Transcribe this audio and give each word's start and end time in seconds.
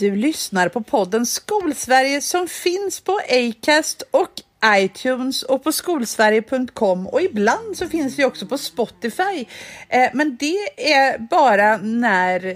Du 0.00 0.16
lyssnar 0.16 0.68
på 0.68 0.82
podden 0.82 1.26
Skolsverige 1.26 2.20
som 2.20 2.46
finns 2.48 3.00
på 3.00 3.20
Acast 3.30 4.02
och 4.10 4.30
iTunes 4.78 5.42
och 5.42 5.64
på 5.64 5.72
skolsverige.com 5.72 7.06
och 7.06 7.22
ibland 7.22 7.76
så 7.76 7.88
finns 7.88 8.18
vi 8.18 8.24
också 8.24 8.46
på 8.46 8.58
Spotify. 8.58 9.46
Eh, 9.88 10.10
men 10.14 10.36
det 10.36 10.56
är 10.76 11.18
bara 11.18 11.76
när 11.76 12.46
eh, 12.46 12.54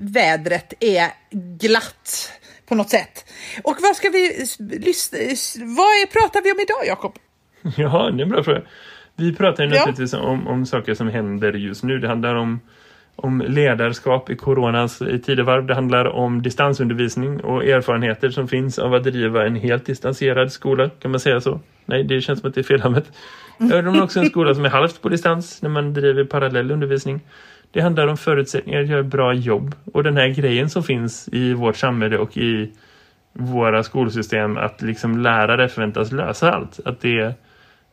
vädret 0.00 0.72
är 0.80 1.08
glatt 1.58 2.32
på 2.68 2.74
något 2.74 2.90
sätt. 2.90 3.24
Och 3.64 3.76
vad 3.82 3.96
ska 3.96 4.10
vi 4.10 4.46
lyssna, 4.58 5.18
vad 5.64 6.10
pratar 6.12 6.42
vi 6.42 6.52
om 6.52 6.60
idag 6.60 6.86
Jakob? 6.86 7.14
Ja, 7.76 8.10
det 8.10 8.20
är 8.20 8.22
en 8.22 8.28
bra 8.28 8.42
fråga. 8.44 8.62
Vi 9.16 9.34
pratar 9.34 9.64
ju 9.64 9.70
Ja. 9.70 9.78
naturligtvis 9.78 10.12
om, 10.12 10.48
om 10.48 10.66
saker 10.66 10.94
som 10.94 11.08
händer 11.08 11.52
just 11.52 11.82
nu. 11.82 11.98
Det 11.98 12.08
handlar 12.08 12.34
om, 12.34 12.60
om 13.26 13.42
ledarskap 13.46 14.30
i 14.30 14.36
coronas 14.36 14.98
tidevarv. 14.98 15.66
Det 15.66 15.74
handlar 15.74 16.04
om 16.04 16.42
distansundervisning 16.42 17.40
och 17.40 17.64
erfarenheter 17.64 18.30
som 18.30 18.48
finns 18.48 18.78
av 18.78 18.94
att 18.94 19.04
driva 19.04 19.46
en 19.46 19.56
helt 19.56 19.86
distanserad 19.86 20.52
skola. 20.52 20.90
Kan 20.98 21.10
man 21.10 21.20
säga 21.20 21.40
så? 21.40 21.60
Nej, 21.84 22.04
det 22.04 22.20
känns 22.20 22.40
som 22.40 22.48
att 22.48 22.54
det 22.54 22.60
är 22.60 22.62
felhamnet. 22.62 23.12
Det 23.58 23.78
är 23.78 24.02
också 24.02 24.20
en 24.20 24.26
skola 24.26 24.54
som 24.54 24.64
är 24.64 24.68
halvt 24.68 25.02
på 25.02 25.08
distans 25.08 25.62
när 25.62 25.70
man 25.70 25.94
driver 25.94 26.24
parallell 26.24 26.70
undervisning. 26.70 27.20
Det 27.70 27.80
handlar 27.80 28.06
om 28.06 28.16
förutsättningar 28.16 28.80
att 28.80 28.88
göra 28.88 29.02
bra 29.02 29.34
jobb. 29.34 29.74
Och 29.92 30.02
den 30.02 30.16
här 30.16 30.28
grejen 30.28 30.70
som 30.70 30.82
finns 30.82 31.28
i 31.32 31.52
vårt 31.52 31.76
samhälle 31.76 32.18
och 32.18 32.36
i 32.36 32.72
våra 33.32 33.82
skolsystem 33.82 34.56
att 34.56 34.82
liksom 34.82 35.18
lärare 35.18 35.68
förväntas 35.68 36.12
lösa 36.12 36.52
allt. 36.52 36.80
Att 36.84 37.00
det 37.00 37.34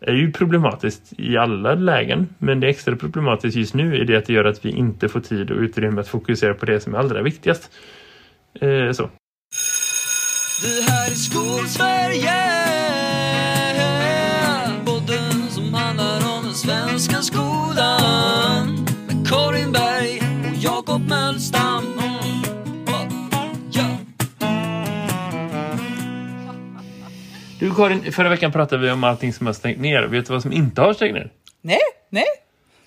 är 0.07 0.13
ju 0.13 0.31
problematiskt 0.31 1.13
i 1.17 1.37
alla 1.37 1.75
lägen. 1.75 2.27
Men 2.37 2.59
det 2.59 2.67
är 2.67 2.69
extra 2.69 2.95
problematiskt 2.95 3.57
just 3.57 3.73
nu 3.73 3.95
är 3.95 4.05
det 4.05 4.15
att 4.15 4.25
det 4.25 4.33
gör 4.33 4.45
att 4.45 4.65
vi 4.65 4.69
inte 4.69 5.09
får 5.09 5.19
tid 5.19 5.51
och 5.51 5.57
utrymme 5.57 6.01
att 6.01 6.07
fokusera 6.07 6.53
på 6.53 6.65
det 6.65 6.79
som 6.79 6.93
är 6.93 6.97
allra 6.97 7.21
viktigast. 7.21 7.71
Eh, 8.61 8.91
så. 8.91 9.09
Det 10.61 10.91
här 10.91 11.11
är 11.11 11.15
Skolsverige 11.15 12.62
Du 27.63 27.73
Karin, 27.73 28.11
förra 28.11 28.29
veckan 28.29 28.51
pratade 28.51 28.81
vi 28.81 28.91
om 28.91 29.03
allting 29.03 29.33
som 29.33 29.47
har 29.47 29.53
stängt 29.53 29.79
ner. 29.79 30.03
Vet 30.03 30.27
du 30.27 30.33
vad 30.33 30.41
som 30.41 30.51
inte 30.51 30.81
har 30.81 30.93
stängt 30.93 31.13
ner? 31.13 31.29
Nej, 31.61 31.79
nej, 32.09 32.25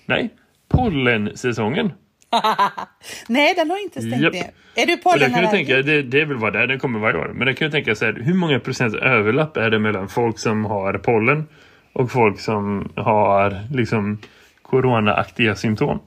Nej, 0.05 0.29
pollensäsongen. 0.67 1.91
nej, 3.27 3.53
den 3.55 3.69
har 3.69 3.83
inte 3.83 4.01
stängt 4.01 4.21
Japp. 4.21 4.33
ner. 4.33 4.51
Är 4.75 4.85
du 4.85 4.95
det 4.95 4.97
pollenallergiker? 4.97 5.83
det, 5.83 6.01
det 6.01 6.21
är 6.21 6.25
väl 6.25 6.37
vad 6.37 6.53
det 6.53 6.59
är, 6.59 6.67
den 6.67 6.79
kommer 6.79 6.99
varje 6.99 7.17
år. 7.17 7.31
Men 7.33 7.47
det 7.47 7.53
kan 7.53 7.65
du 7.65 7.71
tänka 7.71 7.95
så 7.95 8.05
här, 8.05 8.13
hur 8.13 8.33
många 8.33 8.59
procent 8.59 8.95
överlapp 8.95 9.57
är 9.57 9.69
det 9.69 9.79
mellan 9.79 10.09
folk 10.09 10.39
som 10.39 10.65
har 10.65 10.93
pollen 10.93 11.47
och 11.93 12.11
folk 12.11 12.39
som 12.39 12.91
har 12.95 13.75
liksom 13.75 14.17
coronaaktiga 14.61 15.55
symptom? 15.55 15.99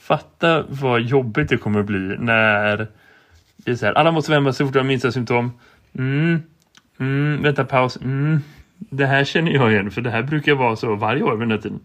Fatta 0.00 0.64
vad 0.68 1.00
jobbigt 1.00 1.48
det 1.48 1.56
kommer 1.56 1.82
bli 1.82 2.16
när 2.18 2.88
det 3.56 3.70
är 3.70 3.74
så 3.74 3.86
här, 3.86 3.92
alla 3.92 4.12
måste 4.12 4.32
hemma 4.32 4.52
så 4.52 4.64
fort 4.66 4.72
de 4.72 4.78
har 4.78 4.86
minsta 4.86 5.12
symptom. 5.12 5.52
Mm, 5.98 6.42
mm, 7.02 7.42
vänta 7.42 7.64
paus. 7.64 7.96
Mm, 7.96 8.42
det 8.78 9.06
här 9.06 9.24
känner 9.24 9.52
jag 9.52 9.72
igen 9.72 9.90
för 9.90 10.00
det 10.00 10.10
här 10.10 10.22
brukar 10.22 10.54
vara 10.54 10.76
så 10.76 10.94
varje 10.94 11.22
år 11.22 11.32
vid 11.32 11.40
den 11.40 11.50
här 11.50 11.58
tiden. 11.58 11.80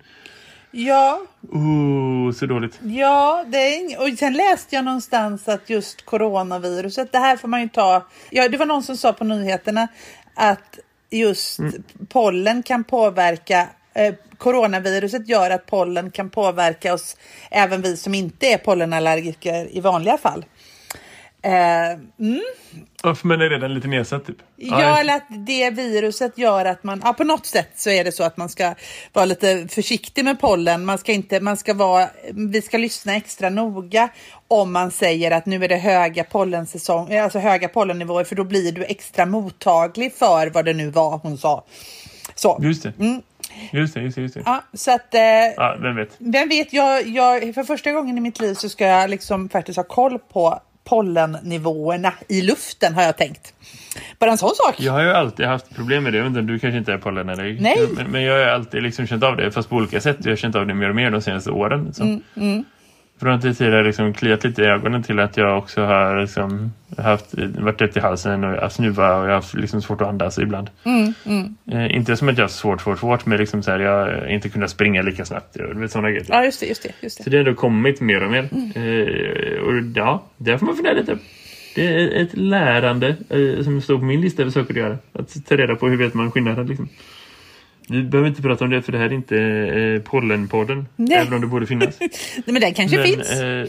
Ja, 0.71 1.21
Oh, 1.51 2.31
så 2.31 2.45
dåligt. 2.45 2.79
Ja, 2.83 3.45
det 3.47 3.57
är 3.57 3.79
ing- 3.79 3.97
och 3.97 4.17
sen 4.17 4.33
läste 4.33 4.75
jag 4.75 4.85
någonstans 4.85 5.47
att 5.47 5.69
just 5.69 6.05
coronaviruset, 6.05 7.11
det 7.11 7.17
här 7.17 7.37
får 7.37 7.47
man 7.47 7.61
ju 7.61 7.69
ta. 7.69 8.07
Ja, 8.29 8.49
det 8.49 8.57
var 8.57 8.65
någon 8.65 8.83
som 8.83 8.97
sa 8.97 9.13
på 9.13 9.23
nyheterna 9.23 9.87
att 10.33 10.79
just 11.09 11.59
pollen 12.09 12.63
kan 12.63 12.83
påverka 12.83 13.67
eh, 13.93 14.13
Coronaviruset 14.37 15.27
gör 15.27 15.49
att 15.49 15.65
pollen 15.65 16.11
kan 16.11 16.29
påverka 16.29 16.93
oss, 16.93 17.17
även 17.51 17.81
vi 17.81 17.97
som 17.97 18.13
inte 18.13 18.47
är 18.47 18.57
pollenallergiker 18.57 19.77
i 19.77 19.79
vanliga 19.79 20.17
fall. 20.17 20.45
Eh, 21.41 21.91
mm. 22.19 22.41
Ja, 23.03 23.15
för 23.15 23.27
man 23.27 23.41
är 23.41 23.49
redan 23.49 23.73
lite 23.73 23.87
nedsatt 23.87 24.25
typ. 24.25 24.37
Ja, 24.55 24.99
eller 24.99 25.15
att 25.15 25.25
det 25.29 25.69
viruset 25.69 26.37
gör 26.37 26.65
att 26.65 26.83
man, 26.83 27.01
ja, 27.05 27.13
på 27.13 27.23
något 27.23 27.45
sätt 27.45 27.69
så 27.75 27.89
är 27.89 28.03
det 28.03 28.11
så 28.11 28.23
att 28.23 28.37
man 28.37 28.49
ska 28.49 28.75
vara 29.13 29.25
lite 29.25 29.67
försiktig 29.67 30.25
med 30.25 30.39
pollen. 30.39 30.85
Man 30.85 30.97
ska 30.97 31.11
inte, 31.11 31.39
man 31.39 31.57
ska 31.57 31.73
vara, 31.73 32.09
vi 32.51 32.61
ska 32.61 32.77
lyssna 32.77 33.15
extra 33.15 33.49
noga 33.49 34.09
om 34.47 34.73
man 34.73 34.91
säger 34.91 35.31
att 35.31 35.45
nu 35.45 35.63
är 35.63 35.67
det 35.67 35.77
höga 35.77 36.23
pollensäsong, 36.23 37.11
eh, 37.11 37.23
alltså 37.23 37.39
höga 37.39 37.67
pollennivåer, 37.67 38.23
för 38.23 38.35
då 38.35 38.43
blir 38.43 38.71
du 38.71 38.83
extra 38.83 39.25
mottaglig 39.25 40.13
för 40.13 40.49
vad 40.49 40.65
det 40.65 40.73
nu 40.73 40.89
var 40.89 41.17
hon 41.17 41.37
sa. 41.37 41.63
Så, 42.35 42.59
Just 42.61 42.83
det. 42.83 42.93
Just 43.71 43.93
det, 43.93 44.01
just 44.01 44.15
det, 44.15 44.21
just 44.21 44.33
det. 44.33 44.41
ja, 44.45 44.63
så 44.73 44.91
att 44.91 45.13
eh, 45.13 45.21
Ja, 45.57 45.77
vem 45.81 45.95
vet. 45.95 46.09
vem 46.17 46.49
vet, 46.49 46.73
jag, 46.73 47.07
jag, 47.07 47.55
för 47.55 47.63
första 47.63 47.91
gången 47.91 48.17
i 48.17 48.21
mitt 48.21 48.39
liv 48.39 48.53
så 48.53 48.69
ska 48.69 48.85
jag 48.85 49.09
liksom 49.09 49.49
faktiskt 49.49 49.77
ha 49.77 49.83
koll 49.83 50.19
på 50.19 50.59
pollennivåerna 50.87 52.13
i 52.29 52.41
luften 52.41 52.93
har 52.93 53.03
jag 53.03 53.17
tänkt. 53.17 53.53
Bara 54.19 54.31
en 54.31 54.37
sån 54.37 54.55
sak. 54.55 54.75
Jag 54.77 54.93
har 54.93 55.01
ju 55.01 55.11
alltid 55.11 55.45
haft 55.45 55.75
problem 55.75 56.03
med 56.03 56.13
det. 56.13 56.17
Jag 56.17 56.27
inte, 56.27 56.41
du 56.41 56.59
kanske 56.59 56.77
inte 56.77 56.93
är 56.93 56.97
pollenallergiker. 56.97 57.63
Nej. 57.63 57.77
Men, 57.95 58.11
men 58.11 58.23
jag 58.23 58.33
har 58.33 58.39
ju 58.39 58.45
alltid 58.45 58.83
liksom 58.83 59.07
känt 59.07 59.23
av 59.23 59.37
det, 59.37 59.51
fast 59.51 59.69
på 59.69 59.75
olika 59.75 60.01
sätt. 60.01 60.17
Jag 60.19 60.31
har 60.31 60.35
känt 60.35 60.55
av 60.55 60.67
det 60.67 60.73
mer 60.73 60.89
och 60.89 60.95
mer 60.95 61.11
de 61.11 61.21
senaste 61.21 61.51
åren. 61.51 61.93
Så. 61.93 62.03
Mm, 62.35 62.65
Från 63.19 63.33
att 63.33 63.41
det 63.41 63.53
tidigare 63.53 63.83
liksom 63.83 64.13
kliat 64.13 64.43
lite 64.43 64.61
i 64.61 64.65
ögonen 64.65 65.03
till 65.03 65.19
att 65.19 65.37
jag 65.37 65.57
också 65.57 65.81
har 65.81 66.21
liksom 66.21 66.71
haft, 66.97 67.33
varit 67.57 67.81
rätt 67.81 67.97
i 67.97 67.99
halsen 67.99 68.43
och 68.43 68.61
har 68.61 68.69
snuva 68.69 69.15
och 69.15 69.23
jag 69.23 69.29
har 69.29 69.35
haft 69.35 69.53
liksom 69.53 69.81
svårt 69.81 70.01
att 70.01 70.07
andas 70.07 70.39
ibland. 70.39 70.69
Mm, 70.83 71.13
Eh, 71.71 71.95
inte 71.95 72.17
som 72.17 72.29
att 72.29 72.37
jag 72.37 72.43
har 72.43 72.49
svårt, 72.49 72.81
svårt, 72.81 72.99
svårt, 72.99 73.25
men 73.25 73.37
liksom 73.37 73.63
så 73.63 73.71
här, 73.71 73.79
jag 73.79 73.91
har 73.91 74.27
inte 74.27 74.49
kunnat 74.49 74.69
springa 74.69 75.01
lika 75.01 75.25
snabbt. 75.25 75.53
Du 75.53 75.79
vet, 75.79 75.91
sådana 75.91 76.09
grejer. 76.09 76.25
Ja, 76.29 76.45
just 76.45 76.59
det, 76.59 76.65
just 76.65 76.83
det, 76.83 76.91
just 77.01 77.17
det. 77.17 77.23
Så 77.23 77.29
det 77.29 77.37
har 77.37 77.45
ändå 77.45 77.53
kommit 77.53 78.01
mer 78.01 78.23
och 78.23 78.31
mer. 78.31 78.49
Eh, 78.75 79.61
och 79.61 79.73
ja, 79.95 80.23
där 80.37 80.57
får 80.57 80.65
man 80.65 80.75
fundera 80.75 80.93
lite. 80.93 81.17
Det 81.75 81.87
är 81.87 82.21
ett 82.23 82.37
lärande 82.37 83.15
eh, 83.29 83.63
som 83.63 83.81
står 83.81 83.97
på 83.97 84.03
min 84.03 84.21
lista 84.21 84.41
över 84.41 84.51
saker 84.51 84.73
att 84.73 84.79
göra. 84.79 84.97
Att 85.13 85.45
ta 85.45 85.55
reda 85.55 85.75
på 85.75 85.87
hur 85.87 85.97
vet 85.97 86.13
man 86.13 86.31
skillnaden 86.31 86.67
liksom. 86.67 86.89
Vi 87.89 88.03
behöver 88.03 88.29
inte 88.29 88.41
prata 88.41 88.63
om 88.63 88.69
det 88.71 88.81
för 88.81 88.91
det 88.91 88.97
här 88.97 89.05
är 89.05 89.13
inte 89.13 89.37
eh, 89.37 90.01
pollenpodden. 90.01 90.87
Nej. 90.95 91.17
Även 91.17 91.33
om 91.33 91.41
det 91.41 91.47
borde 91.47 91.65
finnas. 91.67 91.95
Nej, 91.99 92.09
men 92.45 92.61
den 92.61 92.73
kanske 92.73 92.97
Men, 92.97 93.05
finns. 93.05 93.31
Eh, 93.31 93.65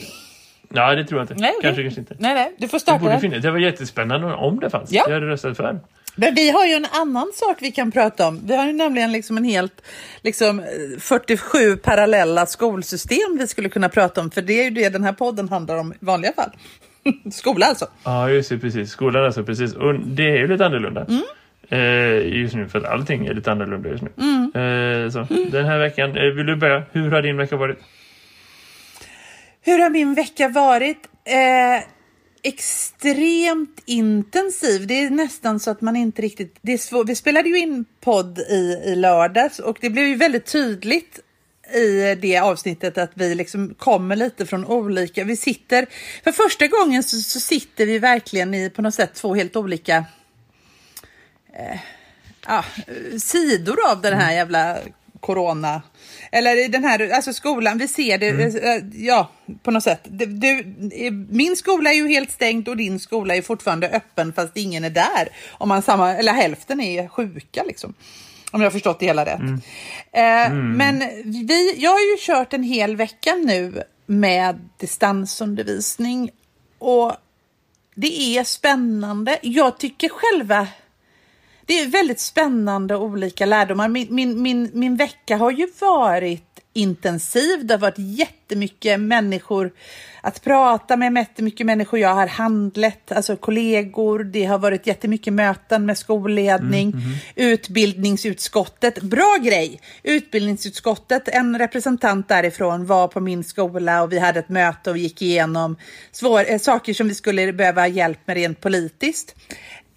nej, 0.69 0.97
det 0.97 1.05
tror 1.05 1.21
jag 1.21 1.25
inte. 1.25 1.34
Nej. 1.34 1.53
Kanske, 1.62 1.83
kanske 1.83 2.01
inte. 2.01 2.17
Nej, 2.19 2.34
nej, 2.34 2.55
du 2.59 2.69
får 2.69 2.77
Det 2.79 2.83
starta 2.83 2.99
borde 2.99 3.12
den. 3.12 3.21
finnas. 3.21 3.43
Det 3.43 3.51
var 3.51 3.59
jättespännande 3.59 4.34
om 4.34 4.61
det 4.61 4.71
fanns. 4.71 4.93
Ja. 4.93 5.05
Jag 5.06 5.15
hade 5.15 5.27
röstat 5.27 5.56
för. 5.56 5.81
Men 6.17 6.34
vi 6.34 6.51
har 6.51 6.67
ju 6.67 6.73
en 6.73 6.87
annan 6.93 7.31
sak 7.34 7.56
vi 7.61 7.71
kan 7.71 7.93
prata 7.93 8.29
om. 8.29 8.41
Vi 8.47 8.56
har 8.56 8.67
ju 8.67 8.73
nämligen 8.73 9.12
liksom 9.12 9.37
en 9.37 9.45
helt 9.45 9.83
liksom, 10.23 10.61
eh, 10.61 10.67
47 10.99 11.77
parallella 11.77 12.47
skolsystem 12.47 13.37
vi 13.39 13.47
skulle 13.47 13.69
kunna 13.69 13.89
prata 13.89 14.21
om. 14.21 14.31
För 14.31 14.43
det 14.43 14.61
är 14.61 14.65
ju 14.65 14.71
det 14.71 14.89
den 14.89 15.05
här 15.05 15.12
podden 15.12 15.49
handlar 15.49 15.77
om 15.77 15.93
i 15.93 15.97
vanliga 16.00 16.33
fall. 16.33 16.50
Skola 17.33 17.67
alltså. 17.67 17.87
Ja, 18.05 18.31
just 18.31 18.49
det. 18.49 18.59
Precis. 18.59 18.91
Skolan 18.91 19.25
alltså. 19.25 19.45
Precis. 19.45 19.75
Och 19.75 19.95
det 19.95 20.23
är 20.31 20.37
ju 20.37 20.49
lite 20.49 20.67
annorlunda. 20.67 21.05
Mm. 21.05 21.23
Eh, 21.69 22.41
just 22.41 22.55
nu. 22.55 22.69
För 22.69 22.79
att 22.79 22.84
allting 22.84 23.27
är 23.27 23.34
lite 23.34 23.53
annorlunda 23.53 23.89
just 23.89 24.03
nu. 24.03 24.11
Mm. 24.19 25.05
Eh, 25.05 25.11
så. 25.11 25.34
Den 25.51 25.65
här 25.65 25.79
veckan. 25.79 26.17
Eh, 26.17 26.25
vill 26.25 26.47
du 26.47 26.56
börja? 26.56 26.83
Hur 26.93 27.11
har 27.11 27.23
din 27.23 27.37
vecka 27.37 27.56
varit? 27.56 27.79
Hur 29.62 29.79
har 29.79 29.91
min 29.91 30.15
vecka 30.15 30.49
varit? 30.49 31.09
Eh, 31.25 31.84
extremt 32.43 33.83
intensiv. 33.87 34.87
Det 34.87 35.05
är 35.05 35.11
nästan 35.11 35.61
så 35.61 35.71
att 35.71 35.81
man 35.81 35.97
inte 35.97 36.23
riktigt... 36.23 36.56
Det 36.62 36.73
är 36.73 36.79
svår, 36.79 37.05
vi 37.05 37.15
spelade 37.15 37.49
ju 37.49 37.59
in 37.59 37.85
podd 38.00 38.39
i, 38.39 38.83
i 38.85 38.95
lördags 38.95 39.59
och 39.59 39.79
det 39.81 39.91
blev 39.91 40.06
ju 40.06 40.15
väldigt 40.15 40.47
tydligt 40.47 41.21
i 41.75 42.15
det 42.15 42.39
avsnittet 42.39 42.99
att 42.99 43.11
vi 43.15 43.35
liksom 43.35 43.75
kommer 43.75 44.17
lite 44.17 44.47
från 44.47 44.67
olika... 44.67 45.25
Vi 45.25 45.37
sitter... 45.37 45.87
För 46.25 46.33
första 46.33 46.67
gången 46.67 47.03
så, 47.03 47.17
så 47.17 47.41
sitter 47.41 47.87
vi 47.87 47.99
verkligen 47.99 48.55
i 48.55 48.71
på 48.71 48.83
något 48.83 48.95
sätt 48.95 49.15
två 49.15 49.35
helt 49.35 49.56
olika 49.56 50.05
eh, 51.53 51.79
ja, 52.47 52.65
sidor 53.19 53.79
av 53.91 54.00
den 54.00 54.19
här 54.19 54.33
jävla 54.33 54.79
corona. 55.21 55.83
Eller 56.33 56.65
i 56.65 56.69
den 56.69 56.85
här, 56.85 57.11
alltså 57.11 57.33
skolan, 57.33 57.79
vi 57.79 57.89
ser 57.89 58.19
det, 58.19 58.29
eh, 58.29 59.05
ja, 59.05 59.31
på 59.62 59.71
något 59.71 59.83
sätt. 59.83 60.00
Du, 60.05 60.27
du, 60.27 60.59
eh, 60.93 61.12
min 61.12 61.56
skola 61.56 61.91
är 61.91 61.95
ju 61.95 62.09
helt 62.09 62.31
stängd 62.31 62.69
och 62.69 62.77
din 62.77 63.00
skola 63.00 63.37
är 63.37 63.43
fortfarande 63.43 63.89
öppen 63.89 64.33
fast 64.33 64.56
ingen 64.56 64.85
är 64.85 64.91
där. 64.91 65.29
Om 65.50 65.69
man 65.69 65.83
samma, 65.83 66.15
eller 66.15 66.33
hälften 66.33 66.81
är 66.81 67.09
sjuka 67.09 67.62
liksom. 67.62 67.95
Om 68.50 68.61
jag 68.61 68.67
har 68.67 68.73
förstått 68.73 69.00
det 69.00 69.06
hela 69.06 69.25
rätt. 69.25 69.41
Eh, 70.12 70.53
Men 70.55 70.99
vi, 71.25 71.75
jag 71.79 71.91
har 71.91 72.00
ju 72.00 72.17
kört 72.19 72.53
en 72.53 72.62
hel 72.62 72.97
vecka 72.97 73.35
nu 73.35 73.83
med 74.06 74.69
distansundervisning 74.79 76.31
och 76.79 77.12
det 77.95 78.39
är 78.39 78.45
spännande. 78.45 79.39
Jag 79.43 79.79
tycker 79.79 80.09
själva 80.09 80.69
det 81.69 81.81
är 81.81 81.87
väldigt 81.87 82.20
spännande 82.20 82.97
olika 82.97 83.47
lärdomar. 83.47 83.88
Min, 83.88 84.06
min, 84.11 84.43
min, 84.43 84.70
min 84.73 84.97
vecka 84.97 85.37
har 85.37 85.50
ju 85.50 85.69
varit 85.81 86.61
intensiv. 86.73 87.67
Det 87.67 87.75
har 87.75 87.79
varit 87.79 87.99
jättemycket 87.99 89.00
människor 89.00 89.73
att 90.20 90.44
prata 90.44 90.97
med, 90.97 91.17
jättemycket 91.17 91.67
människor 91.67 92.00
jag 92.00 92.15
har 92.15 92.26
handlat, 92.26 93.12
alltså 93.12 93.37
kollegor. 93.37 94.25
Det 94.25 94.44
har 94.44 94.59
varit 94.59 94.87
jättemycket 94.87 95.32
möten 95.32 95.87
med 95.87 95.99
skolledning, 95.99 96.88
mm, 96.91 97.05
mm. 97.05 97.19
utbildningsutskottet. 97.35 99.03
Bra 99.03 99.37
grej! 99.43 99.81
Utbildningsutskottet, 100.03 101.29
en 101.29 101.59
representant 101.59 102.29
därifrån 102.29 102.87
var 102.87 103.09
på 103.09 103.21
min 103.21 103.44
skola 103.44 104.03
och 104.03 104.12
vi 104.12 104.19
hade 104.19 104.38
ett 104.38 104.49
möte 104.49 104.91
och 104.91 104.99
gick 104.99 105.23
igenom 105.23 105.76
svår, 106.12 106.44
äh, 106.50 106.59
saker 106.59 106.94
som 106.94 107.09
vi 107.09 107.14
skulle 107.14 107.53
behöva 107.53 107.88
hjälp 107.88 108.19
med 108.26 108.37
rent 108.37 108.61
politiskt. 108.61 109.35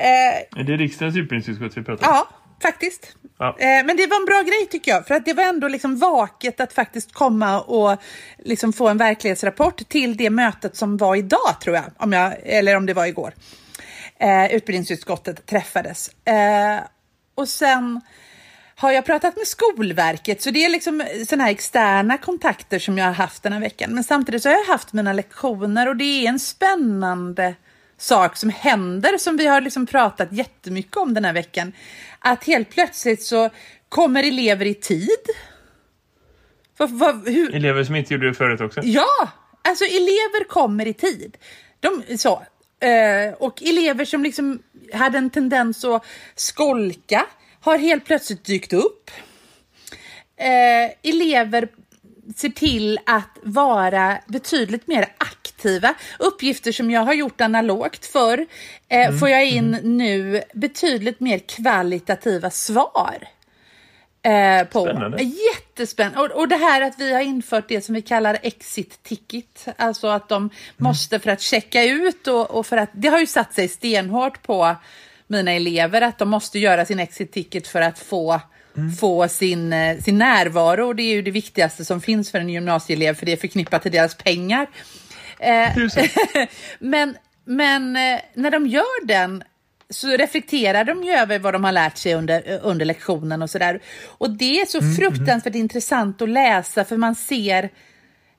Eh, 0.02 0.60
är 0.62 0.64
det 0.64 0.78
riksdagens 0.78 1.18
utbildningsutskott 1.18 1.78
vi 1.78 1.84
pratar 1.84 2.08
om? 2.08 2.14
Ja, 2.14 2.28
faktiskt. 2.62 3.16
Ja. 3.40 3.58
Eh, 3.60 3.86
men 3.86 3.98
det 3.98 4.08
var 4.08 4.18
en 4.18 4.26
bra 4.26 4.42
grej 4.42 4.68
tycker 4.72 4.92
jag, 4.92 5.08
för 5.08 5.16
att 5.16 5.26
det 5.26 5.34
var 5.34 5.44
ändå 5.44 5.68
liksom 5.68 5.98
vaket 5.98 6.60
att 6.60 6.74
faktiskt 6.74 7.14
komma 7.14 7.62
och 7.62 7.98
liksom 8.38 8.74
få 8.74 8.88
en 8.88 8.98
verklighetsrapport 8.98 9.90
till 9.90 10.18
det 10.18 10.30
mötet 10.30 10.76
som 10.76 10.98
var 10.98 11.16
idag 11.16 11.62
tror 11.64 11.76
jag, 11.76 11.86
om 11.98 12.14
jag 12.14 12.34
eller 12.44 12.78
om 12.78 12.86
det 12.86 12.94
var 12.94 13.06
igår. 13.06 13.34
Eh, 14.20 14.56
utbildningsutskottet 14.56 15.46
träffades. 15.46 16.10
Eh, 16.26 16.80
och 17.36 17.50
sen 17.50 18.02
har 18.76 18.92
jag 18.92 19.06
pratat 19.06 19.38
med 19.38 19.48
Skolverket, 19.48 20.42
så 20.42 20.52
det 20.52 20.66
är 20.66 20.70
liksom 20.70 21.04
sådana 21.28 21.44
här 21.44 21.52
externa 21.52 22.18
kontakter 22.18 22.80
som 22.80 22.98
jag 22.98 23.06
har 23.06 23.14
haft 23.14 23.44
den 23.44 23.54
här 23.54 23.60
veckan. 23.60 23.94
Men 23.94 24.04
samtidigt 24.04 24.44
så 24.44 24.50
har 24.50 24.56
jag 24.56 24.66
haft 24.66 24.94
mina 24.94 25.14
lektioner 25.14 25.90
och 25.90 25.96
det 25.96 26.04
är 26.04 26.30
en 26.30 26.40
spännande 26.40 27.56
sak 28.02 28.38
som 28.38 28.50
händer 28.50 29.18
som 29.18 29.38
vi 29.38 29.48
har 29.48 29.62
liksom 29.62 29.86
pratat 29.86 30.32
jättemycket 30.32 30.98
om 30.98 31.14
den 31.14 31.26
här 31.26 31.34
veckan. 31.34 31.74
Att 32.20 32.44
helt 32.44 32.70
plötsligt 32.70 33.24
så 33.24 33.50
kommer 33.90 34.24
elever 34.24 34.66
i 34.66 34.74
tid. 34.74 35.26
För, 36.78 37.32
hur? 37.32 37.56
Elever 37.56 37.84
som 37.84 37.96
inte 37.96 38.14
gjorde 38.14 38.28
det 38.28 38.34
förut 38.34 38.62
också? 38.62 38.82
Ja, 38.84 39.30
alltså 39.62 39.86
elever 39.86 40.48
kommer 40.48 40.88
i 40.88 40.94
tid. 40.94 41.38
De, 41.80 42.18
så, 42.18 42.44
eh, 42.80 43.34
och 43.34 43.64
elever 43.64 44.06
som 44.06 44.24
liksom 44.24 44.60
hade 44.94 45.18
en 45.18 45.30
tendens 45.30 45.86
att 45.86 46.06
skolka 46.36 47.26
har 47.62 47.78
helt 47.78 48.06
plötsligt 48.06 48.46
dykt 48.46 48.74
upp. 48.74 49.12
Eh, 50.38 51.12
elever 51.12 51.68
ser 52.36 52.50
till 52.50 53.00
att 53.06 53.38
vara 53.44 54.18
betydligt 54.28 54.88
mer 54.88 55.02
aktiva. 55.18 55.41
Uppgifter 56.20 56.72
som 56.72 56.92
jag 56.92 57.02
har 57.02 57.14
gjort 57.14 57.42
analogt 57.42 58.06
för 58.06 58.38
eh, 58.88 59.06
mm. 59.08 59.20
får 59.20 59.30
jag 59.30 59.46
in 59.46 59.74
mm. 59.74 59.98
nu 59.98 60.42
betydligt 60.54 61.20
mer 61.20 61.40
kvalitativa 61.40 62.50
svar. 62.50 63.28
Eh, 64.24 64.68
på. 64.68 64.86
Spännande. 64.86 65.24
Jättespännande. 65.24 66.20
Och, 66.20 66.40
och 66.42 66.48
det 66.48 66.56
här 66.56 66.82
att 66.82 67.00
vi 67.00 67.14
har 67.14 67.22
infört 67.22 67.66
det 67.68 67.82
som 67.82 67.96
vi 67.96 68.02
kallar 68.02 68.38
exit 68.42 69.04
ticket. 69.04 69.68
Alltså 69.78 70.08
att 70.08 70.30
de 70.30 70.38
mm. 70.38 70.52
måste 70.78 71.20
för 71.20 71.32
att 71.32 71.42
checka 71.42 71.84
ut 71.84 72.28
och, 72.28 72.52
och 72.52 72.66
för 72.66 72.78
att 72.78 72.90
det 72.94 73.08
har 73.08 73.20
ju 73.20 73.28
satt 73.28 73.54
sig 73.54 73.68
stenhårt 73.68 74.44
på 74.44 74.76
mina 75.28 75.52
elever 75.52 76.02
att 76.02 76.18
de 76.18 76.30
måste 76.30 76.60
göra 76.60 76.86
sin 76.86 77.00
exit 77.00 77.32
ticket 77.32 77.68
för 77.68 77.82
att 77.82 78.00
få 78.00 78.42
mm. 78.78 78.92
få 78.92 79.28
sin, 79.28 79.74
eh, 79.74 79.98
sin 79.98 80.18
närvaro. 80.18 80.88
Och 80.88 80.96
det 80.96 81.04
är 81.04 81.14
ju 81.14 81.22
det 81.22 81.32
viktigaste 81.32 81.86
som 81.86 82.02
finns 82.02 82.32
för 82.32 82.40
en 82.40 82.50
gymnasieelev, 82.50 83.14
för 83.14 83.26
det 83.26 83.32
är 83.32 83.38
förknippat 83.38 83.82
till 83.82 83.92
deras 83.92 84.16
pengar. 84.16 84.68
Eh, 85.42 85.78
men 86.80 87.18
men 87.46 87.96
eh, 87.96 88.20
när 88.34 88.52
de 88.52 88.68
gör 88.68 89.06
den 89.06 89.44
så 89.90 90.08
reflekterar 90.08 90.84
de 90.84 91.04
ju 91.04 91.12
över 91.12 91.40
vad 91.40 91.54
de 91.54 91.64
har 91.64 91.72
lärt 91.72 91.98
sig 91.98 92.14
under, 92.14 92.60
under 92.64 92.86
lektionen 92.86 93.42
och 93.42 93.50
sådär. 93.50 93.82
Och 94.06 94.30
det 94.30 94.62
är 94.62 94.66
så 94.66 94.80
mm, 94.80 94.96
fruktansvärt 94.96 95.54
mm. 95.54 95.62
intressant 95.62 96.22
att 96.22 96.30
läsa 96.30 96.86
för 96.86 96.98
man 96.98 97.16
ser 97.16 97.70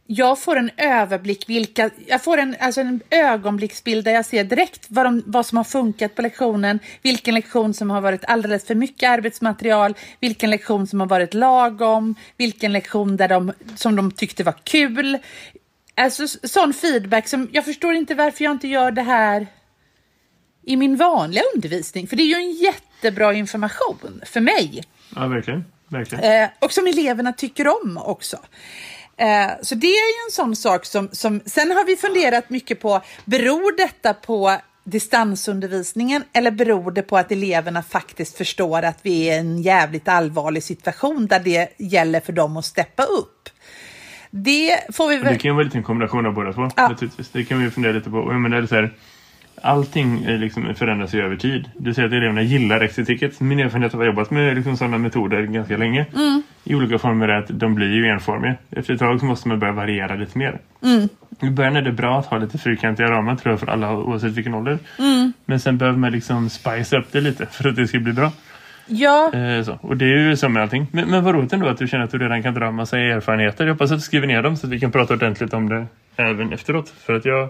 jag 0.07 0.39
får 0.39 0.57
en 0.57 0.71
överblick, 0.77 1.49
vilka, 1.49 1.91
jag 2.07 2.25
får 2.25 2.39
en, 2.39 2.57
alltså 2.61 2.81
en 2.81 3.01
ögonblicksbild 3.11 4.05
där 4.05 4.13
jag 4.13 4.25
ser 4.25 4.45
direkt 4.45 4.87
vad, 4.89 5.07
de, 5.07 5.23
vad 5.27 5.47
som 5.47 5.57
har 5.57 5.65
funkat 5.65 6.15
på 6.15 6.23
lektionen, 6.23 6.79
vilken 7.03 7.35
lektion 7.35 7.75
som 7.75 7.91
har 7.91 8.01
varit 8.01 8.25
alldeles 8.25 8.67
för 8.67 8.75
mycket 8.75 9.11
arbetsmaterial, 9.11 9.95
vilken 10.21 10.51
lektion 10.51 10.87
som 10.87 11.01
har 11.01 11.07
varit 11.07 11.35
lagom, 11.35 12.15
vilken 12.37 12.73
lektion 12.73 13.17
där 13.17 13.29
de, 13.29 13.53
som 13.77 13.97
de 13.97 14.11
tyckte 14.11 14.45
var 14.45 14.55
kul. 14.65 15.19
Alltså 15.95 16.27
sån 16.43 16.75
feedback 16.75 17.29
som, 17.29 17.49
jag 17.53 17.65
förstår 17.65 17.95
inte 17.95 18.15
varför 18.15 18.45
jag 18.45 18.53
inte 18.53 18.69
gör 18.69 18.91
det 18.91 19.03
här 19.03 19.47
i 20.63 20.77
min 20.77 20.97
vanliga 20.97 21.43
undervisning, 21.55 22.07
för 22.07 22.17
det 22.17 22.23
är 22.23 22.27
ju 22.27 22.35
en 22.35 22.53
jättebra 22.53 23.35
information 23.35 24.21
för 24.27 24.41
mig. 24.41 24.85
Ja, 25.17 25.27
verkligen. 25.27 25.65
verkligen. 25.89 26.43
Eh, 26.43 26.49
och 26.59 26.73
som 26.73 26.87
eleverna 26.87 27.33
tycker 27.33 27.69
om 27.69 28.01
också. 28.05 28.39
Eh, 29.17 29.51
så 29.63 29.75
det 29.75 29.87
är 29.87 30.21
ju 30.21 30.27
en 30.27 30.33
sån 30.33 30.57
sak 30.57 30.85
som, 30.85 31.09
som... 31.13 31.41
Sen 31.47 31.71
har 31.71 31.85
vi 31.85 31.97
funderat 31.97 32.51
mycket 32.51 32.81
på, 32.81 33.01
beror 33.25 33.77
detta 33.77 34.15
på 34.15 34.57
distansundervisningen 34.85 36.25
eller 36.33 36.51
beror 36.51 36.91
det 36.91 37.03
på 37.03 37.17
att 37.17 37.33
eleverna 37.33 37.83
faktiskt 37.83 38.37
förstår 38.37 38.83
att 38.83 38.99
vi 39.03 39.29
är 39.29 39.35
i 39.35 39.39
en 39.39 39.63
jävligt 39.63 40.09
allvarlig 40.09 40.63
situation 40.63 41.27
där 41.27 41.41
det 41.41 41.75
gäller 41.79 42.21
för 42.21 42.33
dem 42.33 42.57
att 42.57 42.65
steppa 42.65 43.03
upp? 43.03 43.42
Det 44.35 44.79
får 44.93 45.09
vi 45.09 45.17
väl... 45.17 45.33
Det 45.33 45.39
kan 45.39 45.55
vara 45.55 45.65
lite 45.65 45.79
en 45.79 45.85
kombination 45.85 46.27
av 46.27 46.35
båda 46.35 46.53
två. 46.53 46.71
Ja. 46.77 46.89
Naturligtvis. 46.89 47.29
Det 47.29 47.45
kan 47.45 47.65
vi 47.65 47.71
fundera 47.71 47.93
lite 47.93 48.11
på. 48.11 48.17
Jag 48.17 48.41
menar, 48.41 48.67
så 48.67 48.75
här, 48.75 48.91
allting 49.63 50.27
liksom 50.27 50.75
förändras 50.75 51.15
ju 51.15 51.25
över 51.25 51.37
tid. 51.37 51.71
Du 51.77 51.95
säger 51.95 52.09
att 52.09 52.15
eleverna 52.15 52.43
gillar 52.43 52.81
exit 52.81 53.41
Min 53.41 53.61
erfarenhet 53.61 53.95
av 53.95 54.01
att 54.01 54.05
ha 54.05 54.13
jobbat 54.13 54.31
med 54.31 54.57
liksom 54.57 54.77
sådana 54.77 54.99
metoder 54.99 55.43
ganska 55.43 55.77
länge 55.77 56.07
mm. 56.15 56.43
i 56.65 56.75
olika 56.75 56.99
former 56.99 57.29
är 57.29 57.39
att 57.39 57.49
de 57.49 57.75
blir 57.75 57.95
ju 57.95 58.07
enformiga. 58.07 58.55
Efter 58.71 58.95
ett 58.95 59.01
tag 59.01 59.21
så 59.21 59.27
måste 59.27 59.49
man 59.49 59.59
börja 59.59 59.73
variera 59.73 60.15
lite 60.15 60.39
mer. 60.39 60.59
Mm. 60.83 61.09
I 61.41 61.51
början 61.51 61.77
är 61.77 61.83
det 61.83 61.93
bra 61.93 62.19
att 62.19 62.27
ha 62.27 62.39
lite 62.39 62.59
fyrkantiga 62.59 63.11
ramar 63.11 63.37
tror 63.37 63.53
jag 63.53 63.61
för 63.61 63.67
alla 63.67 63.93
oavsett 63.93 64.33
vilken 64.33 64.55
ålder. 64.55 64.79
Mm. 64.99 65.33
Men 65.45 65.61
sen 65.61 65.79
behöver 65.79 65.99
man 65.99 66.13
liksom 66.13 66.51
spice 66.51 66.97
upp 66.97 67.13
det 67.13 67.21
lite 67.21 67.47
för 67.47 67.69
att 67.69 67.77
det 67.77 67.89
ska 67.89 67.99
bli 67.99 68.13
bra. 68.13 68.33
Ja. 68.87 69.33
Eh, 69.35 69.63
så. 69.63 69.79
Och 69.83 69.97
det 69.97 70.05
är 70.05 70.19
ju 70.19 70.37
som 70.37 70.53
med 70.53 70.63
allting. 70.63 70.87
Men, 70.93 71.11
men 71.11 71.25
vad 71.25 71.35
roligt 71.35 71.53
ändå 71.53 71.69
att 71.69 71.79
du 71.79 71.89
känner 71.89 72.05
att 72.05 72.11
du 72.11 72.19
redan 72.19 72.43
kan 72.43 72.55
dra 72.55 72.67
en 72.67 72.75
massa 72.75 72.99
erfarenheter. 72.99 73.67
Jag 73.67 73.75
hoppas 73.75 73.91
att 73.91 73.99
du 73.99 74.03
skriver 74.03 74.27
ner 74.27 74.43
dem 74.43 74.57
så 74.57 74.67
att 74.67 74.73
vi 74.73 74.81
kan 74.81 74.93
prata 74.93 75.15
ordentligt 75.15 75.55
om 75.55 75.69
det 75.69 75.87
även 76.17 76.53
efteråt. 76.53 76.89
För 76.89 77.15
att 77.15 77.25
jag 77.25 77.49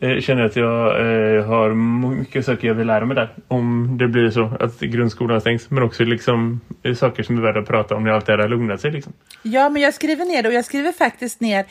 jag 0.00 0.22
känner 0.22 0.42
att 0.42 0.56
jag 0.56 0.86
eh, 1.00 1.44
har 1.44 1.74
mycket 2.14 2.46
saker 2.46 2.68
jag 2.68 2.74
vill 2.74 2.86
lära 2.86 3.04
mig 3.04 3.14
där. 3.14 3.34
Om 3.48 3.96
det 3.98 4.08
blir 4.08 4.30
så 4.30 4.52
att 4.60 4.80
grundskolan 4.80 5.40
stängs. 5.40 5.70
Men 5.70 5.82
också 5.82 6.04
liksom 6.04 6.60
eh, 6.82 6.94
saker 6.94 7.22
som 7.22 7.38
är 7.38 7.42
värda 7.42 7.60
att 7.60 7.66
prata 7.66 7.94
om 7.94 8.04
när 8.04 8.10
allt 8.10 8.26
det 8.26 8.32
här 8.32 8.38
har 8.38 8.48
lugnat 8.48 8.80
sig. 8.80 8.90
Liksom. 8.90 9.12
Ja, 9.42 9.68
men 9.68 9.82
jag 9.82 9.94
skriver 9.94 10.24
ner 10.24 10.42
det 10.42 10.48
och 10.48 10.54
jag 10.54 10.64
skriver 10.64 10.92
faktiskt 10.92 11.40
ner, 11.40 11.64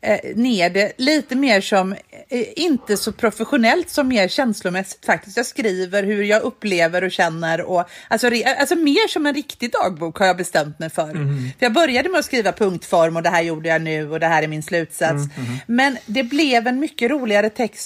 eh, 0.00 0.36
ner 0.36 0.70
det 0.70 0.92
lite 0.96 1.36
mer 1.36 1.60
som, 1.60 1.92
eh, 2.28 2.46
inte 2.56 2.96
så 2.96 3.12
professionellt 3.12 3.90
som 3.90 4.08
mer 4.08 4.28
känslomässigt 4.28 5.06
faktiskt. 5.06 5.36
Jag 5.36 5.46
skriver 5.46 6.02
hur 6.02 6.22
jag 6.22 6.42
upplever 6.42 7.04
och 7.04 7.10
känner 7.10 7.70
och 7.70 7.88
alltså, 8.08 8.28
re, 8.28 8.42
alltså 8.60 8.76
mer 8.76 9.08
som 9.08 9.26
en 9.26 9.34
riktig 9.34 9.72
dagbok 9.72 10.18
har 10.18 10.26
jag 10.26 10.36
bestämt 10.36 10.78
mig 10.78 10.90
för. 10.90 11.10
Mm. 11.10 11.50
För 11.58 11.66
jag 11.66 11.72
började 11.72 12.08
med 12.08 12.18
att 12.18 12.24
skriva 12.24 12.52
punktform 12.52 13.16
och 13.16 13.22
det 13.22 13.30
här 13.30 13.42
gjorde 13.42 13.68
jag 13.68 13.82
nu 13.82 14.10
och 14.10 14.20
det 14.20 14.26
här 14.26 14.42
är 14.42 14.48
min 14.48 14.62
slutsats. 14.62 15.10
Mm. 15.10 15.30
Mm. 15.36 15.58
Men 15.66 15.96
det 16.06 16.22
blev 16.22 16.66
en 16.66 16.80
mycket 16.80 17.10
roligare 17.10 17.50
text 17.50 17.79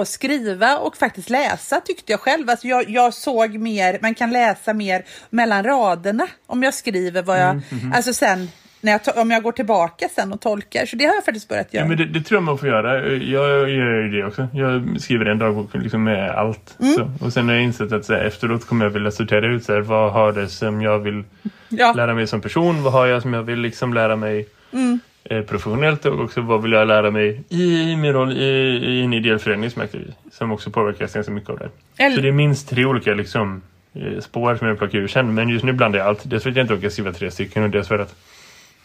att 0.00 0.08
skriva 0.08 0.78
och 0.78 0.96
faktiskt 0.96 1.30
läsa 1.30 1.80
tyckte 1.80 2.12
jag 2.12 2.20
själv. 2.20 2.50
Alltså 2.50 2.66
jag, 2.66 2.90
jag 2.90 3.14
såg 3.14 3.54
mer, 3.58 3.98
man 4.02 4.14
kan 4.14 4.30
läsa 4.30 4.74
mer 4.74 5.04
mellan 5.30 5.64
raderna 5.64 6.26
om 6.46 6.62
jag 6.62 6.74
skriver 6.74 7.22
vad 7.22 7.40
jag, 7.40 7.50
mm, 7.50 7.62
mm. 7.70 7.92
alltså 7.92 8.12
sen 8.12 8.48
när 8.82 8.92
jag, 8.92 9.18
om 9.18 9.30
jag 9.30 9.42
går 9.42 9.52
tillbaka 9.52 10.08
sen 10.14 10.32
och 10.32 10.40
tolkar. 10.40 10.86
Så 10.86 10.96
det 10.96 11.04
har 11.04 11.14
jag 11.14 11.24
faktiskt 11.24 11.48
börjat 11.48 11.74
göra. 11.74 11.84
Ja, 11.84 11.88
men 11.88 11.96
det, 11.96 12.04
det 12.04 12.22
tror 12.22 12.36
jag 12.36 12.42
man 12.42 12.58
får 12.58 12.68
göra. 12.68 13.06
Jag 13.16 13.70
gör 13.70 14.02
ju 14.02 14.08
det 14.08 14.24
också. 14.24 14.48
Jag 14.52 15.00
skriver 15.00 15.26
en 15.26 15.38
dagbok 15.38 15.74
liksom 15.74 16.04
med 16.04 16.30
allt. 16.30 16.76
Mm. 16.80 17.10
Och 17.20 17.32
sen 17.32 17.48
har 17.48 17.54
jag 17.54 17.64
insett 17.64 17.92
att 17.92 18.04
så 18.04 18.12
här, 18.12 18.20
efteråt 18.20 18.66
kommer 18.66 18.84
jag 18.84 18.90
vilja 18.90 19.10
sortera 19.10 19.46
ut 19.46 19.64
så 19.64 19.72
här, 19.72 19.80
vad 19.80 20.12
har 20.12 20.32
det 20.32 20.48
som 20.48 20.82
jag 20.82 20.98
vill 20.98 21.24
ja. 21.68 21.92
lära 21.92 22.14
mig 22.14 22.26
som 22.26 22.40
person? 22.40 22.82
Vad 22.82 22.92
har 22.92 23.06
jag 23.06 23.22
som 23.22 23.34
jag 23.34 23.42
vill 23.42 23.58
liksom 23.58 23.94
lära 23.94 24.16
mig 24.16 24.48
mm. 24.72 25.00
Eh, 25.24 25.42
professionellt? 25.42 26.04
Och 26.04 26.20
också 26.20 26.40
vad 26.40 26.62
vill 26.62 26.72
jag 26.72 26.88
lära 26.88 27.10
mig 27.10 27.42
i 27.48 27.96
min 27.96 28.12
roll 28.12 28.32
i, 28.32 28.44
i 28.84 29.02
en 29.02 29.12
ideell 29.12 29.38
förening 29.38 29.70
som, 29.70 29.82
aktiv, 29.82 30.14
som 30.32 30.52
också 30.52 30.70
påverkas 30.70 31.14
ganska 31.14 31.32
mycket 31.32 31.50
av 31.50 31.58
det. 31.58 31.70
Eller... 31.96 32.16
Så 32.16 32.22
det 32.22 32.28
är 32.28 32.32
minst 32.32 32.68
tre 32.68 32.84
olika 32.84 33.14
liksom, 33.14 33.62
eh, 33.94 34.20
spår 34.20 34.56
som 34.56 34.68
jag 34.68 34.78
plockar 34.78 34.98
ur 34.98 35.08
sen. 35.08 35.34
Men 35.34 35.48
just 35.48 35.64
nu 35.64 35.72
blandar 35.72 35.98
jag 35.98 36.08
allt. 36.08 36.20
Dels 36.24 36.42
för 36.42 36.50
att 36.50 36.56
jag 36.56 36.64
inte 36.64 36.74
orkar 36.74 36.88
skriva 36.88 37.12
tre 37.12 37.30
stycken 37.30 37.62
och 37.62 37.70
dels 37.70 37.88
för 37.88 37.98
att 37.98 38.14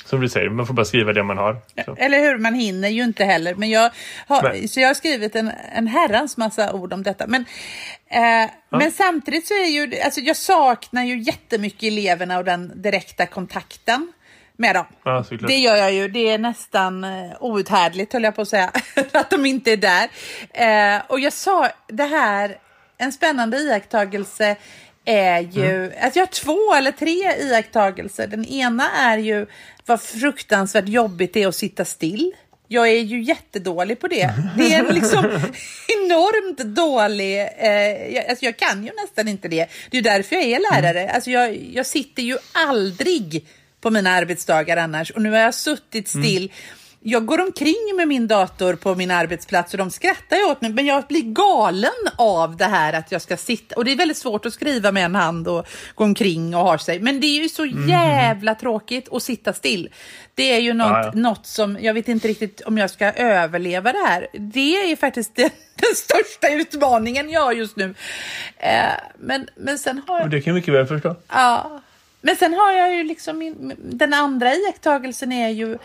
som 0.07 0.21
du 0.21 0.29
säger, 0.29 0.49
man 0.49 0.67
får 0.67 0.73
bara 0.73 0.85
skriva 0.85 1.13
det 1.13 1.23
man 1.23 1.37
har. 1.37 1.57
Så. 1.85 1.95
Eller 1.97 2.19
hur, 2.19 2.37
man 2.37 2.53
hinner 2.53 2.89
ju 2.89 3.03
inte 3.03 3.23
heller. 3.23 3.55
Men 3.55 3.69
jag 3.69 3.91
har, 4.27 4.67
så 4.67 4.79
jag 4.79 4.87
har 4.87 4.93
skrivit 4.93 5.35
en, 5.35 5.51
en 5.75 5.87
herrans 5.87 6.37
massa 6.37 6.73
ord 6.73 6.93
om 6.93 7.03
detta. 7.03 7.27
Men, 7.27 7.45
eh, 8.07 8.21
ja. 8.21 8.49
men 8.77 8.91
samtidigt 8.91 9.47
så 9.47 9.53
är 9.53 9.67
ju, 9.67 10.01
alltså 10.01 10.21
jag 10.21 10.37
saknar 10.37 11.03
ju 11.03 11.19
jättemycket 11.19 11.83
eleverna 11.83 12.37
och 12.37 12.45
den 12.45 12.81
direkta 12.81 13.25
kontakten 13.25 14.13
med 14.57 14.75
dem. 14.75 14.85
Ja, 15.03 15.25
det 15.47 15.55
gör 15.55 15.75
jag 15.75 15.93
ju. 15.93 16.07
Det 16.07 16.29
är 16.29 16.37
nästan 16.37 17.03
uh, 17.03 17.33
outhärdligt 17.39 18.13
höll 18.13 18.23
jag 18.23 18.35
på 18.35 18.41
att 18.41 18.47
säga. 18.47 18.71
att 19.11 19.29
de 19.29 19.45
inte 19.45 19.71
är 19.71 19.77
där. 19.77 20.07
Uh, 20.97 21.01
och 21.07 21.19
jag 21.19 21.33
sa 21.33 21.69
det 21.87 22.03
här, 22.03 22.57
en 22.97 23.11
spännande 23.11 23.57
iakttagelse 23.57 24.55
är 25.05 25.39
ju, 25.39 25.93
alltså 26.01 26.19
jag 26.19 26.25
har 26.25 26.31
två 26.31 26.73
eller 26.73 26.91
tre 26.91 27.33
iakttagelser. 27.39 28.27
Den 28.27 28.45
ena 28.45 28.91
är 28.91 29.17
ju 29.17 29.45
vad 29.85 30.01
fruktansvärt 30.01 30.87
jobbigt 30.87 31.33
det 31.33 31.43
är 31.43 31.47
att 31.47 31.55
sitta 31.55 31.85
still. 31.85 32.33
Jag 32.67 32.87
är 32.87 33.01
ju 33.01 33.23
jättedålig 33.23 33.99
på 33.99 34.07
det. 34.07 34.33
Det 34.57 34.73
är 34.73 34.93
liksom 34.93 35.25
enormt 35.87 36.57
dålig. 36.57 37.39
Eh, 37.57 38.13
jag, 38.15 38.27
alltså 38.29 38.45
jag 38.45 38.57
kan 38.57 38.83
ju 38.83 38.91
nästan 39.01 39.27
inte 39.27 39.47
det. 39.47 39.67
Det 39.91 39.97
är 39.97 40.01
därför 40.01 40.35
jag 40.35 40.45
är 40.45 40.59
lärare. 40.59 41.11
Alltså 41.11 41.29
jag, 41.29 41.55
jag 41.55 41.85
sitter 41.85 42.23
ju 42.23 42.37
aldrig 42.51 43.47
på 43.81 43.89
mina 43.89 44.09
arbetsdagar 44.09 44.77
annars. 44.77 45.11
Och 45.11 45.21
nu 45.21 45.31
har 45.31 45.39
jag 45.39 45.53
suttit 45.53 46.07
still. 46.07 46.51
Jag 46.99 47.25
går 47.25 47.41
omkring 47.41 47.93
med 47.95 48.07
min 48.07 48.27
dator 48.27 48.75
på 48.75 48.95
min 48.95 49.11
arbetsplats 49.11 49.73
och 49.73 49.77
de 49.77 49.91
skrattar 49.91 50.51
åt 50.51 50.61
mig. 50.61 50.71
Men 50.71 50.85
jag 50.85 51.03
blir 51.03 51.21
galen 51.21 51.89
av 52.15 52.57
det 52.57 52.65
här 52.65 52.93
att 52.93 53.11
jag 53.11 53.21
ska 53.21 53.37
sitta. 53.37 53.75
Och 53.75 53.85
det 53.85 53.91
är 53.91 53.95
väldigt 53.95 54.17
svårt 54.17 54.45
att 54.45 54.53
skriva 54.53 54.91
med 54.91 55.05
en 55.05 55.15
hand 55.15 55.47
och 55.47 55.67
gå 55.95 56.03
omkring 56.03 56.55
och 56.55 56.61
ha 56.61 56.77
sig. 56.77 56.99
Men 56.99 57.19
det 57.19 57.27
är 57.27 57.41
ju 57.41 57.49
så 57.49 57.65
jävla 57.65 58.55
tråkigt 58.55 59.09
att 59.11 59.23
sitta 59.23 59.53
still. 59.53 59.89
Det 60.35 60.43
är 60.43 60.59
ju 60.59 60.73
något, 60.73 60.87
Ja, 60.87 61.03
ja. 61.03 61.11
något 61.19 61.45
som, 61.45 61.77
jag 61.81 61.93
vet 61.93 62.07
inte 62.07 62.27
riktigt 62.27 62.61
om 62.61 62.77
jag 62.77 62.89
ska 62.89 63.11
överleva 63.11 63.91
det 63.91 64.05
här. 64.07 64.27
Det 64.33 64.77
är 64.77 64.87
ju 64.87 64.95
faktiskt 64.95 65.35
den, 65.35 65.49
den 65.75 65.95
största 65.95 66.49
utmaningen 66.49 67.29
jag 67.29 67.41
har 67.41 67.53
just 67.53 67.75
nu. 67.75 67.95
Eh, 68.57 68.83
men, 69.19 69.47
men 69.55 69.79
sen 69.79 70.01
har 70.07 70.19
jag... 70.19 70.29
det 70.29 70.41
kan 70.41 70.51
jag 70.51 70.55
mycket 70.55 70.73
väl 70.73 70.87
förstå. 70.87 71.15
Ja. 71.27 71.81
Men 72.27 72.35
sen 72.35 72.53
har 72.53 72.71
jag 72.71 72.95
ju 72.95 73.03
liksom, 73.03 73.37
min, 73.37 73.75
den 73.79 74.13
andra 74.13 74.53
iakttagelsen 74.53 75.31
är 75.31 75.49
ju 75.49 75.77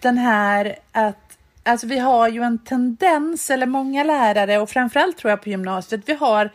den 0.00 0.18
här 0.18 0.76
att 0.92 1.38
Alltså 1.64 1.86
vi 1.86 1.98
har 1.98 2.28
ju 2.28 2.42
en 2.42 2.58
tendens, 2.58 3.50
eller 3.50 3.66
många 3.66 4.04
lärare 4.04 4.58
och 4.58 4.70
framförallt 4.70 5.18
tror 5.18 5.30
jag 5.30 5.42
på 5.42 5.48
gymnasiet, 5.48 6.00
vi 6.06 6.12
har 6.12 6.50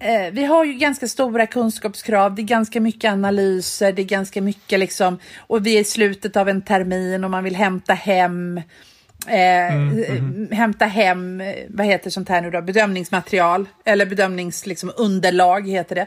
Eh, 0.00 0.32
vi 0.32 0.44
har 0.44 0.64
ju 0.64 0.72
ganska 0.72 1.08
stora 1.08 1.46
kunskapskrav, 1.46 2.34
det 2.34 2.42
är 2.42 2.44
ganska 2.44 2.80
mycket 2.80 3.12
analyser, 3.12 3.92
det 3.92 4.02
är 4.02 4.06
ganska 4.06 4.42
mycket 4.42 4.78
liksom, 4.78 5.18
och 5.38 5.66
vi 5.66 5.76
är 5.76 5.80
i 5.80 5.84
slutet 5.84 6.36
av 6.36 6.48
en 6.48 6.62
termin 6.62 7.24
och 7.24 7.30
man 7.30 7.44
vill 7.44 7.56
hämta 7.56 7.94
hem 7.94 8.60
eh, 9.28 9.76
eh, 9.76 10.22
hämta 10.52 10.86
hem, 10.86 11.40
eh, 11.40 11.54
vad 11.68 11.86
heter 11.86 12.10
sånt 12.10 12.28
här 12.28 12.40
nu 12.40 12.50
då, 12.50 12.62
bedömningsmaterial 12.62 13.68
eller 13.84 14.06
bedömningsunderlag 14.06 14.68
liksom, 14.68 14.92
underlag 14.96 15.68
heter 15.68 15.94
det. 15.94 16.06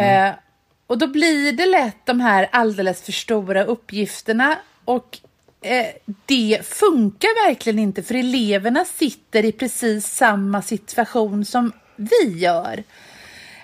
Eh, 0.00 0.32
och 0.92 0.98
då 0.98 1.06
blir 1.06 1.52
det 1.52 1.66
lätt 1.66 2.06
de 2.06 2.20
här 2.20 2.48
alldeles 2.52 3.02
för 3.02 3.12
stora 3.12 3.64
uppgifterna 3.64 4.58
och 4.84 5.18
eh, 5.62 5.86
det 6.26 6.60
funkar 6.62 7.48
verkligen 7.48 7.78
inte 7.78 8.02
för 8.02 8.14
eleverna 8.14 8.84
sitter 8.84 9.44
i 9.44 9.52
precis 9.52 10.06
samma 10.06 10.62
situation 10.62 11.44
som 11.44 11.72
vi 11.96 12.38
gör. 12.38 12.82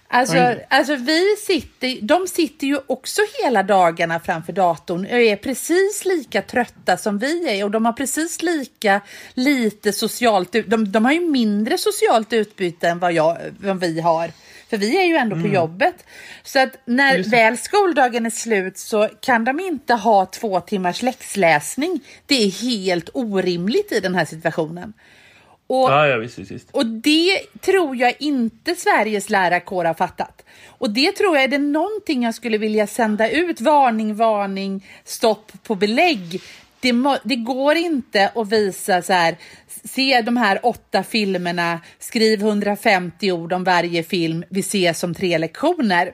Alltså, 0.08 0.36
Oj. 0.36 0.66
alltså 0.70 0.96
vi 0.96 1.36
sitter, 1.36 1.98
de 2.02 2.26
sitter 2.26 2.66
ju 2.66 2.78
också 2.86 3.22
hela 3.42 3.62
dagarna 3.62 4.20
framför 4.20 4.52
datorn 4.52 5.00
och 5.00 5.20
är 5.20 5.36
precis 5.36 6.04
lika 6.04 6.42
trötta 6.42 6.96
som 6.96 7.18
vi 7.18 7.58
är 7.58 7.64
och 7.64 7.70
de 7.70 7.84
har 7.84 7.92
precis 7.92 8.42
lika 8.42 9.00
lite 9.34 9.92
socialt, 9.92 10.52
de, 10.66 10.92
de 10.92 11.04
har 11.04 11.12
ju 11.12 11.20
mindre 11.20 11.78
socialt 11.78 12.32
utbyte 12.32 12.88
än 12.88 12.98
vad, 12.98 13.12
jag, 13.12 13.38
vad 13.58 13.80
vi 13.80 14.00
har. 14.00 14.30
För 14.70 14.76
vi 14.76 15.00
är 15.00 15.04
ju 15.04 15.16
ändå 15.16 15.36
på 15.36 15.48
jobbet. 15.48 16.04
Så 16.42 16.58
att 16.58 16.78
när 16.84 17.30
väl 17.30 17.58
skoldagen 17.58 18.26
är 18.26 18.30
slut 18.30 18.78
så 18.78 19.08
kan 19.20 19.44
de 19.44 19.60
inte 19.60 19.94
ha 19.94 20.26
två 20.26 20.60
timmars 20.60 21.02
läxläsning. 21.02 22.00
Det 22.26 22.34
är 22.34 22.50
helt 22.50 23.10
orimligt 23.14 23.92
i 23.92 24.00
den 24.00 24.14
här 24.14 24.24
situationen. 24.24 24.92
Och, 25.66 25.90
Ja, 25.90 26.06
ja 26.06 26.16
visst, 26.16 26.38
visst. 26.38 26.70
och 26.70 26.86
det 26.86 27.40
tror 27.60 27.96
jag 27.96 28.14
inte 28.18 28.74
Sveriges 28.74 29.30
lärarkår 29.30 29.84
har 29.84 29.94
fattat. 29.94 30.44
Och 30.66 30.90
det 30.90 31.12
tror 31.12 31.34
jag 31.34 31.44
är 31.44 31.48
det 31.48 31.58
någonting 31.58 32.22
jag 32.22 32.34
skulle 32.34 32.58
vilja 32.58 32.86
sända 32.86 33.30
ut. 33.30 33.60
Varning, 33.60 34.14
varning, 34.14 34.86
stopp 35.04 35.52
på 35.62 35.74
belägg. 35.74 36.42
Det, 36.80 36.92
det 37.24 37.36
går 37.36 37.76
inte 37.76 38.30
att 38.34 38.52
visa 38.52 39.02
så 39.02 39.12
här, 39.12 39.36
se 39.84 40.22
de 40.22 40.36
här 40.36 40.66
åtta 40.66 41.02
filmerna, 41.02 41.80
skriv 41.98 42.40
150 42.40 43.32
ord 43.32 43.52
om 43.52 43.64
varje 43.64 44.02
film, 44.02 44.44
vi 44.48 44.60
ses 44.60 45.02
om 45.02 45.14
tre 45.14 45.38
lektioner. 45.38 46.12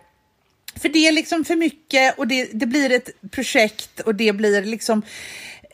För 0.77 0.89
det 0.89 1.09
är 1.09 1.13
liksom 1.13 1.45
för 1.45 1.57
mycket 1.57 2.19
och 2.19 2.29
det, 2.29 2.49
det 2.53 2.67
blir 2.67 2.93
ett 2.93 3.11
projekt 3.31 4.01
och 4.01 4.15
det 4.15 4.33
blir 4.33 4.63
liksom 4.63 5.03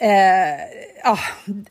Eh, 0.02 0.60
ja, 1.04 1.18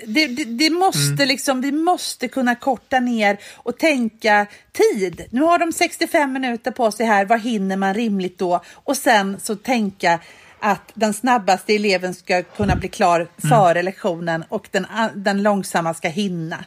det, 0.05 0.27
det, 0.27 0.43
det 0.43 0.69
måste 0.69 1.25
liksom, 1.25 1.61
vi 1.61 1.71
måste 1.71 2.27
kunna 2.27 2.55
korta 2.55 2.99
ner 2.99 3.37
och 3.55 3.77
tänka 3.77 4.45
tid. 4.71 5.25
Nu 5.31 5.41
har 5.41 5.59
de 5.59 5.73
65 5.73 6.33
minuter 6.33 6.71
på 6.71 6.91
sig 6.91 7.05
här, 7.05 7.25
vad 7.25 7.41
hinner 7.41 7.77
man 7.77 7.93
rimligt 7.93 8.37
då? 8.37 8.61
Och 8.73 8.97
sen 8.97 9.39
så 9.39 9.55
tänka 9.55 10.19
att 10.59 10.91
den 10.93 11.13
snabbaste 11.13 11.73
eleven 11.75 12.13
ska 12.13 12.43
kunna 12.43 12.75
bli 12.75 12.89
klar 12.89 13.27
före 13.49 13.81
lektionen 13.83 14.43
och 14.49 14.67
den, 14.71 14.87
den 15.15 15.43
långsamma 15.43 15.93
ska 15.93 16.07
hinna. 16.07 16.65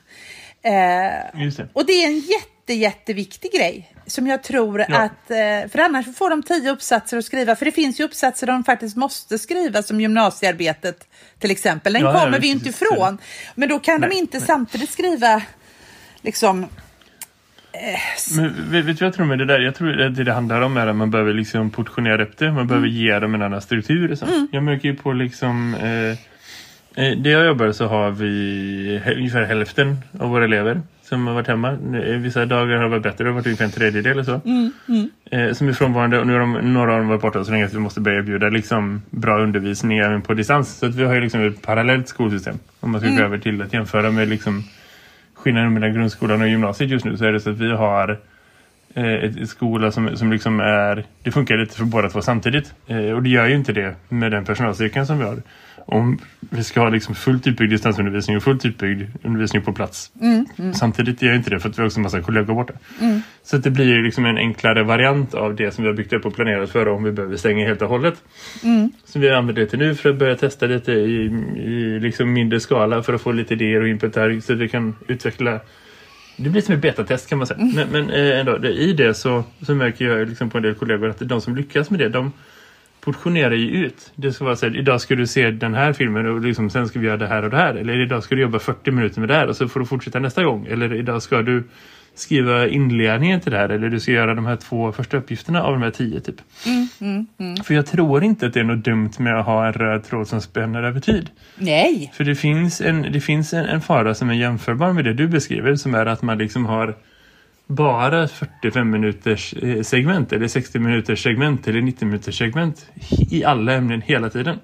Eh, 0.65 0.73
det. 1.57 1.69
och 1.73 1.87
det 1.87 1.93
är 1.93 2.07
en 2.07 2.19
jätte, 2.19 2.73
jätteviktig 2.75 3.53
grej 3.53 3.95
som 4.07 4.27
jag 4.27 4.43
tror 4.43 4.81
Ja. 4.89 4.99
att, 4.99 5.31
eh, 5.31 5.71
för 5.71 5.79
annars 5.79 6.17
får 6.17 6.31
de 6.31 6.43
tio 6.43 6.71
uppsatser 6.71 7.17
att 7.19 7.25
skriva, 7.25 7.57
för 7.57 7.65
det 7.65 7.73
finns 7.73 8.01
ju 8.01 8.05
uppsatser 8.05 8.47
de 8.47 8.65
faktiskt 8.65 8.97
måste 8.97 9.39
skriva 9.39 9.83
som 9.83 10.01
gymnasiearbetet 10.01 11.07
till 11.39 11.51
exempel. 11.51 11.93
Den 11.93 12.03
Ja, 12.03 12.13
ja, 12.13 12.21
kommer 12.25 12.41
vi 12.41 12.47
ju 12.49 12.55
visst, 12.55 12.67
inte 12.67 12.85
ifrån. 12.85 13.19
Men 13.55 13.69
då 13.69 13.79
kan 13.79 14.01
de 14.01 14.07
Nej, 14.09 14.19
inte 14.19 14.39
nej. 14.39 14.47
samtidigt 14.47 14.91
skriva 14.91 15.43
liksom 16.23 16.67
Men 18.37 18.71
vet, 18.71 18.87
du 18.87 18.93
vad 18.93 19.01
jag 19.01 19.15
tror 19.15 19.27
med 19.27 19.39
det 19.39 19.45
där? 19.45 19.61
Jag 19.61 19.75
tror 19.75 20.01
att 20.01 20.17
det 20.17 20.25
det 20.25 20.33
handlar 20.33 20.61
om 20.61 20.77
är 20.77 20.87
att 20.87 20.97
man 20.97 21.11
behöver 21.11 21.33
liksom 21.33 21.71
portionera 21.71 22.23
upp 22.23 22.39
det. 22.39 22.53
Man 22.53 22.67
behöver 22.67 22.89
ge 22.89 23.19
dem 23.19 23.35
en 23.35 23.43
annan 23.43 23.61
struktur. 23.61 24.13
Och 24.13 24.19
så. 24.19 24.27
Jag 24.53 24.63
märker 24.63 24.89
ju 24.89 24.97
på 24.97 25.13
liksom... 25.13 25.75
Eh, 25.75 26.11
eh, 27.05 27.19
där 27.19 27.31
jag 27.31 27.47
jobbar 27.47 27.73
så 27.73 27.87
har 27.87 28.11
vi 28.11 29.03
ungefär 29.17 29.45
hälften 29.45 29.97
av 30.19 30.31
våra 30.31 30.45
elever 30.45 30.81
som 31.03 31.27
har 31.27 31.35
varit 31.35 31.49
hemma. 31.49 31.73
Vissa 32.19 32.47
dagar 32.47 32.77
har 32.77 32.89
varit 32.89 33.03
bättre, 33.03 33.25
det 33.25 33.31
har 33.31 33.35
varit 33.35 33.47
ungefär 33.47 33.65
en 33.65 33.71
tredjedel 33.71 34.13
eller 34.13 34.23
så. 34.23 34.41
Eh, 35.31 35.53
som 35.53 35.69
är 35.69 35.73
frånvarande 35.73 36.19
och 36.19 36.27
nu 36.27 36.33
har 36.33 36.41
de, 36.41 36.53
några 36.53 36.93
av 36.93 36.99
dem 36.99 37.09
varit 37.09 37.23
borta 37.23 37.45
så 37.45 37.51
länge 37.51 37.65
att 37.65 37.75
vi 37.75 37.79
måste 37.79 38.01
börja 38.01 38.19
erbjuda 38.19 38.49
liksom, 38.49 39.03
bra 39.11 39.43
undervisning 39.43 39.99
även 39.99 40.23
på 40.23 40.35
distans. 40.35 40.79
Så 40.79 40.87
att 40.87 40.95
vi 40.95 41.05
har 41.05 41.15
ju 41.15 41.21
liksom 41.21 41.47
ett 41.47 41.63
parallellt 41.63 42.09
skolsystem. 42.09 42.59
Om 42.81 42.91
man 42.91 43.01
ska 43.01 43.11
gå 43.11 43.23
över 43.23 43.39
till 43.39 43.63
att 43.63 43.73
jämföra 43.73 44.11
med 44.11 44.29
liksom, 44.29 44.65
skillnaden 45.43 45.75
mellan 45.75 45.95
grundskolan 45.95 46.43
och 46.43 46.49
gymnasiet 46.49 46.91
just 46.91 47.05
nu 47.05 47.17
så 47.17 47.25
är 47.25 47.33
det 47.33 47.41
så 47.41 47.51
att 47.51 47.59
vi 47.59 47.73
har 47.73 48.19
eh, 48.95 49.15
ett, 49.15 49.37
ett 49.37 49.49
skola 49.49 49.93
som, 49.93 50.17
som 50.17 50.33
liksom 50.33 50.61
är 50.61 51.05
det 51.23 51.31
funkar 51.31 51.57
lite 51.57 51.77
för 51.77 51.85
båda 51.85 52.09
två 52.09 52.23
samtidigt. 52.23 52.75
Eh, 52.87 53.11
och 53.11 53.23
det 53.23 53.29
gör 53.29 53.47
ju 53.47 53.55
inte 53.55 53.73
det 53.73 53.95
med 54.09 54.33
den 54.33 54.45
personalstyrkan 54.45 55.07
som 55.07 55.19
vi 55.19 55.25
har. 55.25 55.43
Om 55.77 56.19
vi 56.55 56.65
ska 56.65 56.81
ha 56.81 56.89
liksom 56.89 57.15
fullt 57.15 57.47
utbyggd 57.47 57.71
distansundervisning 57.71 58.37
och 58.37 58.43
fullt 58.43 58.65
utbyggd 58.65 59.03
undervisning 59.23 59.63
på 59.63 59.73
plats. 59.73 60.11
Samtidigt 60.75 61.23
gör 61.23 61.35
inte 61.35 61.51
det 61.51 61.61
för 61.61 61.69
att 61.69 61.79
vi 61.79 61.83
har 61.83 61.87
också 61.87 61.99
en 61.99 62.03
massa 62.03 62.21
kollegor 62.21 62.55
borta. 62.55 62.73
Så 63.43 63.57
att 63.57 63.63
det 63.63 63.71
blir 63.71 63.85
ju 63.85 64.03
liksom 64.03 64.27
en 64.27 64.37
enklare 64.37 64.83
variant 64.83 65.35
av 65.35 65.57
det 65.57 65.75
som 65.75 65.85
vi 65.85 65.91
har 65.91 65.97
byggt 65.97 66.13
upp 66.13 66.27
och 66.27 66.35
planerat 66.35 66.71
för 66.71 66.89
om 66.89 67.05
vi 67.05 67.13
behöver 67.13 67.37
stänga 67.37 67.67
helt 67.67 67.83
och 67.83 67.89
hållet. 67.89 68.23
Så 69.05 69.19
vi 69.19 69.31
använder 69.31 69.63
det 69.63 69.69
till 69.69 69.79
nu 69.79 69.95
för 69.95 70.11
att 70.11 70.17
börja 70.17 70.37
testa 70.37 70.67
lite 70.67 70.93
i, 70.93 71.25
i 71.57 72.01
liksom 72.01 72.33
mindre 72.33 72.61
skala 72.61 73.03
för 73.03 73.15
att 73.15 73.23
få 73.23 73.33
lite 73.33 73.55
idéer 73.55 73.81
och 73.81 73.89
input 73.89 74.17
här 74.17 74.41
så 74.41 74.53
att 74.53 74.59
vi 74.59 74.69
kan 74.69 74.97
utveckla. 75.09 75.61
Det 76.37 76.49
blir 76.49 76.63
som 76.63 76.75
ett 76.75 76.81
betatest 76.81 77.29
kan 77.29 77.39
man 77.39 77.47
säga. 77.47 77.61
Men, 77.75 77.89
men 77.89 78.11
eh, 78.11 78.41
ändå, 78.41 78.59
det, 78.59 78.73
i 78.73 78.93
det 78.93 79.15
så, 79.15 79.45
så 79.67 79.75
märker 79.75 80.05
jag 80.05 80.29
liksom 80.29 80.51
på 80.51 80.59
en 80.59 80.63
del 80.63 80.75
kollegor 80.75 81.09
att 81.09 81.19
de 81.19 81.41
som 81.41 81.57
lyckas 81.57 81.91
med 81.91 82.01
det, 82.01 82.09
de 82.09 82.33
portionerar 83.05 83.55
ju 83.55 83.69
ut. 83.69 84.13
Det 84.15 84.33
ska 84.33 84.45
vara 84.45 84.57
så 84.57 84.69
här, 84.69 84.77
idag 84.77 85.01
ska 85.01 85.15
du 85.15 85.27
se 85.27 85.51
den 85.51 85.75
här 85.75 85.93
filmen 85.93 86.27
och 86.27 86.41
liksom, 86.41 86.71
sen 86.71 86.89
ska 86.89 86.99
vi 86.99 87.07
göra 87.07 87.17
det 87.17 87.27
här 87.27 87.43
och 87.43 87.51
det 87.51 87.57
här. 87.57 87.75
Eller 87.75 88.01
idag 88.01 88.23
ska 88.23 88.35
du 88.35 88.43
jobba 88.43 88.59
40 88.59 88.91
minuter 88.91 89.21
med 89.21 89.29
det 89.29 89.35
här 89.35 89.47
och 89.47 89.57
så 89.57 89.69
får 89.69 89.81
du 89.81 89.87
fortsätta 89.87 90.19
nästa 90.19 90.45
gång. 90.45 90.67
Eller 90.67 90.95
idag 90.95 91.23
ska 91.23 91.43
du 91.43 91.65
skriva 92.15 92.69
inledningen 92.69 93.41
till 93.41 93.53
det 93.53 93.59
här. 93.59 93.69
Eller 93.69 93.89
du 93.89 94.01
ska 94.01 94.13
göra 94.13 94.35
de 94.35 94.47
här 94.47 94.57
två 94.57 94.93
första 94.93 95.17
uppgifterna 95.17 95.63
av 95.63 95.73
de 95.73 95.83
här 95.83 95.91
tio 95.91 96.21
typ. 96.21 96.37
För 97.65 97.75
jag 97.75 97.87
tror 97.87 98.25
inte 98.25 98.47
att 98.47 98.55
det 98.55 98.61
är 98.61 98.65
något 98.65 98.85
dumt 98.85 99.13
med 99.19 99.39
att 99.39 99.47
ha 99.47 99.67
en 99.67 99.73
röd 99.73 100.05
tråd 100.05 100.29
som 100.29 100.41
spänner 100.41 100.83
över 100.83 101.01
tid. 101.01 101.31
nej. 101.57 102.13
För 102.15 102.25
det 102.25 102.35
finns, 102.35 102.81
en, 102.81 103.03
det 103.03 103.21
finns 103.21 103.53
en, 103.53 103.65
en 103.65 103.81
fara 103.81 104.15
som 104.15 104.31
är 104.31 104.35
jämförbar 104.35 104.93
med 104.93 105.05
det 105.05 105.15
du 105.15 105.29
beskriver 105.29 105.77
som 105.77 105.95
är 105.95 106.07
att 106.07 106.23
man 106.23 106.39
liksom 106.39 106.67
har 106.67 106.95
bara 107.75 108.29
45 108.29 108.91
minuters 108.91 109.55
eh, 109.55 109.83
segment 109.83 110.33
eller 110.33 110.49
60 110.49 110.79
minuters 110.79 111.23
segment 111.23 111.69
eller 111.69 111.81
90 111.81 112.07
minuters 112.07 112.39
segment 112.39 112.87
i 113.31 113.45
alla 113.45 113.73
ämnen 113.73 114.03
hela 114.03 114.31
tiden. 114.31 114.59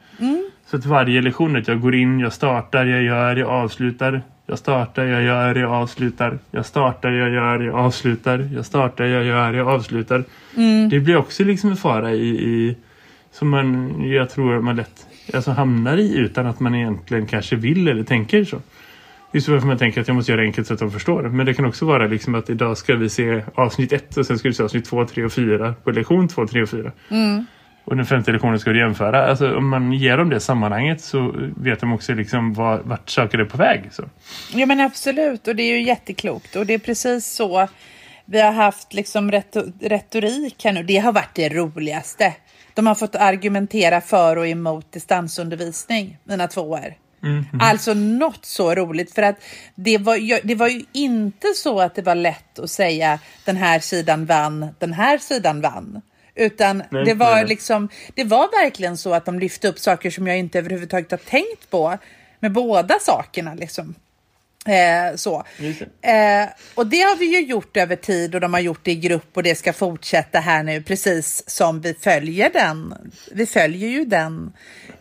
Så 0.71 0.77
att 0.77 0.87
varje 0.87 1.23
lektion 1.23 1.57
att 1.57 1.69
jag 1.69 1.81
går 1.81 1.95
in, 1.95 2.21
jag 2.21 2.33
startar, 2.33 2.87
jag 2.87 3.03
gör, 3.03 3.37
jag 3.37 3.49
avslutar. 3.49 4.23
Jag 4.47 4.59
startar, 4.59 5.05
jag 5.05 5.23
gör, 5.23 5.55
jag 5.55 5.71
avslutar. 5.71 6.39
Jag 6.51 6.67
startar, 6.67 7.11
jag 7.11 7.31
gör, 7.31 7.61
jag 7.61 7.75
avslutar. 7.75 8.49
Jag 8.55 8.67
startar, 8.67 9.05
jag 9.05 9.25
gör, 9.25 9.53
jag 9.53 9.69
avslutar. 9.69 10.25
Det 10.91 11.01
blir 11.01 11.17
också 11.17 11.45
liksom 11.45 11.71
en 11.71 11.77
fara 11.77 12.13
i, 12.13 12.29
i 12.29 12.77
som 13.33 13.49
man, 13.49 13.95
jag 14.11 14.31
tror 14.31 14.61
man 14.61 14.77
lätt 14.77 15.07
alltså 15.35 15.51
hamnar 15.51 15.97
i 15.97 16.17
utan 16.17 16.47
att 16.47 16.61
man 16.61 16.75
egentligen 16.75 17.27
kanske 17.27 17.57
vill 17.57 17.89
eller 17.89 18.05
tänker 18.05 18.45
så. 18.45 18.61
Just 19.33 19.49
varför 19.49 19.67
man 19.67 19.79
tänker 19.79 20.01
att 20.01 20.09
jag 20.09 20.15
måste 20.15 20.33
göra 20.33 20.41
det 20.41 20.47
enkelt 20.47 20.67
så 20.67 20.75
att 20.75 20.81
de 20.81 20.91
förstår. 20.91 21.23
Men 21.23 21.47
det 21.47 21.55
kan 21.55 21.65
också 21.65 21.85
vara 21.85 22.07
liksom 22.07 22.35
att 22.35 22.51
idag 22.51 22.77
ska 22.79 22.95
vi 22.95 23.09
se 23.09 23.43
avsnitt 23.55 23.93
1 23.93 24.17
och 24.17 24.27
sen 24.27 24.39
ska 24.39 24.49
vi 24.49 24.55
se 24.55 24.63
avsnitt 24.63 24.85
2, 24.85 25.07
3 25.07 25.25
och 25.25 25.33
4 25.33 25.75
på 25.85 25.91
lektion 25.91 26.29
2, 26.29 26.47
3 26.47 26.63
och 26.63 26.69
4. 26.69 26.93
Och 27.85 27.97
den 27.97 28.07
femte 28.07 28.33
lektionen 28.33 28.59
ska 28.59 28.71
du 28.71 28.79
jämföra. 28.79 29.27
Alltså 29.27 29.57
om 29.57 29.69
man 29.69 29.93
ger 29.93 30.17
dem 30.17 30.29
det 30.31 30.41
sammanhanget 30.41 31.01
så 31.01 31.35
vet 31.57 31.81
de 31.81 31.93
också 31.93 32.15
liksom 32.15 32.55
var, 32.55 32.81
vart 32.85 33.11
saker 33.11 33.39
är 33.39 33.45
på 33.45 33.57
väg. 33.57 33.89
Så. 33.93 34.05
Ja 34.55 34.67
men 34.67 34.81
absolut 34.81 35.49
och 35.49 35.57
det 35.57 35.63
är 35.63 35.79
ju 35.79 35.83
jätteklokt 35.83 36.57
och 36.57 36.67
det 36.67 36.75
är 36.75 36.79
precis 36.79 37.27
så 37.27 37.69
vi 38.25 38.41
har 38.41 38.53
haft 38.53 38.95
liksom 38.95 39.31
reto- 39.33 39.73
retorik 39.81 40.65
här 40.65 40.73
nu. 40.73 40.83
Det 40.83 40.97
har 40.99 41.13
varit 41.13 41.35
det 41.35 41.49
roligaste. 41.49 42.35
De 42.75 42.87
har 42.87 42.95
fått 42.95 43.15
argumentera 43.15 44.01
för 44.01 44.37
och 44.37 44.47
emot 44.47 44.93
distansundervisning, 44.93 46.17
mina 46.25 46.47
tvåor. 46.47 46.95
Alltså 47.61 47.95
något 47.95 48.45
så 48.45 48.75
roligt 48.75 49.15
för 49.15 49.23
att 49.23 49.37
det 49.75 49.99
var, 49.99 50.47
det 50.47 50.55
var 50.55 50.69
ju 50.69 50.85
inte 50.93 51.47
så 51.55 51.81
att 51.81 51.95
det 51.95 52.03
var 52.03 52.15
lätt 52.15 52.59
att 52.59 52.71
säga 52.71 53.19
den 53.45 53.57
här 53.57 53.81
sidan 53.81 54.27
vann, 54.27 54.75
den 54.79 54.93
här 54.93 55.19
sidan 55.19 55.61
vann. 55.61 56.03
Utan 56.35 56.83
Nej, 56.91 57.05
det 57.05 57.15
var 57.15 57.35
nej. 57.35 57.47
liksom, 57.47 57.89
det 58.15 58.25
var 58.25 58.63
verkligen 58.65 58.97
så 58.97 59.15
att 59.15 59.25
de 59.25 59.39
lyfte 59.39 59.69
upp 59.69 59.79
saker 59.79 60.11
som 60.11 60.27
jag 60.27 60.39
inte 60.39 60.59
överhuvudtaget 60.59 61.11
har 61.11 61.19
tänkt 61.19 61.71
på 61.71 61.99
med 62.41 62.53
båda 62.53 62.99
sakerna 63.01 63.55
liksom. 63.55 63.95
Eh, 64.67 65.17
så. 65.17 65.45
Eh, 66.03 66.49
och 66.75 66.87
det 66.87 67.01
har 67.01 67.17
vi 67.17 67.25
ju 67.27 67.41
gjort 67.47 67.77
över 67.77 67.97
tid 67.97 68.35
och 68.35 68.41
de 68.41 68.53
har 68.55 68.61
gjort 68.61 68.81
det 68.83 68.91
i 68.93 68.95
grupp 68.97 69.37
och 69.37 69.43
det 69.43 69.55
ska 69.55 69.73
fortsätta 69.73 70.41
här 70.41 70.63
nu 70.63 70.83
precis 70.83 71.51
som 71.51 71.81
vi 71.81 71.95
följer 71.95 72.51
den. 72.53 72.95
Vi 73.33 73.47
följer 73.47 73.89
ju 73.89 74.05
den 74.05 74.53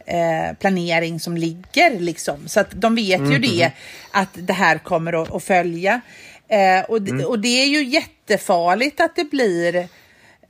eh, 0.05 0.53
planering 0.59 1.19
som 1.19 1.37
ligger 1.37 1.99
liksom. 1.99 2.47
Så 2.47 2.59
att 2.59 2.71
de 2.71 2.95
vet 2.95 3.19
ju 3.31 3.37
det 3.39 3.71
att 4.11 4.29
det 4.33 4.53
här 4.53 4.77
kommer 4.77 5.21
att, 5.21 5.31
att 5.35 5.43
följa. 5.43 6.01
Eh, 6.47 6.85
och, 6.89 7.01
det- 7.01 7.25
och 7.25 7.39
det 7.39 7.61
är 7.61 7.65
ju 7.65 7.83
jättefarligt 7.83 8.99
att 9.01 9.15
det 9.15 9.23
blir 9.31 9.87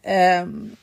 ehm, 0.03 0.75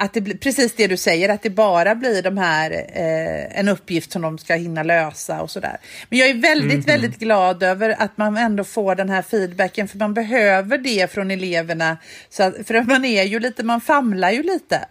att 0.00 0.14
det 0.14 0.20
blir 0.20 0.36
precis 0.36 0.74
det 0.76 0.86
du 0.86 0.96
säger, 0.96 1.28
att 1.28 1.42
det 1.42 1.50
bara 1.50 1.94
blir 1.94 2.22
de 2.22 2.38
här, 2.38 2.70
eh, 2.70 3.58
en 3.60 3.68
uppgift 3.68 4.12
som 4.12 4.22
de 4.22 4.38
ska 4.38 4.54
hinna 4.54 4.82
lösa 4.82 5.42
och 5.42 5.50
sådär. 5.50 5.76
Men 6.08 6.18
jag 6.18 6.28
är 6.28 6.34
väldigt, 6.34 6.88
väldigt 6.88 7.18
glad 7.18 7.62
över 7.62 7.94
att 7.98 8.18
man 8.18 8.36
ändå 8.36 8.64
får 8.64 8.94
den 8.94 9.10
här 9.10 9.22
feedbacken, 9.22 9.88
för 9.88 9.98
man 9.98 10.14
behöver 10.14 10.78
det 10.78 11.12
från 11.12 11.30
eleverna. 11.30 11.96
Så 12.30 12.42
att, 12.42 12.54
för 12.66 12.82
man 12.82 13.04
är 13.04 13.22
ju 13.22 13.40
lite, 13.40 13.62
man 13.62 13.80
famlar 13.80 14.30
ju 14.30 14.42
lite. 14.42 14.80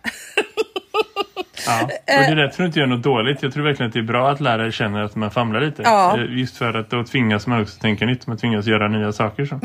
Ja. 1.67 1.81
Och 1.83 1.89
det 2.05 2.35
där 2.35 2.47
tror 2.47 2.65
inte 2.67 2.79
jag 2.79 2.89
är 2.89 2.95
något 2.95 3.03
dåligt. 3.03 3.43
Jag 3.43 3.53
tror 3.53 3.63
verkligen 3.63 3.87
att 3.87 3.93
det 3.93 3.99
är 3.99 4.03
bra 4.03 4.31
att 4.31 4.41
lärare 4.41 4.71
känner 4.71 5.03
att 5.03 5.15
man 5.15 5.31
famlar 5.31 5.61
lite. 5.61 5.81
Ja. 5.85 6.17
Eh, 6.17 6.37
Just 6.39 6.57
för 6.57 6.73
att 6.73 6.89
då 6.89 7.03
tvingas 7.03 7.47
man 7.47 7.61
också 7.61 7.79
tänka 7.79 8.05
nytt. 8.05 8.27
Man 8.27 8.37
tvingas 8.37 8.65
göra 8.65 8.87
nya 8.87 9.11
saker. 9.11 9.45
Så. 9.45 9.59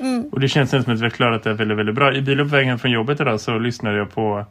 Mm, 0.00 0.28
Och 0.32 0.40
det 0.40 0.48
känns 0.48 0.70
som 0.70 0.80
att 0.80 0.88
vi 0.88 1.02
har 1.02 1.10
klarat 1.10 1.42
det 1.42 1.52
väldigt, 1.54 1.78
väldigt 1.78 1.94
bra. 1.94 2.14
I 2.14 2.20
bilen 2.22 2.50
på 2.50 2.56
vägen 2.56 2.78
från 2.78 2.90
jobbet 2.90 3.20
idag 3.20 3.40
så 3.40 3.58
lyssnade 3.58 3.96
jag 3.96 4.10
på 4.14 4.46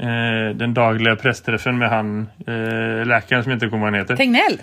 eh, 0.00 0.56
den 0.56 0.74
dagliga 0.74 1.16
pressträffen 1.16 1.78
med 1.78 1.90
han 1.90 2.28
eh, 2.46 3.06
läkaren 3.06 3.42
som 3.42 3.50
jag 3.50 3.56
inte 3.56 3.68
kommer 3.68 3.84
vad 3.84 3.92
han 3.92 4.00
heter. 4.00 4.16
Tegnell. 4.16 4.60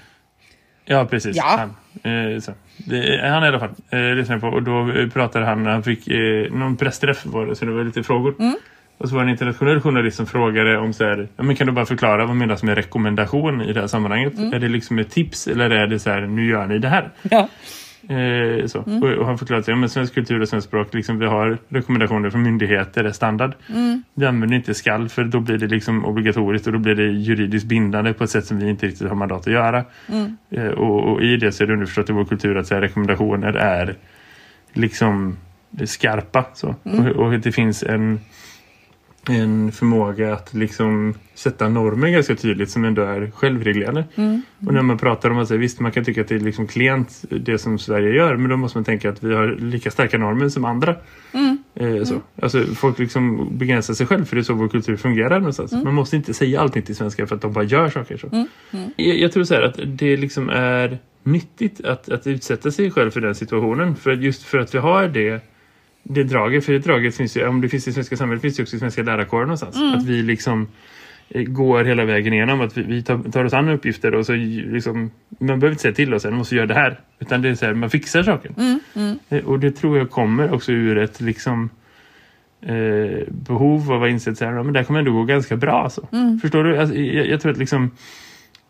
Ja, 0.85 1.05
precis. 1.05 1.35
Ja. 1.35 1.55
Han, 1.57 1.69
eh. 2.13 2.53
Det, 2.77 3.29
han 3.29 3.43
i 3.43 3.47
alla 3.47 3.59
fall 3.59 3.73
eh, 3.89 4.15
lyssnade 4.15 4.41
på 4.41 4.47
och 4.47 4.63
då 4.63 4.91
eh, 4.91 5.09
pratade 5.09 5.45
han, 5.45 5.65
han 5.65 5.83
fick 5.83 6.07
eh, 6.07 6.51
någon 6.51 6.77
pressträff 6.77 7.25
var 7.25 7.45
det, 7.45 7.55
så 7.55 7.65
det 7.65 7.71
var 7.71 7.83
lite 7.83 8.03
frågor. 8.03 8.35
Mm. 8.39 8.55
Och 8.97 9.09
så 9.09 9.15
var 9.15 9.21
det 9.23 9.27
en 9.27 9.31
internationell 9.31 9.81
journalist 9.81 10.17
som 10.17 10.25
frågade 10.25 10.77
om 10.77 10.93
så 10.93 11.03
här, 11.03 11.27
ja, 11.37 11.43
men 11.43 11.55
kan 11.55 11.67
du 11.67 11.73
bara 11.73 11.85
förklara 11.85 12.25
vad 12.25 12.35
menas 12.35 12.63
med 12.63 12.75
rekommendation 12.75 13.61
i 13.61 13.73
det 13.73 13.79
här 13.79 13.87
sammanhanget? 13.87 14.37
Mm. 14.37 14.53
Är 14.53 14.59
det 14.59 14.67
liksom 14.67 14.99
ett 14.99 15.11
tips 15.11 15.47
eller 15.47 15.69
är 15.69 15.87
det 15.87 15.99
så 15.99 16.09
här, 16.09 16.21
nu 16.21 16.49
gör 16.49 16.67
ni 16.67 16.79
det 16.79 16.87
här? 16.87 17.09
Ja. 17.21 17.47
Eh, 18.09 18.65
så. 18.65 18.83
Mm. 18.87 19.03
Och, 19.03 19.09
och 19.09 19.25
han 19.25 19.37
förklarade 19.37 19.73
att 19.73 19.81
ja, 19.81 19.87
svensk 19.87 20.13
kultur 20.13 20.41
och 20.41 20.49
svensk 20.49 20.67
språk, 20.67 20.93
liksom, 20.93 21.19
vi 21.19 21.25
har 21.25 21.57
rekommendationer 21.69 22.29
från 22.29 22.43
myndigheter, 22.43 23.03
är 23.03 23.11
standard. 23.11 23.53
Mm. 23.69 24.03
Vi 24.13 24.25
använder 24.25 24.55
inte 24.55 24.73
skall 24.73 25.09
för 25.09 25.23
då 25.23 25.39
blir 25.39 25.57
det 25.57 25.67
liksom 25.67 26.05
obligatoriskt 26.05 26.67
och 26.67 26.73
då 26.73 26.79
blir 26.79 26.95
det 26.95 27.03
juridiskt 27.03 27.67
bindande 27.67 28.13
på 28.13 28.23
ett 28.23 28.29
sätt 28.29 28.45
som 28.45 28.59
vi 28.59 28.69
inte 28.69 28.87
riktigt 28.87 29.09
har 29.09 29.15
mandat 29.15 29.47
att 29.47 29.53
göra. 29.53 29.83
Mm. 30.09 30.37
Eh, 30.49 30.67
och, 30.67 31.13
och 31.13 31.21
i 31.21 31.37
det 31.37 31.51
så 31.51 31.63
är 31.63 31.67
det 31.67 31.73
underförstått 31.73 32.09
i 32.09 32.13
vår 32.13 32.25
kultur 32.25 32.57
att 32.57 32.67
så 32.67 32.75
här, 32.75 32.81
rekommendationer 32.81 33.53
är 33.53 33.95
liksom 34.73 35.37
skarpa. 35.85 36.45
Så. 36.53 36.75
Mm. 36.83 37.07
Och, 37.07 37.11
och 37.11 37.39
det 37.39 37.51
finns 37.51 37.83
en, 37.83 38.19
en 39.29 39.71
förmåga 39.71 40.33
att 40.33 40.53
liksom 40.53 41.13
sätta 41.33 41.69
normer 41.69 42.09
ganska 42.09 42.35
tydligt 42.35 42.69
som 42.69 42.85
ändå 42.85 43.01
är 43.01 43.31
självreglerande. 43.35 44.05
Mm. 44.15 44.41
Och 44.67 44.73
när 44.73 44.81
man 44.81 44.97
pratar 44.97 45.29
om 45.29 45.37
att 45.37 45.47
säga, 45.47 45.57
visst 45.57 45.79
man 45.79 45.91
kan 45.91 46.05
tycka 46.05 46.21
att 46.21 46.27
det 46.27 46.35
är 46.35 46.39
liksom 46.39 46.67
klent 46.67 47.23
det 47.29 47.57
som 47.57 47.79
Sverige 47.79 48.15
gör 48.15 48.35
men 48.35 48.49
då 48.49 48.57
måste 48.57 48.77
man 48.77 48.85
tänka 48.85 49.09
att 49.09 49.23
vi 49.23 49.33
har 49.33 49.47
lika 49.47 49.91
starka 49.91 50.17
normer 50.17 50.49
som 50.49 50.65
andra. 50.65 50.95
Eh, 51.75 52.03
så. 52.03 52.21
Alltså, 52.41 52.65
folk 52.65 52.99
liksom 52.99 53.49
begränsar 53.57 53.93
sig 53.93 54.07
själv 54.07 54.25
för 54.25 54.35
det 54.35 54.41
är 54.41 54.43
så 54.43 54.53
vår 54.53 54.67
kultur 54.67 54.97
fungerar 54.97 55.39
någonstans. 55.39 55.71
Man 55.71 55.93
måste 55.93 56.15
inte 56.15 56.33
säga 56.33 56.61
allting 56.61 56.81
till 56.81 56.95
svenskar 56.95 57.25
för 57.25 57.35
att 57.35 57.41
de 57.41 57.53
bara 57.53 57.63
gör 57.63 57.89
saker 57.89 58.17
så. 58.17 58.47
Jag, 58.95 59.17
jag 59.17 59.31
tror 59.31 59.43
så 59.43 59.53
här 59.53 59.61
att 59.61 59.79
det 59.85 60.17
liksom 60.17 60.49
är 60.49 60.97
nyttigt 61.23 61.85
att, 61.85 62.09
att 62.09 62.27
utsätta 62.27 62.71
sig 62.71 62.91
själv 62.91 63.11
för 63.11 63.21
den 63.21 63.35
situationen. 63.35 63.95
För 63.95 64.11
just 64.11 64.43
för 64.43 64.57
att 64.57 64.75
vi 64.75 64.79
har 64.79 65.07
det 65.07 65.52
det 66.03 66.23
draget, 66.23 66.65
för 66.65 66.73
det 66.73 66.79
draget 66.79 67.15
finns 67.15 67.37
ju, 67.37 67.47
om 67.47 67.61
det 67.61 67.69
finns 67.69 67.87
i 67.87 67.93
svenska 67.93 68.17
samhället 68.17 68.41
finns 68.41 68.55
det 68.55 68.63
också 68.63 68.75
i 68.75 68.79
svenska 68.79 69.03
lärarkåren 69.03 69.47
någonstans. 69.47 69.75
Att 69.95 70.05
vi 70.05 70.23
liksom 70.23 70.67
eh, 71.29 71.43
går 71.43 71.83
hela 71.83 72.05
vägen 72.05 72.33
igenom, 72.33 72.61
att 72.61 72.77
vi, 72.77 72.83
vi 72.83 73.03
tar, 73.03 73.31
tar 73.31 73.45
oss 73.45 73.53
an 73.53 73.69
uppgifter 73.69 74.15
och 74.15 74.25
så 74.25 74.33
liksom, 74.33 75.11
man 75.29 75.47
behöver 75.59 75.69
inte 75.69 75.81
säga 75.81 75.93
till 75.93 76.13
oss 76.13 76.25
att 76.25 76.31
man 76.31 76.37
måste 76.37 76.55
göra 76.55 76.65
det 76.65 76.73
här. 76.73 76.99
Utan 77.19 77.41
det 77.41 77.49
är 77.49 77.55
så 77.55 77.65
här, 77.65 77.73
man 77.73 77.89
fixar 77.89 78.23
saken. 78.23 78.79
Eh, 79.29 79.45
Och 79.45 79.59
det 79.59 79.71
tror 79.71 79.97
jag 79.97 80.09
kommer 80.09 80.53
också 80.53 80.71
ur 80.71 80.97
ett 80.97 81.21
liksom 81.21 81.69
eh, 82.61 83.27
behov 83.27 83.91
av 83.91 84.03
att 84.03 84.09
inse 84.09 84.35
så 84.35 84.45
här, 84.45 84.53
ja, 84.53 84.63
men 84.63 84.73
det 84.73 84.79
här 84.79 84.83
kommer 84.85 84.99
ändå 84.99 85.11
gå 85.11 85.23
ganska 85.23 85.55
bra. 85.55 85.89
Så. 85.89 86.07
Förstår 86.41 86.63
du? 86.63 86.77
Alltså, 86.77 86.95
jag, 86.95 87.27
jag 87.27 87.41
tror 87.41 87.51
att 87.51 87.57
liksom 87.57 87.91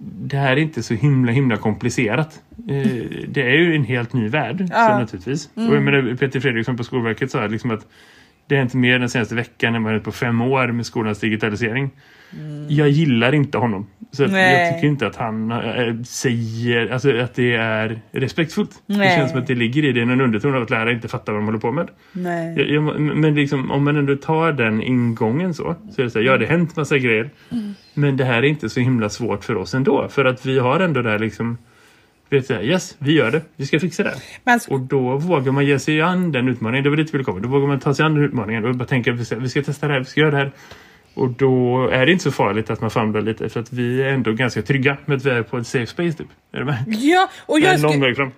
det 0.06 0.38
här 0.38 0.52
är 0.52 0.58
inte 0.58 0.84
så 0.84 0.94
himla 0.94 1.32
himla 1.32 1.58
komplicerat. 1.58 2.42
Eh, 2.70 2.88
det 3.28 3.42
är 3.42 3.58
ju 3.58 3.76
en 3.76 3.84
helt 3.84 4.14
ny 4.14 4.28
värld 4.28 4.68
Ja. 4.70 4.88
så 4.88 5.00
naturligtvis. 5.00 5.50
Och 5.54 5.76
jag 5.76 5.84
menar, 5.84 6.16
Peter 6.16 6.40
Fredriksson 6.40 6.78
på 6.78 6.84
Skolverket 6.84 7.32
sa 7.32 7.48
liksom 7.48 7.72
att 7.72 7.88
det 8.48 8.56
har 8.56 8.62
inte 8.64 8.78
mer 8.78 9.00
den 9.00 9.10
senaste 9.10 9.36
veckan 9.36 9.76
än 9.76 9.84
vad 9.84 10.04
på 10.04 10.12
fem 10.12 10.42
år 10.42 10.68
med 10.68 10.86
skolans 10.86 11.20
digitalisering. 11.20 11.90
Jag 12.68 12.90
gillar 12.90 13.34
inte 13.34 13.58
honom. 13.58 13.88
Så 14.12 14.24
jag 14.24 14.76
tycker 14.76 14.88
inte 14.88 15.08
att 15.08 15.16
han 15.16 15.52
äh, 15.52 16.02
säger 16.06 16.94
alltså, 16.94 17.18
att 17.18 17.36
det 17.36 17.56
är 17.56 18.02
respektfullt. 18.12 18.72
Det 18.86 18.98
Nej. 18.98 19.18
känns 19.18 19.32
som 19.32 19.40
att 19.40 19.48
det 19.48 19.56
ligger 19.56 19.86
i 19.86 19.92
det 19.92 20.02
en 20.02 20.22
underton 20.22 20.56
av 20.56 20.64
att 20.64 20.70
lärare 20.70 20.94
inte 20.94 21.08
fattar 21.08 21.34
vad 21.34 21.42
de 21.42 21.46
håller 21.46 21.60
på 21.60 21.72
med. 21.72 21.90
Nej. 22.12 22.56
Jag, 22.58 22.70
jag, 22.70 23.00
men 23.00 23.36
liksom, 23.36 23.72
om 23.72 23.84
man 23.84 23.98
ändå 23.98 24.16
tar 24.16 24.52
den 24.52 24.82
ingången 24.82 25.54
så, 25.54 25.76
så 25.96 26.02
är 26.02 26.04
det 26.04 26.12
så 26.12 26.20
här, 26.20 26.26
ja 26.26 26.38
det 26.38 26.46
har 26.46 26.52
hänt 26.52 26.76
massa 26.76 26.98
grejer. 26.98 27.30
Men 27.94 28.18
det 28.18 28.26
här 28.26 28.38
är 28.38 28.44
inte 28.44 28.70
så 28.70 28.80
himla 28.80 29.10
svårt 29.10 29.44
för 29.44 29.56
oss 29.56 29.74
ändå. 29.74 30.08
För 30.10 30.26
att 30.26 30.46
vi 30.46 30.60
har 30.60 30.80
ändå 30.80 31.02
det 31.02 31.10
här 31.10 31.20
liksom, 31.20 31.58
vet 32.30 32.52
yes, 32.52 32.96
vi 33.00 33.14
gör 33.14 33.32
det, 33.32 33.42
vi 33.56 33.66
ska 33.66 33.80
fixa 33.80 34.04
det. 34.04 34.14
Men, 34.44 34.60
Och 34.70 34.80
då 34.80 35.18
vågar 35.18 35.52
man 35.52 35.66
ge 35.66 35.80
sig 35.80 36.02
an 36.02 36.32
den 36.32 36.48
utmaningen, 36.48 36.84
det 36.84 36.90
var 36.90 36.98
dit 36.98 37.08
vi 37.08 37.12
ville 37.12 37.24
komma. 37.24 37.40
Då 37.40 37.50
vågar 37.50 37.68
man 37.68 37.80
ta 37.80 37.94
sig 37.94 38.06
an 38.06 38.16
den 38.16 38.24
utmaningen 38.24 38.66
och 38.66 38.76
bara 38.76 38.86
tänka, 38.86 39.12
vi 39.12 39.26
ska, 39.26 39.36
vi 39.36 39.50
ska 39.50 39.64
testa 39.64 39.88
det 39.88 39.94
här, 39.94 40.00
vi 40.00 40.06
ska 40.06 40.22
göra 40.22 40.32
det 40.32 40.38
här. 40.38 40.52
Och 41.14 41.30
då 41.30 41.88
är 41.88 42.06
det 42.06 42.12
inte 42.12 42.24
så 42.24 42.32
farligt 42.32 42.70
att 42.70 42.82
man 42.82 42.90
famlar 42.90 43.22
lite 43.22 43.50
för 43.50 43.60
att 43.60 43.74
vi 43.74 44.02
är 44.02 44.08
ändå 44.08 44.32
ganska 44.32 44.62
trygga 44.62 44.98
med 45.06 45.18
att 45.18 45.26
vi 45.26 45.30
är 45.30 45.44
på 45.44 45.58
ett 45.58 45.68
safe 45.68 45.86
space 45.86 46.18
typ. 46.18 46.28
Är 46.52 46.60
du 46.60 46.66
med? 46.66 46.86
ja, 46.88 47.30
och 47.46 47.60
är 47.60 47.64
jag, 47.64 47.74
en 47.74 48.32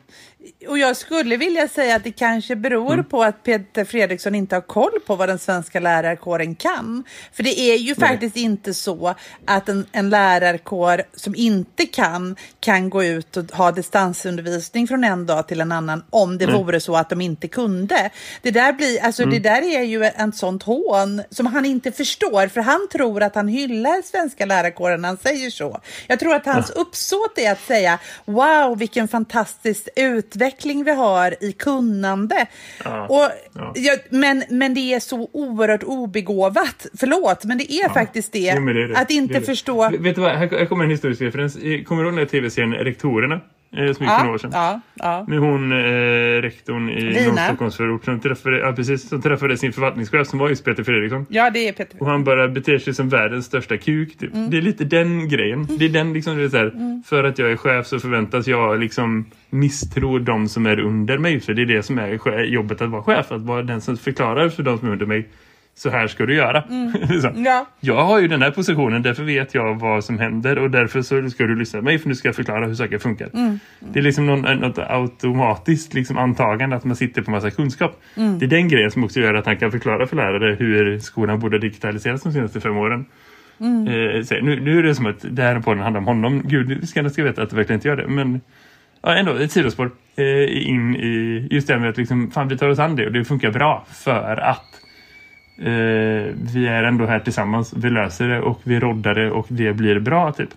och 0.68 0.78
jag 0.78 0.98
skulle 0.98 1.38
vilja 1.38 1.68
säga 1.68 1.96
att 1.96 2.04
det 2.04 2.12
kanske 2.12 2.56
beror 2.56 2.94
Mm. 2.94 3.06
på 3.06 3.24
att 3.24 3.44
Peter 3.44 3.86
Fredriksson 3.86 4.36
inte 4.36 4.56
har 4.56 4.62
koll 4.62 5.00
på 5.06 5.16
vad 5.16 5.30
den 5.30 5.40
svenska 5.40 5.80
lärarkåren 5.80 6.56
kan. 6.56 7.04
För 7.34 7.44
det 7.44 7.60
är 7.60 7.76
ju 7.78 7.96
faktiskt 7.96 8.38
inte 8.38 8.74
så 8.74 9.16
att 9.46 9.70
en, 9.70 9.86
en 9.92 10.10
lärarkår 10.10 11.02
som 11.16 11.36
inte 11.36 11.86
kan, 11.86 12.36
kan 12.60 12.90
gå 12.90 13.04
ut 13.04 13.38
och 13.38 13.44
ha 13.52 13.72
distansundervisning 13.72 14.88
från 14.88 15.04
en 15.04 15.26
dag 15.26 15.48
till 15.48 15.62
en 15.62 15.72
annan 15.72 16.04
om 16.10 16.38
det 16.38 16.46
vore 16.48 16.80
så 16.80 16.96
att 16.96 17.10
de 17.10 17.22
inte 17.22 17.48
kunde. 17.48 18.10
Det 18.42 18.52
där, 18.52 18.74
blir, 18.74 19.04
alltså, 19.04 19.24
Mm. 19.24 19.34
det 19.34 19.50
där 19.50 19.62
är 19.62 19.82
ju 19.84 20.04
en 20.04 20.34
sånt 20.34 20.64
hån 20.64 21.22
som 21.30 21.46
han 21.46 21.66
inte 21.66 21.92
förstår, 21.92 22.48
för 22.48 22.62
han 22.62 22.88
tror 22.92 23.24
att 23.24 23.36
han 23.36 23.48
hyllar 23.48 24.02
svenska 24.02 24.46
lärarkåren 24.46 25.02
när 25.02 25.10
han 25.10 25.18
säger 25.18 25.50
så. 25.50 25.80
Jag 26.08 26.20
tror 26.20 26.36
att 26.36 26.46
hans 26.46 26.70
uppsåt 26.70 27.38
är 27.38 27.52
att 27.52 27.62
säga 27.68 28.00
wow, 28.26 28.78
vilken 28.78 29.08
fantastisk 29.08 29.88
utveckling 30.36 30.84
vi 30.84 30.92
har 30.96 31.44
i 31.44 31.52
kunnande. 31.52 32.46
Ja. 32.84 33.08
Och, 33.08 33.32
Ja. 33.58 33.72
ja, 33.76 33.96
men, 34.10 34.44
men 34.50 34.74
det 34.74 34.94
är 34.94 35.00
så 35.00 35.30
oerhört 35.34 35.84
obegåvat. 35.84 36.88
Förlåt, 36.98 37.46
men 37.46 37.58
det 37.58 37.72
är 37.74 37.90
faktiskt 37.90 38.32
det. 38.34 38.40
Det 38.40 38.50
är 38.50 38.88
det. 38.88 38.98
Att 38.98 39.12
inte 39.12 39.34
Det 39.34 39.42
förstå. 39.42 39.90
Vet 40.00 40.16
du 40.16 40.22
vad, 40.22 40.32
här, 40.32 40.66
kommer 40.66 40.84
en 40.84 40.90
historisk 40.90 41.22
referens. 41.22 41.54
Kommer 41.86 42.04
du 42.04 42.08
ihåg 42.10 42.14
den 42.14 42.18
här 42.18 42.26
tv-serien 42.26 42.74
Rektorerna? 42.74 43.42
Eh, 43.78 43.94
som 43.94 44.06
gick 44.06 44.16
för 44.16 44.24
några 44.24 44.34
år 44.34 44.38
sedan. 44.38 44.52
ja, 44.54 44.82
ja. 44.94 45.26
Med 45.28 45.40
hon 45.40 45.72
eh, 45.72 46.42
rektorn 46.42 46.90
i 46.90 47.02
Lina. 47.02 47.28
någon 47.28 47.38
Stockholmsförort 47.38 48.06
som 48.06 48.20
träffade, 48.20 48.58
ja, 48.58 48.74
precis, 48.74 49.10
som 49.10 49.22
träffade 49.22 49.58
sin 49.58 49.74
förvaltningschef 49.74 50.28
som 50.28 50.40
var 50.40 50.50
just 50.50 50.66
Peter 50.66 50.84
Fredriksson. 50.84 51.26
ja, 51.30 51.50
det 51.50 51.68
är 51.68 51.74
Peter. 51.74 52.02
Och 52.02 52.08
han 52.08 52.24
bara 52.24 52.48
beter 52.48 52.78
sig 52.78 52.94
som 52.94 53.10
världens 53.10 53.46
största 53.46 53.78
kuk. 53.78 54.18
Typ. 54.18 54.34
Mm. 54.34 54.50
Det 54.50 54.58
är 54.58 54.62
lite 54.62 54.84
den 54.84 55.30
grejen. 55.30 55.68
Det 55.80 55.86
är 55.86 55.90
den 55.90 56.14
liksom, 56.14 56.38
det 56.38 56.44
är 56.44 56.50
så 56.50 56.58
här, 56.58 57.02
För 57.06 57.24
att 57.24 57.40
jag 57.40 57.52
är 57.52 57.58
chef 57.58 57.88
så 57.88 58.00
förväntas 58.00 58.48
jag 58.48 58.80
liksom 58.80 59.26
misstro 59.50 60.20
de 60.20 60.48
som 60.48 60.66
är 60.66 60.80
under 60.80 61.18
mig. 61.18 61.40
För 61.40 61.54
det 61.54 61.62
är 61.62 61.66
det 61.66 61.84
som 61.84 62.00
är 62.00 62.44
jobbet 62.44 62.82
att 62.82 62.90
vara 62.90 63.04
chef. 63.04 63.32
Att 63.32 63.42
vara 63.42 63.64
den 63.64 63.82
som 63.82 63.98
förklarar 63.98 64.50
för 64.50 64.64
de 64.64 64.78
som 64.78 64.88
är 64.88 64.92
under 64.92 65.06
mig. 65.06 65.30
Så 65.78 65.90
här 65.90 66.08
ska 66.08 66.26
du 66.26 66.36
göra. 66.36 66.64
så. 67.22 67.32
Ja. 67.36 67.66
Jag 67.80 68.04
har 68.04 68.20
ju 68.20 68.28
den 68.28 68.42
här 68.42 68.52
positionen, 68.52 69.02
därför 69.02 69.24
vet 69.24 69.54
jag 69.54 69.80
vad 69.80 70.04
som 70.04 70.20
händer 70.20 70.60
och 70.60 70.72
därför 70.72 71.02
så 71.02 71.30
ska 71.30 71.44
du 71.44 71.56
lyssna 71.56 71.80
på 71.80 71.86
mig 71.86 72.00
för 72.00 72.10
nu 72.10 72.16
ska 72.16 72.28
jag 72.28 72.36
förklara 72.36 72.68
hur 72.68 72.76
saker 72.76 72.98
funkar. 72.98 73.30
Det 73.80 74.00
är 74.00 74.04
liksom 74.04 74.26
någon, 74.26 74.42
något 74.42 74.78
automatiskt 74.78 75.94
liksom 75.94 76.18
antagande 76.18 76.76
att 76.76 76.84
man 76.84 76.96
sitter 76.96 77.22
på 77.22 77.32
massa 77.32 77.52
kunskap. 77.52 78.02
Det 78.16 78.46
är 78.46 78.50
den 78.50 78.68
grejen 78.68 78.92
som 78.92 79.04
också 79.04 79.20
gör 79.20 79.34
att 79.34 79.46
han 79.46 79.58
kan 79.58 79.72
förklara 79.72 80.08
för 80.08 80.16
lärare 80.16 80.56
hur 80.60 81.00
skolan 81.00 81.40
borde 81.40 81.60
digitaliseras 81.60 82.24
de 82.24 82.34
senaste 82.34 82.62
fem 82.62 82.78
åren. 82.78 83.06
Eh, 83.60 84.24
så, 84.24 84.36
nu, 84.36 84.60
nu 84.60 84.80
är 84.80 84.84
det 84.84 84.96
som 84.96 85.06
att 85.06 85.26
det 85.30 85.42
här 85.42 85.60
podden 85.60 85.84
handlar 85.84 86.00
om 86.00 86.08
honom. 86.08 86.42
Gud, 86.46 86.90
ska, 86.90 87.10
ska 87.10 87.24
veta 87.24 87.42
att 87.42 87.50
det 87.50 87.56
verkligen 87.56 87.78
inte 87.78 87.88
gör 87.88 87.96
det. 87.96 88.08
Men 88.08 88.42
ja, 89.02 89.16
ändå 89.16 89.34
ett 89.34 89.52
sidospår 89.52 89.92
eh, 90.16 90.68
in 90.70 90.96
i 90.96 91.48
just 91.52 91.68
det 91.68 91.74
här 91.74 91.82
med 91.82 91.90
att 91.90 91.98
liksom, 91.98 92.32
fan, 92.32 92.48
vi 92.48 92.58
tar 92.58 92.70
oss 92.70 92.80
an 92.80 92.96
det 92.96 93.06
och 93.06 93.12
det 93.12 93.26
funkar 93.26 93.52
bra 93.52 93.86
för 93.90 94.38
att 94.38 94.58
eh, 94.58 94.85
vi 95.58 96.68
är 96.68 96.84
ändå 96.84 97.06
här 97.06 97.20
tillsammans, 97.20 97.74
vi 97.78 97.90
löser 97.90 98.28
det 98.28 98.42
och 98.42 98.62
vi 98.64 98.80
roddar 98.80 99.16
det 99.16 99.32
och 99.32 99.46
det 99.50 99.74
blir 99.74 100.00
bra 100.00 100.32
typ. 100.32 100.50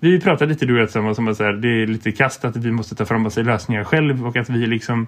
Vi 0.00 0.20
pratade 0.20 0.52
lite 0.52 0.66
du 0.66 0.74
och 0.74 0.80
jag 0.80 0.88
tillsammans 0.88 1.18
om 1.18 1.28
att 1.28 1.36
så 1.36 1.44
här, 1.44 1.52
det 1.52 1.68
är 1.68 1.86
lite 1.86 2.12
kast 2.12 2.44
att 2.44 2.56
vi 2.56 2.70
måste 2.70 2.94
ta 2.94 3.04
fram 3.04 3.22
massa 3.22 3.42
lösningar 3.42 3.84
själv 3.84 4.26
och 4.26 4.36
att 4.36 4.50
vi 4.50 4.66
liksom 4.66 5.06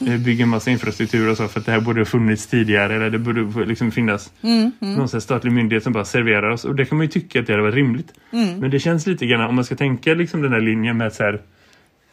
eh, 0.00 0.16
bygger 0.16 0.46
massa 0.46 0.70
infrastruktur 0.70 1.30
och 1.30 1.36
så 1.36 1.48
för 1.48 1.60
att 1.60 1.66
det 1.66 1.72
här 1.72 1.80
borde 1.80 2.00
ha 2.00 2.04
funnits 2.04 2.46
tidigare 2.46 2.94
eller 2.94 3.10
det 3.10 3.18
borde 3.18 3.64
liksom 3.64 3.90
finnas 3.90 4.32
någon 4.78 5.08
sån 5.08 5.18
här 5.18 5.20
statlig 5.20 5.52
myndighet 5.52 5.82
som 5.84 5.92
bara 5.92 6.04
serverar 6.04 6.50
oss. 6.50 6.64
Och 6.64 6.74
det 6.74 6.84
kan 6.84 6.98
man 6.98 7.06
ju 7.06 7.10
tycka 7.10 7.40
att 7.40 7.46
det 7.46 7.52
hade 7.52 7.62
varit 7.62 7.74
rimligt. 7.74 8.12
Men 8.60 8.70
det 8.70 8.78
känns 8.78 9.06
lite 9.06 9.26
grann 9.26 9.48
om 9.48 9.54
man 9.54 9.64
ska 9.64 9.76
tänka 9.76 10.14
liksom 10.14 10.42
den 10.42 10.52
här 10.52 10.60
linjen 10.60 10.96
med 10.96 11.06
att 11.06 11.14
så 11.14 11.22
här 11.22 11.40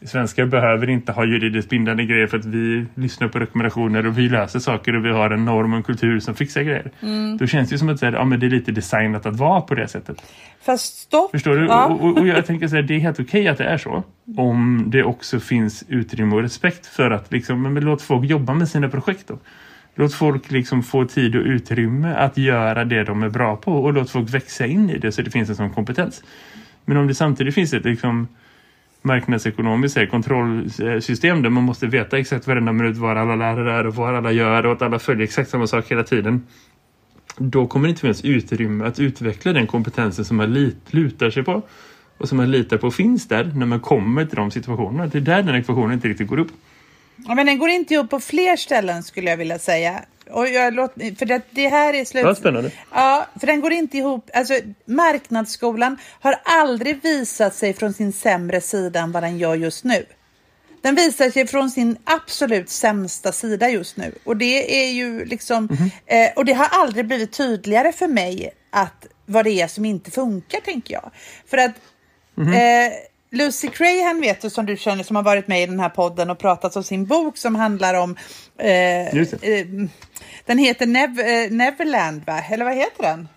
Svenskar 0.05 0.45
behöver 0.45 0.89
inte 0.89 1.12
ha 1.12 1.25
juridiskt 1.25 1.69
bindande 1.69 2.05
grejer 2.05 2.27
för 2.27 2.38
att 2.38 2.45
vi 2.45 2.85
lyssnar 2.95 3.27
på 3.27 3.39
rekommendationer 3.39 4.07
och 4.07 4.17
vi 4.17 4.29
löser 4.29 4.59
saker 4.59 4.95
och 4.95 5.05
vi 5.05 5.09
har 5.09 5.29
en 5.29 5.45
norm 5.45 5.71
och 5.73 5.77
en 5.77 5.83
kultur 5.83 6.19
som 6.19 6.35
fixar 6.35 6.62
grejer. 6.62 6.91
Då 7.39 7.47
känns 7.47 7.69
det 7.69 7.73
ju 7.73 7.79
som 7.79 7.89
att 7.89 8.01
här, 8.01 8.12
ja, 8.12 8.25
men 8.25 8.39
det 8.39 8.45
är 8.45 8.49
lite 8.49 8.71
designat 8.71 9.25
att 9.25 9.35
vara 9.35 9.62
på 9.62 9.75
det 9.75 9.88
sättet. 9.88 10.17
Fast 10.62 10.97
stopp. 10.99 11.31
Förstår 11.31 11.55
du? 11.55 11.65
Ja. 11.65 11.85
Och, 11.85 12.03
och, 12.03 12.17
och 12.17 12.27
jag 12.27 12.45
tänker 12.45 12.67
så 12.67 12.75
här, 12.75 12.83
det 12.83 12.95
är 12.95 12.99
helt 12.99 13.19
okej 13.19 13.47
att 13.47 13.57
det 13.57 13.63
är 13.63 13.77
så. 13.77 14.03
Om 14.38 14.83
det 14.88 15.03
också 15.03 15.39
finns 15.39 15.83
utrymme 15.88 16.35
och 16.35 16.41
respekt 16.41 16.85
för 16.85 17.12
att 17.12 17.31
liksom, 17.31 17.62
men, 17.62 17.73
men 17.73 17.83
låt 17.83 18.01
folk 18.01 18.29
jobba 18.29 18.53
med 18.53 18.69
sina 18.69 18.89
projekt 18.89 19.27
då. 19.27 19.39
Låt 19.95 20.13
folk 20.13 20.51
liksom 20.51 20.83
få 20.83 21.05
tid 21.05 21.35
och 21.35 21.43
utrymme 21.43 22.13
att 22.13 22.38
göra 22.38 22.85
det 22.85 23.03
de 23.03 23.23
är 23.23 23.29
bra 23.29 23.55
på 23.55 23.73
och 23.73 23.93
låt 23.93 24.09
folk 24.09 24.33
växa 24.33 24.65
in 24.65 24.89
i 24.89 24.97
det 24.97 25.12
så 25.12 25.21
det 25.21 25.31
finns 25.31 25.49
en 25.49 25.55
sån 25.55 25.69
kompetens. 25.69 26.23
Men 26.85 26.97
om 26.97 27.07
det 27.07 27.15
samtidigt 27.15 27.55
finns 27.55 27.73
ett 27.73 27.85
liksom 27.85 28.27
marknadsekonomiskt 29.01 30.12
kontrollsystem 30.12 31.41
där 31.41 31.49
man 31.49 31.63
måste 31.63 31.88
veta 31.88 32.17
exakt 32.17 32.47
varenda 32.47 32.71
minut 32.71 32.97
var 32.97 33.15
alla 33.15 33.35
lärare 33.35 33.73
är 33.73 33.88
och 33.88 33.95
vad 33.95 34.15
alla 34.15 34.31
gör 34.31 34.65
och 34.65 34.71
att 34.71 34.81
alla 34.81 34.99
följer 34.99 35.23
exakt 35.23 35.49
samma 35.49 35.67
sak 35.67 35.91
hela 35.91 36.03
tiden 36.03 36.47
då 37.38 37.67
kommer 37.67 37.88
det 37.88 37.89
inte 37.89 38.01
finnas 38.01 38.25
utrymme 38.25 38.85
att 38.85 38.99
utveckla 38.99 39.53
den 39.53 39.67
kompetensen 39.67 40.25
som 40.25 40.38
man 40.38 40.53
lit, 40.53 40.77
lutar 40.89 41.29
sig 41.29 41.43
på 41.43 41.62
och 42.17 42.29
som 42.29 42.38
man 42.38 42.51
litar 42.51 42.77
på 42.77 42.91
finns 42.91 43.27
där 43.27 43.51
när 43.55 43.65
man 43.65 43.79
kommer 43.79 44.25
till 44.25 44.35
de 44.35 44.51
situationerna. 44.51 45.07
Det 45.07 45.17
är 45.17 45.21
där 45.21 45.43
den 45.43 45.55
ekvationen 45.55 45.91
inte 45.91 46.07
riktigt 46.07 46.27
går 46.27 46.39
upp. 46.39 46.51
Ja, 47.15 47.35
men 47.35 47.45
den 47.45 47.57
går 47.57 47.69
inte 47.69 47.97
upp 47.97 48.09
på 48.09 48.19
fler 48.19 48.55
ställen 48.55 49.03
skulle 49.03 49.29
jag 49.29 49.38
vilja 49.38 49.59
säga. 49.59 50.01
Och 50.31 50.49
jag 50.49 50.73
låt, 50.73 50.93
för 50.93 51.25
det, 51.25 51.41
det 51.51 51.67
här 51.67 51.93
är 51.93 52.05
slut... 52.05 52.25
Vad 52.25 52.37
spännande. 52.37 52.71
Ja, 52.93 53.27
för 53.39 53.47
den 53.47 53.61
går 53.61 53.71
inte 53.71 53.97
ihop. 53.97 54.29
Alltså, 54.33 54.53
marknadsskolan 54.85 55.97
har 56.19 56.35
aldrig 56.43 57.03
visat 57.03 57.55
sig 57.55 57.73
från 57.73 57.93
sin 57.93 58.13
sämre 58.13 58.61
sida 58.61 58.99
än 58.99 59.11
vad 59.11 59.23
den 59.23 59.37
gör 59.37 59.55
just 59.55 59.83
nu. 59.83 60.05
Den 60.81 60.95
visar 60.95 61.29
sig 61.29 61.47
från 61.47 61.69
sin 61.69 61.97
absolut 62.03 62.69
sämsta 62.69 63.31
sida 63.31 63.69
just 63.69 63.97
nu. 63.97 64.11
Och 64.23 64.37
det 64.37 64.83
är 64.85 64.91
ju 64.91 65.25
liksom... 65.25 65.69
Eh, 66.05 66.29
och 66.35 66.45
det 66.45 66.53
har 66.53 66.67
aldrig 66.71 67.07
blivit 67.07 67.31
tydligare 67.31 67.91
för 67.91 68.07
mig 68.07 68.49
att 68.69 69.07
vad 69.25 69.45
det 69.45 69.61
är 69.61 69.67
som 69.67 69.85
inte 69.85 70.11
funkar, 70.11 70.59
tänker 70.59 70.93
jag. 70.93 71.11
För 71.47 71.57
att 71.57 71.71
eh, 72.37 72.93
Lucy 73.31 73.67
Crahan 73.67 74.21
vet 74.21 74.41
du 74.41 74.49
som 74.49 74.65
du 74.65 74.77
känner 74.77 75.03
som 75.03 75.15
har 75.15 75.23
varit 75.23 75.47
med 75.47 75.63
i 75.63 75.65
den 75.65 75.79
här 75.79 75.89
podden 75.89 76.29
och 76.29 76.39
pratat 76.39 76.75
om 76.75 76.83
sin 76.83 77.05
bok 77.05 77.37
som 77.37 77.55
handlar 77.55 77.93
om 77.93 78.15
eh, 78.57 79.07
eh, 79.07 79.65
den 80.45 80.57
heter 80.57 80.85
Nev 80.85 81.19
eh, 81.19 81.51
Neverland 81.51 82.25
va? 82.25 82.43
Eller 82.49 82.65
vad 82.65 82.75
heter 82.75 83.03
den? 83.03 83.27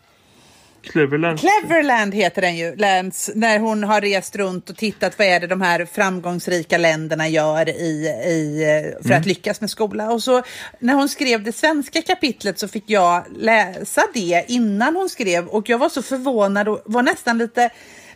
Cleverland. 0.83 1.41
Cleverland 1.41 2.15
heter 2.15 2.43
den 2.43 2.57
ju, 2.57 2.77
Lands, 2.77 3.31
när 3.35 3.59
hon 3.59 3.85
har 3.85 4.01
rest 4.01 4.37
runt 4.37 4.71
och 4.71 4.77
tittat 4.77 5.19
vad 5.19 5.27
är 5.27 5.41
det 5.41 5.47
de 5.47 5.61
här 5.61 5.85
framgångsrika 5.85 6.79
länderna 6.79 7.29
gör 7.29 7.69
i, 7.69 8.07
i, 8.27 9.03
för 9.07 9.15
att 9.15 9.27
lyckas 9.27 9.61
med 9.61 9.71
skola. 9.71 10.13
Och 10.13 10.23
så 10.23 10.43
när 10.79 10.95
hon 10.95 11.09
skrev 11.09 11.43
det 11.43 11.53
svenska 11.53 12.03
kapitlet 12.03 12.59
så 12.59 12.69
fick 12.69 12.85
jag 12.87 13.25
läsa 13.37 14.03
det 14.15 14.45
innan 14.49 14.97
hon 14.97 15.09
skrev 15.09 15.47
och 15.47 15.69
jag 15.69 15.79
var 15.79 15.89
så 15.89 16.03
förvånad 16.03 16.69
och 16.69 16.83
var 16.85 17.03
nästan 17.03 17.39
lite 17.39 17.71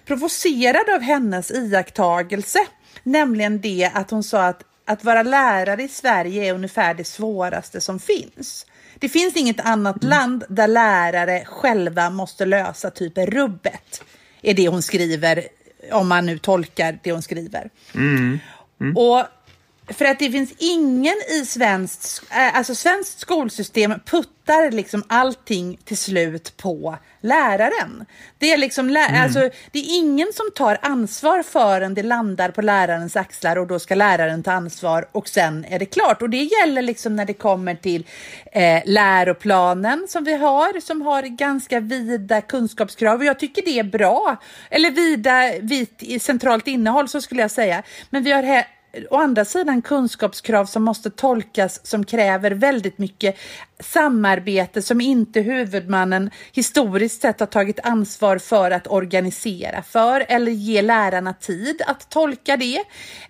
provocerad 0.07 0.90
av 0.95 1.01
hennes 1.01 1.51
iakttagelse. 1.51 2.59
Nämligen 3.03 3.61
det 3.61 3.90
att 3.95 4.11
hon 4.11 4.23
sa 4.23 4.45
att 4.45 4.64
att 4.87 5.05
vara 5.05 5.23
lärare 5.23 5.83
i 5.83 5.88
Sverige 5.88 6.45
är 6.45 6.55
ungefär 6.55 6.95
det 6.95 7.05
svåraste 7.05 7.81
som 7.81 8.01
finns. 8.01 8.66
Det 8.99 9.09
finns 9.09 9.37
inget 9.37 9.61
annat 9.61 10.05
land 10.05 10.45
där 10.49 10.69
lärare 10.69 11.45
själva 11.47 12.11
måste 12.11 12.45
lösa 12.45 12.90
typ 12.90 13.19
rubbet. 13.19 14.03
Är 14.42 14.55
det 14.55 14.69
hon 14.69 14.83
skriver, 14.83 15.49
om 15.92 16.09
man 16.09 16.27
nu 16.27 16.38
tolkar 16.38 16.99
det 17.03 17.12
hon 17.12 17.23
skriver. 17.23 17.71
Och 18.97 19.25
för 19.88 20.05
att 20.05 20.18
det 20.18 20.31
finns 20.31 20.53
ingen 20.59 21.14
i 21.40 21.46
svenskt, 21.46 22.22
äh, 22.31 22.57
alltså 22.57 22.75
svenskt 22.75 23.18
skolsystem 23.20 23.94
puttar 24.07 24.70
liksom 24.70 25.03
allting 25.09 25.79
till 25.85 25.96
slut 25.96 26.57
på 26.57 26.96
läraren. 27.20 28.07
Det 28.38 28.53
är 28.53 28.57
liksom, 28.57 28.90
lä- 28.90 29.22
alltså, 29.22 29.51
det 29.72 29.79
är 29.79 29.99
ingen 29.99 30.29
som 30.35 30.51
tar 30.55 30.79
ansvar 30.83 31.42
förrän 31.42 31.94
det 31.94 32.03
landar 32.03 32.51
på 32.51 32.62
lärarens 32.62 33.16
axlar 33.16 33.57
och 33.57 33.66
då 33.66 33.79
ska 33.79 33.94
läraren 33.94 34.42
ta 34.42 34.53
ansvar 34.53 35.09
och 35.12 35.29
sen 35.29 35.64
är 35.64 35.79
det 35.79 35.87
klart. 35.87 36.22
Och 36.22 36.31
det 36.31 36.42
gäller 36.42 36.83
liksom 36.83 37.16
när 37.16 37.25
det 37.25 37.35
kommer 37.35 37.75
till 37.75 38.07
eh, 38.53 38.83
läroplanen 38.87 40.07
som 40.09 40.25
vi 40.25 40.37
har, 40.37 40.81
som 40.81 41.03
har 41.03 41.22
ganska 41.22 41.81
vida 41.81 42.40
kunskapskrav 42.40 43.18
och 43.18 43.25
jag 43.25 43.38
tycker 43.38 43.62
det 43.62 43.79
är 43.79 43.85
bra. 43.85 44.37
Eller 44.70 44.90
vida, 44.90 45.53
vitt, 45.61 46.22
centralt 46.22 46.66
innehåll 46.66 47.09
så 47.09 47.20
skulle 47.20 47.42
jag 47.42 47.51
säga. 47.51 47.83
Men 48.11 48.22
vi 48.22 48.33
har 48.33 48.42
å 49.11 49.16
andra 49.16 49.44
sidan 49.44 49.82
kunskapskrav 49.82 50.66
som 50.66 50.85
måste 50.85 51.11
tolkas 51.11 51.87
som 51.87 52.04
kräver 52.04 52.50
väldigt 52.50 52.98
mycket 52.98 53.37
samarbete 53.80 54.82
som 54.82 55.00
inte 55.00 55.40
huvudmannen 55.40 56.30
historiskt 56.52 57.22
sett 57.22 57.40
har 57.40 57.46
tagit 57.46 57.80
ansvar 57.82 58.38
för 58.38 58.70
att 58.70 58.87
organisera 58.87 59.82
för 59.82 60.24
eller 60.28 60.52
ge 60.52 60.82
lärarna 60.82 61.32
tid 61.32 61.82
att 61.87 62.11
tolka 62.11 62.56
det. 62.56 62.85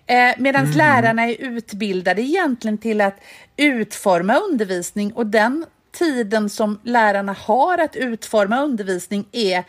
Eh, 0.07 0.35
Medan 0.39 0.73
lärarna 0.73 1.23
är 1.23 1.37
utbildade 1.41 2.23
egentligen 2.23 2.79
till 2.79 3.01
att 3.01 3.17
utforma 3.57 4.37
undervisning 4.37 5.13
och 5.13 5.27
den 5.27 5.67
tiden 5.99 6.51
som 6.51 6.81
lärarna 6.83 7.33
har 7.33 7.79
att 7.79 7.97
utforma 7.97 8.63
undervisning 8.63 9.27
är 9.33 9.65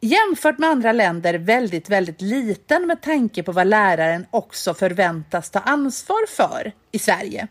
jämfört 0.00 0.58
med 0.58 0.70
andra 0.70 0.92
länder 0.92 1.34
väldigt, 1.34 1.88
väldigt 1.88 2.20
liten 2.20 2.86
med 2.86 3.02
tanke 3.02 3.42
på 3.42 3.52
vad 3.52 3.66
läraren 3.66 4.26
också 4.30 4.74
förväntas 4.74 5.50
ta 5.50 5.58
ansvar 5.58 6.26
för 6.36 6.72
i 6.92 6.98
Sverige. 6.98 7.48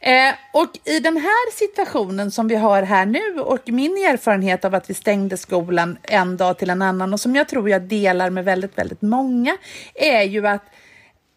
Eh, 0.00 0.34
och 0.52 0.70
i 0.84 1.00
den 1.00 1.16
här 1.16 1.52
situationen 1.52 2.30
som 2.30 2.48
vi 2.48 2.54
har 2.56 2.82
här 2.82 3.06
nu 3.06 3.40
och 3.40 3.60
min 3.66 3.92
erfarenhet 3.92 4.64
av 4.64 4.74
att 4.74 4.90
vi 4.90 4.94
stängde 4.94 5.36
skolan 5.36 5.98
en 6.02 6.36
dag 6.36 6.58
till 6.58 6.70
en 6.70 6.82
annan 6.82 7.12
och 7.12 7.20
som 7.20 7.36
jag 7.36 7.48
tror 7.48 7.70
jag 7.70 7.82
delar 7.82 8.30
med 8.30 8.44
väldigt, 8.44 8.78
väldigt 8.78 9.02
många 9.02 9.56
är 9.94 10.22
ju 10.22 10.46
att 10.46 10.64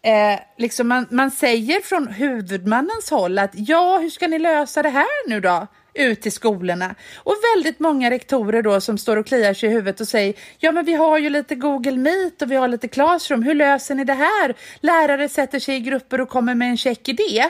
Eh, 0.04 0.38
liksom 0.56 0.88
man, 0.88 1.06
man 1.10 1.30
säger 1.30 1.80
från 1.80 2.08
huvudmannens 2.08 3.10
håll 3.10 3.38
att 3.38 3.50
ja, 3.52 3.98
hur 3.98 4.10
ska 4.10 4.28
ni 4.28 4.38
lösa 4.38 4.82
det 4.82 4.88
här 4.88 5.28
nu 5.28 5.40
då? 5.40 5.66
Ut 5.94 6.22
till 6.22 6.32
skolorna. 6.32 6.94
Och 7.16 7.34
väldigt 7.54 7.80
många 7.80 8.10
rektorer 8.10 8.62
då 8.62 8.80
som 8.80 8.98
står 8.98 9.16
och 9.16 9.26
kliar 9.26 9.54
sig 9.54 9.68
i 9.68 9.72
huvudet 9.72 10.00
och 10.00 10.08
säger 10.08 10.34
ja, 10.58 10.72
men 10.72 10.84
vi 10.84 10.94
har 10.94 11.18
ju 11.18 11.30
lite 11.30 11.54
Google 11.54 11.96
Meet 11.96 12.42
och 12.42 12.50
vi 12.50 12.56
har 12.56 12.68
lite 12.68 12.88
Classroom. 12.88 13.42
Hur 13.42 13.54
löser 13.54 13.94
ni 13.94 14.04
det 14.04 14.14
här? 14.14 14.54
Lärare 14.80 15.28
sätter 15.28 15.58
sig 15.58 15.76
i 15.76 15.80
grupper 15.80 16.20
och 16.20 16.28
kommer 16.28 16.54
med 16.54 16.68
en 16.68 16.76
check 16.76 17.08
idé. 17.08 17.44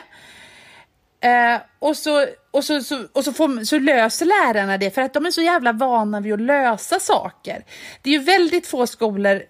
Eh, 1.21 1.61
och 1.79 1.97
så, 1.97 2.27
och 2.51 2.65
så, 2.65 2.81
så, 2.81 3.05
och 3.13 3.25
så, 3.25 3.33
får, 3.33 3.65
så 3.65 3.79
löser 3.79 4.27
lärarna 4.27 4.79
det 4.79 4.91
för 4.91 5.03
att 5.03 5.15
de 5.15 5.27
är 5.27 5.31
så 5.31 5.43
jävla 5.43 5.73
vana 5.73 6.21
vid 6.21 6.33
att 6.33 6.41
lösa 6.41 7.01
saker. 7.01 7.65
Det 8.03 8.11
är 8.11 8.13
ju 8.13 8.25
väldigt 8.25 8.67
få 8.67 8.87
skolor, 8.87 9.43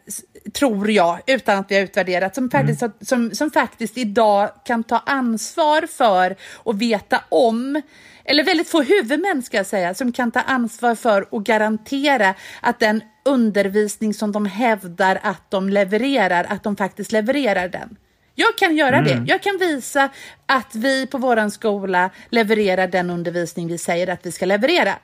tror 0.53 0.91
jag, 0.91 1.21
utan 1.27 1.59
att 1.59 1.71
vi 1.71 1.75
har 1.75 1.83
utvärderat, 1.83 2.35
som 2.35 2.51
faktiskt, 2.51 2.81
har- 2.81 3.05
som, 3.05 3.35
som 3.35 3.51
faktiskt 3.51 3.99
idag 3.99 4.51
kan 4.65 4.85
ta 4.85 4.99
ansvar 4.99 5.87
för 5.87 6.37
och 6.55 6.83
veta 6.83 7.25
om 7.29 7.83
eller 8.25 8.45
väldigt 8.45 8.69
få 8.69 8.83
huvudmän 8.83 9.43
ska 9.43 9.57
jag 9.57 9.67
säga, 9.67 9.95
som 9.95 10.13
kan 10.13 10.31
ta 10.31 10.41
ansvar 10.41 10.95
för 10.95 11.35
och 11.35 11.45
garantera 11.45 12.35
att 12.61 12.81
den 12.81 13.03
undervisning 13.25 14.15
som 14.15 14.33
de 14.33 14.47
hävdar 14.47 15.21
att 15.23 15.51
de 15.51 15.69
levererar, 15.69 16.47
att 16.49 16.63
de 16.63 16.77
faktiskt 16.77 17.13
levererar 17.13 17.69
den. 17.69 17.97
Jag 18.35 18.59
kan 18.59 18.77
göra 18.77 19.03
det. 19.03 19.25
Jag 19.27 19.43
kan 19.43 19.59
visa 19.59 20.09
att 20.47 20.75
vi 20.75 21.07
på 21.07 21.19
våran 21.19 21.51
skola 21.51 22.11
levererar 22.31 22.89
den 22.89 23.11
undervisning 23.11 23.69
vi 23.69 23.79
säger 23.79 24.09
att 24.09 24.27
vi 24.27 24.33
ska 24.33 24.47
leverera. 24.47 24.95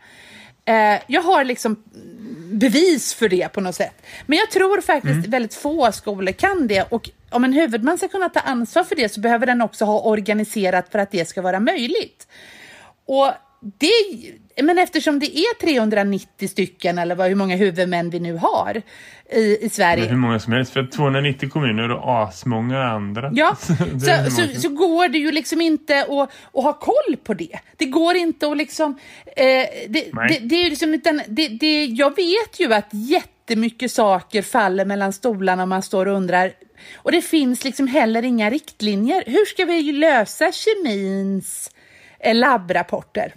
Eh, 0.64 1.00
jag 1.06 1.22
har 1.22 1.44
liksom 1.44 1.76
bevis 2.52 3.14
för 3.14 3.28
det 3.28 3.48
på 3.48 3.60
något 3.60 3.74
sätt. 3.74 4.02
Men 4.26 4.38
jag 4.38 4.50
tror 4.50 4.80
faktiskt 4.80 5.26
väldigt 5.26 5.54
få 5.54 5.92
skolor 5.92 6.32
kan 6.32 6.66
det 6.66 6.82
och 6.82 7.10
om 7.30 7.44
en 7.44 7.52
huvudman 7.52 7.98
ska 7.98 8.08
kunna 8.08 8.28
ta 8.28 8.40
ansvar 8.40 8.84
för 8.84 8.96
det 8.96 9.08
så 9.08 9.20
behöver 9.20 9.46
den 9.46 9.62
också 9.62 9.84
ha 9.84 10.00
organiserat 10.00 10.88
för 10.92 10.98
att 10.98 11.10
det 11.10 11.28
ska 11.28 11.42
vara 11.42 11.60
möjligt. 11.60 12.26
Och 13.12 13.32
det, 13.78 14.62
men 14.62 14.78
eftersom 14.78 15.18
det 15.18 15.38
är 15.38 15.60
390 15.60 16.48
stycken 16.48 16.98
eller 16.98 17.14
vad, 17.14 17.28
hur 17.28 17.34
många 17.34 17.56
huvudmän 17.56 18.10
vi 18.10 18.20
nu 18.20 18.36
har 18.36 18.82
i, 19.32 19.58
i 19.60 19.68
Sverige. 19.68 20.02
Men 20.02 20.10
hur 20.10 20.16
många 20.16 20.38
som 20.38 20.52
helst. 20.52 20.72
För 20.72 20.86
290 20.86 21.48
kommuner 21.50 21.90
och 21.90 22.18
asmånga 22.22 22.82
andra. 22.82 23.30
Ja, 23.34 23.56
så, 23.60 23.74
så, 23.74 24.30
som- 24.30 24.60
så 24.60 24.68
går 24.68 25.08
det 25.08 25.18
ju 25.18 25.32
liksom 25.32 25.60
inte 25.60 26.00
att, 26.00 26.30
att 26.54 26.64
ha 26.64 26.72
koll 26.72 27.16
på 27.24 27.34
det. 27.34 27.58
Det 27.76 27.84
går 27.86 28.16
inte 28.16 28.48
att 28.48 28.56
liksom... 28.56 28.98
Eh, 29.36 29.44
det, 29.88 30.10
det, 30.28 30.38
det 30.40 30.54
är 30.54 30.70
liksom 30.70 30.94
utan, 30.94 31.22
det, 31.28 31.48
det, 31.48 31.84
jag 31.84 32.16
vet 32.16 32.60
ju 32.60 32.74
att 32.74 32.88
jättemycket 32.92 33.92
saker 33.92 34.42
faller 34.42 34.84
mellan 34.84 35.12
stolarna 35.12 35.62
och 35.62 35.68
man 35.68 35.82
står 35.82 36.06
och 36.08 36.16
undrar. 36.16 36.52
Och 36.94 37.12
det 37.12 37.22
finns 37.22 37.64
liksom 37.64 37.86
heller 37.86 38.22
inga 38.24 38.50
riktlinjer. 38.50 39.22
Hur 39.26 39.44
ska 39.44 39.64
vi 39.64 39.92
lösa 39.92 40.52
kemins 40.52 41.70
labbrapporter? 42.34 43.32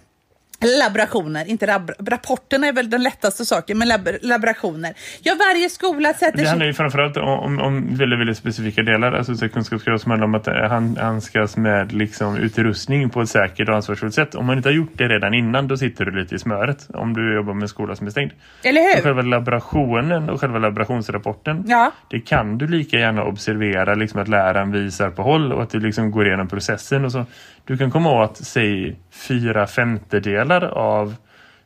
Eller 0.60 0.78
Laborationer, 0.78 1.48
inte 1.50 1.66
lab 1.66 1.90
rapporterna 2.08 2.66
är 2.66 2.72
väl 2.72 2.90
den 2.90 3.02
lättaste 3.02 3.44
saken, 3.44 3.78
men 3.78 3.88
lab 3.88 4.08
laborationer. 4.22 4.94
Ja, 5.22 5.34
varje 5.48 5.68
skola 5.70 6.12
sätter 6.12 6.32
Det 6.32 6.38
sig... 6.38 6.46
handlar 6.46 6.66
ju 6.66 6.72
framförallt 6.72 7.16
om, 7.16 7.28
om, 7.28 7.58
om 7.60 7.96
väldigt, 7.96 8.18
väldigt 8.18 8.36
specifika 8.36 8.82
delar. 8.82 9.12
Alltså 9.12 9.34
så 9.36 9.48
kunskapskrav 9.48 9.98
som 9.98 10.10
handlar 10.10 10.26
om 10.26 10.34
att 10.34 10.46
eh, 10.46 10.54
han 10.54 10.96
handskas 10.96 11.56
med 11.56 11.92
liksom, 11.92 12.36
utrustning 12.36 13.10
på 13.10 13.20
ett 13.20 13.28
säkert 13.28 13.68
och 13.68 13.74
ansvarsfullt 13.74 14.14
sätt. 14.14 14.34
Om 14.34 14.46
man 14.46 14.56
inte 14.56 14.68
har 14.68 14.74
gjort 14.74 14.92
det 14.94 15.08
redan 15.08 15.34
innan, 15.34 15.68
då 15.68 15.76
sitter 15.76 16.04
du 16.04 16.20
lite 16.20 16.34
i 16.34 16.38
smöret. 16.38 16.88
Om 16.94 17.14
du 17.14 17.34
jobbar 17.34 17.54
med 17.54 17.62
en 17.62 17.68
skola 17.68 17.96
som 17.96 18.06
är 18.06 18.10
stängd. 18.10 18.32
Eller 18.62 18.80
Och 18.80 18.86
hur? 18.96 19.02
själva 19.02 19.22
laborationen 19.22 20.30
och 20.30 20.40
själva 20.40 20.58
laborationsrapporten. 20.58 21.64
Ja. 21.66 21.92
Det 22.10 22.20
kan 22.20 22.58
du 22.58 22.66
lika 22.66 22.96
gärna 22.98 23.24
observera 23.24 23.94
liksom 23.94 24.20
att 24.20 24.28
läraren 24.28 24.72
visar 24.72 25.10
på 25.10 25.22
håll 25.22 25.52
och 25.52 25.62
att 25.62 25.70
du 25.70 25.80
liksom 25.80 26.10
går 26.10 26.26
igenom 26.26 26.48
processen. 26.48 27.04
Och 27.04 27.12
så. 27.12 27.26
Du 27.64 27.76
kan 27.76 27.90
komma 27.90 28.22
åt, 28.22 28.36
säg, 28.36 28.96
fyra 29.10 29.66
femtedelar 29.66 30.64
av 30.64 31.14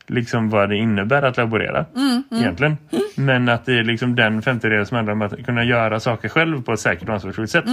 liksom 0.07 0.51
vad 0.51 0.69
det 0.69 0.77
innebär 0.77 1.23
att 1.23 1.37
laborera 1.37 1.87
egentligen. 2.31 2.77
Men 3.17 3.49
att 3.49 3.67
det 3.67 3.79
är 3.79 3.85
liksom 3.85 4.17
den 4.17 4.43
femtedelen 4.43 4.87
som 4.87 4.95
handlar 4.95 5.13
om 5.13 5.23
att 5.23 5.45
kunna 5.47 5.65
göra 5.65 6.01
saker 6.01 6.29
själv 6.29 6.63
på 6.63 6.73
ett 6.73 6.81
säkert 6.81 7.09
och 7.09 7.15
ansvarsfullt 7.15 7.51
sätt. 7.51 7.65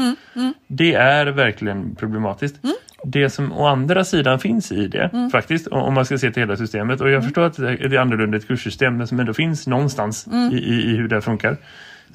Det 0.67 0.93
är 0.93 1.25
verkligen 1.25 1.95
problematiskt. 1.95 2.55
Det 3.03 3.29
som 3.29 3.51
å 3.51 3.67
andra 3.67 4.03
sidan 4.03 4.39
finns 4.39 4.71
i 4.71 4.87
det 4.87 5.29
faktiskt, 5.31 5.67
om 5.67 5.81
om 5.81 5.93
man 5.93 6.05
ska 6.05 6.17
se 6.17 6.31
till 6.31 6.43
hela 6.43 6.57
systemet. 6.57 7.01
Och 7.01 7.09
jag 7.09 7.23
förstår 7.23 7.45
att 7.45 7.57
det 7.57 7.83
är 7.83 7.97
annorlunda 7.97 8.37
ett 8.37 8.47
kurssystem 8.47 8.97
men 8.97 9.07
som 9.07 9.19
ändå 9.19 9.33
finns 9.33 9.67
någonstans 9.67 10.27
i, 10.51 10.55
i, 10.55 10.91
i 10.91 10.95
hur 10.95 11.07
det 11.07 11.21
funkar. 11.21 11.57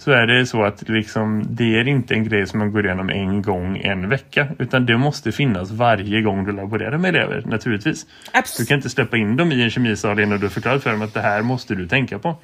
Så 0.00 0.10
är 0.10 0.26
det 0.26 0.46
så 0.46 0.62
att 0.64 0.88
liksom, 0.88 1.44
det 1.50 1.78
är 1.78 1.88
inte 1.88 2.14
en 2.14 2.24
grej 2.24 2.46
som 2.46 2.58
man 2.58 2.72
går 2.72 2.86
igenom 2.86 3.10
en 3.10 3.42
gång 3.42 3.78
en 3.78 4.08
vecka. 4.08 4.46
Utan 4.58 4.86
det 4.86 4.98
måste 4.98 5.32
finnas 5.32 5.70
varje 5.70 6.22
gång 6.22 6.44
du 6.44 6.52
laborerar 6.52 6.98
med 6.98 7.08
elever, 7.08 7.42
naturligtvis. 7.46 8.06
Abs- 8.32 8.58
Du 8.58 8.66
kan 8.66 8.76
inte 8.76 8.90
släppa 8.90 9.16
in 9.16 9.36
dem 9.36 9.52
i 9.52 9.62
en 9.62 9.70
kemisal 9.70 10.20
innan 10.20 10.40
du 10.40 10.48
förklarat 10.48 10.82
för 10.82 10.90
dem 10.90 11.02
att 11.02 11.14
det 11.14 11.20
här 11.20 11.42
måste 11.42 11.74
du 11.74 11.88
tänka 11.88 12.18
på. 12.18 12.36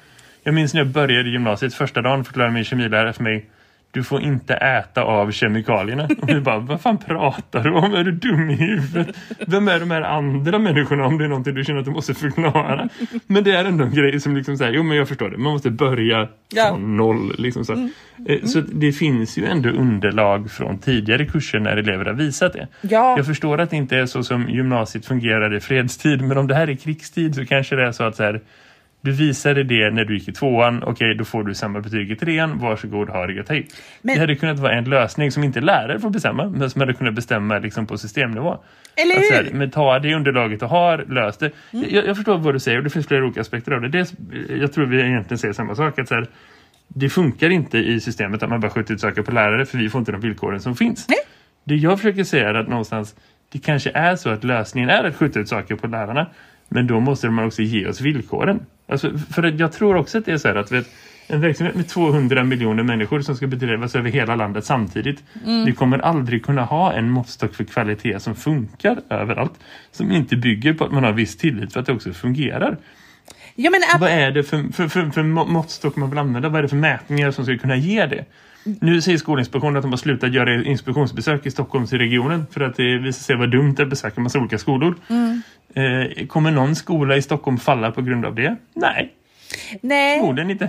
Jag 0.43 0.53
minns 0.53 0.73
när 0.73 0.81
jag 0.81 0.87
började 0.87 1.29
gymnasiet, 1.29 1.73
första 1.73 2.01
dagen 2.01 2.23
förklarade 2.23 2.53
min 2.53 2.63
kemilärare 2.63 3.13
för 3.13 3.23
mig 3.23 3.45
du 3.91 4.03
får 4.03 4.21
inte 4.21 4.53
äta 4.53 5.03
av 5.03 5.31
kemikalierna. 5.31 6.03
Och 6.21 6.29
vi 6.29 6.41
bara, 6.41 6.59
vad 6.59 6.81
fan 6.81 6.97
pratar 6.97 7.63
du 7.63 7.71
om? 7.71 7.93
Är 7.93 8.03
du 8.03 8.11
dum 8.11 8.49
i 8.49 8.53
huvudet? 8.55 9.15
Vem 9.47 9.67
är 9.67 9.79
de 9.79 9.91
här 9.91 10.01
andra 10.01 10.59
människorna 10.59 11.05
om 11.05 11.17
det 11.17 11.23
är 11.23 11.27
någonting 11.27 11.53
du 11.55 11.63
känner 11.63 11.79
att 11.79 11.85
du 11.85 11.91
måste 11.91 12.13
förklara? 12.13 12.89
Men 13.27 13.43
det 13.43 13.51
är 13.51 13.65
ändå 13.65 13.83
en 13.83 13.93
grej 13.93 14.19
som 14.19 14.35
liksom 14.37 14.57
säger, 14.57 14.73
jo 14.73 14.83
men 14.83 14.97
jag 14.97 15.07
förstår 15.07 15.29
det. 15.29 15.37
Man 15.37 15.53
måste 15.53 15.69
börja 15.71 16.27
Ja. 16.55 16.67
från 16.69 16.97
noll. 16.97 17.35
Liksom 17.37 17.65
så. 17.65 17.73
Eh, 18.27 18.43
så 18.43 18.61
det 18.61 18.91
finns 18.91 19.37
ju 19.37 19.45
ändå 19.45 19.69
underlag 19.69 20.51
från 20.51 20.77
tidigare 20.79 21.25
kurser 21.25 21.59
när 21.59 21.77
elever 21.77 22.05
har 22.05 22.13
visat 22.13 22.53
det. 22.53 22.67
Ja. 22.81 23.17
Jag 23.17 23.25
förstår 23.25 23.57
att 23.61 23.69
det 23.69 23.75
inte 23.75 23.97
är 23.97 24.05
så 24.05 24.23
som 24.23 24.49
gymnasiet 24.49 25.05
fungerar 25.05 25.55
i 25.55 25.59
fredstid. 25.59 26.21
Men 26.21 26.37
om 26.37 26.47
det 26.47 26.55
här 26.55 26.69
är 26.69 26.75
krigstid 26.75 27.35
så 27.35 27.45
kanske 27.45 27.75
det 27.75 27.87
är 27.87 27.91
så 27.91 28.03
att 28.03 28.15
så 28.15 28.23
här, 28.23 28.41
du 29.07 29.13
visade 29.13 29.63
det 29.63 29.89
när 29.89 30.05
du 30.05 30.13
gick 30.13 30.27
i 30.27 30.31
tvåan. 30.31 30.83
Okej, 30.83 31.15
då 31.15 31.25
får 31.25 31.43
du 31.43 31.53
samma 31.55 31.79
betyg 31.81 32.11
i 32.11 32.15
trean. 32.15 32.59
Varsågod, 32.59 33.09
ha 33.09 33.27
det 33.27 33.49
hej. 33.49 33.67
Men- 34.01 34.15
Det 34.15 34.21
hade 34.21 34.35
kunnat 34.35 34.59
vara 34.59 34.73
en 34.73 34.83
lösning 34.83 35.31
som 35.31 35.43
inte 35.43 35.61
lärare 35.61 35.99
får 35.99 36.09
bestämma. 36.09 36.49
Men 36.49 36.69
som 36.69 36.81
hade 36.81 36.93
kunnat 36.93 37.13
bestämma 37.13 37.59
liksom, 37.59 37.87
på 37.87 37.97
systemnivå. 37.97 38.57
Eller 38.95 39.15
hur? 39.15 39.31
här, 39.35 39.53
men 39.53 39.71
ta 39.71 39.99
det 39.99 40.15
underlaget 40.15 40.63
och 40.63 40.69
har, 40.69 41.05
löst 41.09 41.39
det. 41.39 41.51
Jag, 41.71 42.05
jag 42.07 42.15
förstår 42.15 42.37
vad 42.37 42.55
du 42.55 42.59
säger 42.59 42.77
och 42.77 42.83
det 42.83 42.89
finns 42.89 43.07
flera 43.07 43.23
olika 43.25 43.41
aspekter 43.41 43.71
av 43.71 43.81
det. 43.81 43.89
Dels, 43.89 44.13
jag 44.59 44.73
tror 44.73 44.85
vi 44.85 45.01
egentligen 45.01 45.37
säger 45.37 45.53
samma 45.53 45.75
sak. 45.75 45.99
Att 45.99 46.07
så 46.07 46.15
här, 46.15 46.27
det 46.87 47.09
funkar 47.09 47.49
inte 47.49 47.77
i 47.77 47.99
systemet 47.99 48.43
att 48.43 48.49
man 48.49 48.59
bara 48.59 48.71
skjuter 48.71 48.93
ut 48.93 49.01
saker 49.01 49.21
på 49.21 49.31
lärare 49.31 49.65
för 49.65 49.77
vi 49.77 49.89
får 49.89 49.99
inte 49.99 50.11
de 50.11 50.21
villkoren 50.21 50.59
som 50.59 50.75
finns. 50.75 51.05
Nej. 51.09 51.17
Det 51.63 51.75
jag 51.75 51.99
försöker 51.99 52.23
säga 52.23 52.49
är 52.49 52.53
att 52.53 52.67
någonstans 52.67 53.15
det 53.51 53.59
kanske 53.59 53.91
är 53.93 54.15
så 54.15 54.29
att 54.29 54.43
lösningen 54.43 54.89
är 54.89 55.03
att 55.03 55.15
skjuta 55.15 55.39
ut 55.39 55.49
saker 55.49 55.75
på 55.75 55.87
lärarna. 55.87 56.25
Men 56.69 56.87
då 56.87 56.99
måste 56.99 57.29
man 57.29 57.45
också 57.45 57.61
ge 57.61 57.87
oss 57.87 58.01
villkoren. 58.01 58.59
Alltså, 58.89 59.17
för 59.17 59.43
jag 59.59 59.71
tror 59.71 59.95
också 59.95 60.17
att 60.17 60.25
det 60.25 60.31
är 60.31 60.37
så 60.37 60.47
här 60.47 60.55
att 60.55 60.71
vet, 60.71 60.87
en 61.27 61.41
verksamhet 61.41 61.75
med 61.75 61.87
200 61.87 62.43
miljoner 62.43 62.83
människor 62.83 63.21
som 63.21 63.35
ska 63.35 63.47
bedrivas 63.47 63.95
över 63.95 64.09
hela 64.09 64.35
landet 64.35 64.65
samtidigt. 64.65 65.23
Vi 65.65 65.73
kommer 65.73 65.99
aldrig 65.99 66.45
kunna 66.45 66.63
ha 66.63 66.93
en 66.93 67.09
måttstock 67.09 67.55
för 67.55 67.63
kvalitet 67.63 68.19
som 68.19 68.35
funkar 68.35 68.97
överallt. 69.09 69.53
Som 69.91 70.11
inte 70.11 70.35
bygger 70.35 70.73
på 70.73 70.85
att 70.85 70.91
man 70.91 71.03
har 71.03 71.11
viss 71.13 71.37
tillit 71.37 71.73
för 71.73 71.79
att 71.79 71.85
det 71.85 71.93
också 71.93 72.13
fungerar. 72.13 72.77
Ja, 73.55 73.71
men 73.71 73.81
Vad 73.99 74.09
är 74.09 74.31
det 74.31 74.43
för, 74.43 74.73
för, 74.73 74.87
för, 74.87 75.09
för 75.09 75.23
må- 75.23 75.45
måttstock 75.45 75.95
man 75.95 76.09
vill 76.09 76.19
använda? 76.19 76.49
Vad 76.49 76.57
är 76.57 76.61
det 76.63 76.69
för 76.69 76.75
mätningar 76.75 77.31
som 77.31 77.45
ska 77.45 77.57
kunna 77.57 77.75
ge 77.75 78.05
det? 78.05 78.25
Nu 78.81 79.01
säger 79.01 79.17
Skolinspektionen 79.17 79.75
att 79.75 79.81
de 79.81 79.91
har 79.91 79.97
slutat 79.97 80.33
göra 80.33 80.63
inspektionsbesök 80.63 81.45
i 81.45 81.51
Stockholmsregionen 81.51 82.45
för 82.51 82.61
att 82.61 82.75
det 82.75 82.97
visar 82.97 83.23
sig 83.23 83.35
vara 83.35 83.47
dumt 83.47 83.75
att 83.79 83.87
besöka 83.89 84.21
massa 84.21 84.39
olika 84.39 84.57
skolor. 84.57 84.95
Eh, 85.73 86.27
kommer 86.27 86.51
någon 86.51 86.75
skola 86.75 87.17
i 87.17 87.21
Stockholm 87.21 87.57
falla 87.57 87.91
på 87.91 88.01
grund 88.01 88.25
av 88.25 88.35
det? 88.35 88.55
Nej. 88.73 89.13
Nej, 89.81 90.21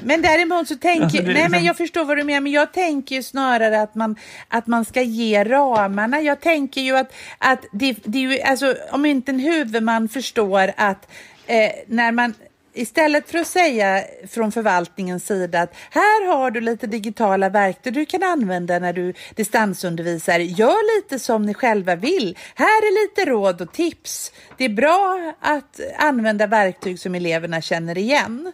men 0.05 0.23
däremot 0.23 0.69
så 0.69 0.77
tänker 0.77 1.03
Alltså, 1.05 1.23
nej 1.23 1.35
men 1.35 1.43
liksom- 1.43 1.65
jag 1.65 1.77
förstår 1.77 2.05
vad 2.05 2.17
du 2.17 2.25
menar, 2.25 2.41
men 2.41 2.53
jag 2.53 2.73
tänker 2.73 3.15
ju 3.17 3.23
snarare 3.23 3.83
att 3.83 3.95
man, 3.95 4.17
att 4.49 4.67
man 4.67 4.85
ska 4.85 5.03
ge 5.03 5.45
ramarna. 5.45 6.21
Jag 6.21 6.41
tänker 6.41 6.81
ju 6.81 6.97
att, 6.97 7.13
att 7.39 7.65
det, 7.73 7.97
det 8.05 8.19
är 8.19 8.23
ju, 8.33 8.41
alltså 8.41 8.75
om 8.93 9.07
inte 9.07 9.33
en 9.33 9.39
huvudman 9.39 10.09
förstår 10.09 10.73
att 10.77 11.11
eh, 11.47 11.71
när 11.87 12.13
man 12.13 12.35
Istället 12.79 13.31
för 13.31 13.39
att 13.39 13.47
säga 13.47 14.05
från 14.29 14.53
förvaltningens 14.53 15.27
sida 15.27 15.61
att 15.61 15.75
här 15.91 16.27
har 16.27 16.51
du 16.51 16.61
lite 16.61 16.87
digitala 16.87 17.49
verktyg 17.49 17.95
du 17.95 18.07
kan 18.07 18.23
använda 18.23 18.79
när 18.79 18.93
du 18.93 19.15
distansundervisar. 19.35 20.39
Gör 20.39 20.97
lite 20.99 21.19
som 21.19 21.43
ni 21.43 21.55
själva 21.55 21.97
vill. 21.97 22.39
Här 22.55 22.67
är 22.67 23.09
lite 23.09 23.31
råd 23.31 23.61
och 23.61 23.73
tips. 23.73 24.33
Det 24.57 24.65
är 24.65 24.69
bra 24.69 25.33
att 25.41 25.81
använda 25.99 26.47
verktyg 26.47 27.01
som 27.01 27.15
eleverna 27.15 27.61
känner 27.61 27.99
igen. 27.99 28.53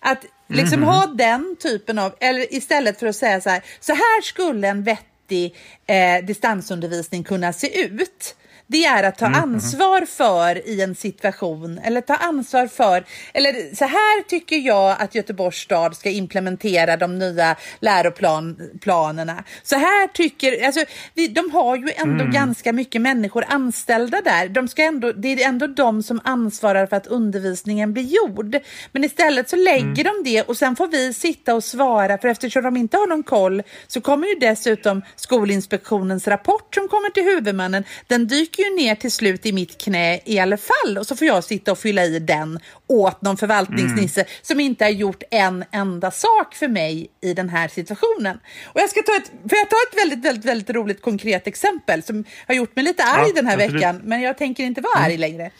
Att 0.00 0.24
liksom 0.48 0.82
ha 0.82 1.06
den 1.06 1.56
typen 1.56 1.98
av, 1.98 2.14
eller 2.20 2.54
istället 2.54 2.98
för 2.98 3.06
att 3.06 3.16
säga 3.16 3.40
så 3.40 3.50
här, 3.50 3.64
så 3.80 3.92
här 3.92 4.22
skulle 4.22 4.68
en 4.68 4.82
vettig 4.82 5.56
eh, 5.86 6.24
distansundervisning 6.24 7.24
kunna 7.24 7.52
se 7.52 7.80
ut. 7.84 8.36
Det 8.66 8.84
är 8.84 9.02
att 9.02 9.18
ta 9.18 9.26
ansvar 9.26 10.06
för 10.06 10.68
i 10.68 10.80
en 10.80 10.94
situation 10.94 11.78
eller 11.84 12.00
ta 12.00 12.14
ansvar 12.14 12.66
för, 12.66 13.04
eller 13.32 13.74
så 13.74 13.84
här 13.84 14.22
tycker 14.22 14.56
jag 14.56 14.96
att 14.98 15.14
Göteborgs 15.14 15.56
stad 15.56 15.96
ska 15.96 16.10
implementera 16.10 16.96
de 16.96 17.18
nya 17.18 17.56
läroplanerna. 17.80 19.44
Så 19.62 19.76
här 19.76 20.08
tycker, 20.08 20.66
alltså 20.66 20.84
de 21.14 21.50
har 21.50 21.76
ju 21.76 21.90
ändå 21.96 22.24
ganska 22.24 22.72
mycket 22.72 23.00
människor 23.00 23.44
anställda 23.48 24.20
där. 24.20 24.48
De 24.48 24.68
ska 24.68 24.82
ändå, 24.82 25.12
det 25.12 25.28
är 25.28 25.48
ändå 25.48 25.66
de 25.66 26.02
som 26.02 26.20
ansvarar 26.24 26.86
för 26.86 26.96
att 26.96 27.06
undervisningen 27.06 27.92
blir 27.92 28.04
gjord. 28.04 28.56
Men 28.92 29.04
istället 29.04 29.50
så 29.50 29.56
lägger 29.56 30.04
de 30.04 30.22
det 30.24 30.42
och 30.42 30.56
sen 30.56 30.76
får 30.76 30.86
vi 30.86 31.12
sitta 31.12 31.54
och 31.54 31.64
svara 31.64 32.18
för 32.18 32.28
eftersom 32.28 32.62
de 32.62 32.76
inte 32.76 32.96
har 32.96 33.06
någon 33.06 33.22
koll 33.22 33.62
så 33.86 34.00
kommer 34.00 34.26
ju 34.26 34.34
dessutom 34.34 35.02
Skolinspektionens 35.16 36.28
rapport 36.28 36.74
som 36.74 36.88
kommer 36.88 37.10
till 37.10 37.24
huvudmannen. 37.24 37.84
Den 38.06 38.26
dyker 38.26 38.53
ju 38.62 38.76
ner 38.76 38.94
till 38.94 39.10
slut 39.12 39.46
i 39.46 39.52
mitt 39.52 39.78
knä 39.82 40.20
i 40.24 40.38
alla 40.38 40.56
fall 40.56 40.98
och 40.98 41.06
så 41.06 41.16
får 41.16 41.26
jag 41.26 41.44
sitta 41.44 41.72
och 41.72 41.78
fylla 41.78 42.04
i 42.04 42.18
den 42.18 42.58
åt 42.86 43.22
någon 43.22 43.36
förvaltningsnisse 43.36 44.20
Mm. 44.20 44.32
som 44.42 44.60
inte 44.60 44.84
har 44.84 44.90
gjort 44.90 45.22
en 45.30 45.64
enda 45.72 46.10
sak 46.10 46.54
för 46.54 46.68
mig 46.68 47.08
i 47.20 47.34
den 47.34 47.48
här 47.48 47.68
situationen. 47.68 48.38
Och 48.64 48.80
jag 48.80 48.90
ska 48.90 49.02
ta 49.02 49.16
ett, 49.16 49.30
för 49.48 49.56
jag 49.56 49.70
tar 49.70 49.76
ett 49.92 49.98
väldigt, 49.98 50.24
väldigt, 50.24 50.44
väldigt 50.44 50.70
roligt 50.70 51.02
konkret 51.02 51.46
exempel 51.46 52.02
som 52.02 52.24
har 52.46 52.54
gjort 52.54 52.76
mig 52.76 52.84
lite 52.84 53.04
arg 53.04 53.28
Ja, 53.28 53.32
den 53.34 53.46
här 53.46 53.54
absolut. 53.54 53.70
Mm. 53.70 53.80
veckan, 53.80 54.00
men 54.08 54.20
jag 54.22 54.38
tänker 54.38 54.64
inte 54.64 54.80
vara 54.80 54.98
arg 55.04 55.16
längre. 55.16 55.50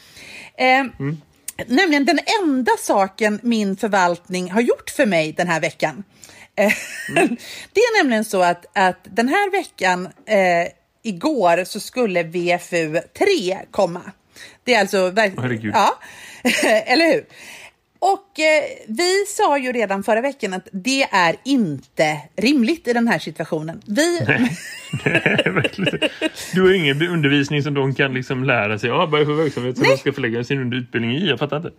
Eh, 0.59 0.85
Nämligen 1.67 2.05
den 2.05 2.21
enda 2.43 2.73
saken 2.79 3.41
min 3.43 3.77
förvaltning 3.77 4.51
har 4.51 4.61
gjort 4.61 4.91
för 4.91 5.07
mig 5.07 5.33
den 5.33 5.49
här 5.49 5.61
veckan. 5.61 6.05
Eh, 6.57 6.73
Mm. 7.17 7.29
Det 7.73 7.81
är 7.81 7.99
nämligen 8.03 8.25
så 8.25 8.43
att, 8.43 8.67
att 8.75 8.99
den 9.05 9.29
här 9.29 9.51
veckan, 9.51 10.07
eh, 10.27 10.69
igår, 11.05 11.65
så 11.65 11.81
skulle 11.81 12.23
VFU 12.23 13.01
3 13.19 13.59
komma. 13.71 14.03
Det 14.65 14.75
är 14.75 14.81
alltså... 14.81 15.13
Herregud. 15.17 15.75
Ja, 15.75 15.99
eller 16.87 17.13
hur? 17.13 17.25
Och 17.99 18.41
eh, 18.41 18.65
vi 18.89 19.25
sa 19.29 19.59
ju 19.59 19.73
redan 19.73 20.03
förra 20.03 20.21
veckan 20.21 20.53
att 20.53 20.69
det 20.73 21.03
är 21.03 21.37
inte 21.45 22.21
rimligt 22.37 22.89
i 22.89 22.93
den 22.93 23.09
här 23.09 23.19
situationen. 23.19 23.83
Vi, 23.87 24.21
Nej, 25.05 25.43
verkligen. 25.47 25.99
Du 26.55 26.63
har 26.63 26.73
ingen 26.73 27.03
undervisning 27.09 27.63
som 27.63 27.75
de 27.75 27.95
kan 27.95 28.15
liksom 28.15 28.45
lära 28.45 28.79
sig 28.79 28.91
av 28.91 29.11
bara 29.11 29.25
för 29.25 29.33
verksamhet 29.33 29.77
som 29.77 29.87
de 29.89 29.97
ska 29.97 30.13
förlägga 30.13 30.45
sin 30.45 30.73
utbildning 30.73 31.17
i. 31.17 31.29
Jag 31.29 31.39
fattar 31.39 31.57
inte. 31.57 31.71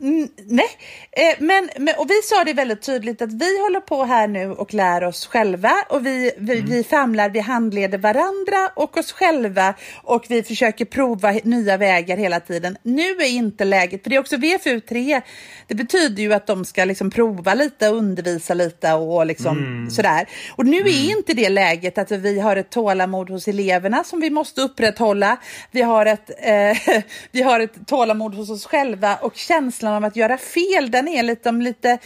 Nej, 0.00 0.68
eh, 1.12 1.36
men, 1.38 1.70
men, 1.78 1.94
och 1.98 2.10
vi 2.10 2.22
sa 2.24 2.44
det 2.44 2.52
väldigt 2.52 2.82
tydligt 2.82 3.22
att 3.22 3.32
vi 3.32 3.60
håller 3.62 3.80
på 3.80 4.04
här 4.04 4.28
nu 4.28 4.50
och 4.50 4.74
lär 4.74 5.04
oss 5.04 5.26
själva 5.26 5.72
och 5.88 6.06
vi, 6.06 6.32
vi, 6.38 6.60
vi 6.60 6.84
famlar, 6.84 7.30
vi 7.30 7.40
handleder 7.40 7.98
varandra 7.98 8.70
och 8.76 8.96
oss 8.96 9.12
själva 9.12 9.74
och 10.02 10.24
vi 10.28 10.42
försöker 10.42 10.84
prova 10.84 11.32
nya 11.32 11.76
vägar 11.76 12.16
hela 12.16 12.40
tiden. 12.40 12.76
Nu 12.82 13.02
är 13.02 13.28
inte 13.28 13.64
läget, 13.64 14.02
för 14.02 14.10
det 14.10 14.16
är 14.16 14.20
också 14.20 14.36
VFU 14.36 14.80
3, 14.80 15.20
det 15.66 15.74
betyder 15.74 16.22
ju 16.22 16.32
att 16.32 16.46
de 16.46 16.64
ska 16.64 16.84
liksom 16.84 17.10
prova 17.10 17.54
lite, 17.54 17.88
undervisa 17.88 18.54
lite 18.54 18.92
och 18.92 19.26
liksom 19.26 19.86
sådär. 19.90 20.28
Och 20.56 20.66
nu 20.66 20.76
är 20.76 21.10
inte 21.18 21.34
det 21.34 21.48
läget 21.48 21.98
att 21.98 22.10
vi 22.10 22.40
har 22.40 22.56
ett 22.56 22.70
tålamod 22.70 23.30
hos 23.30 23.48
eleverna 23.48 24.04
som 24.04 24.20
vi 24.20 24.30
måste 24.30 24.60
upprätthålla. 24.60 25.36
Vi 25.70 25.82
har 25.82 26.06
ett, 26.06 26.30
eh, 26.38 27.02
vi 27.30 27.42
har 27.42 27.60
ett 27.60 27.86
tålamod 27.86 28.34
hos 28.34 28.50
oss 28.50 28.66
själva 28.66 29.16
och 29.16 29.36
känslan 29.36 29.87
av 29.92 30.04
att 30.04 30.16
göra 30.16 30.38
fel, 30.38 30.90
den 30.90 31.08
är 31.08 31.22
lite, 31.22 31.52
lite 31.52 31.98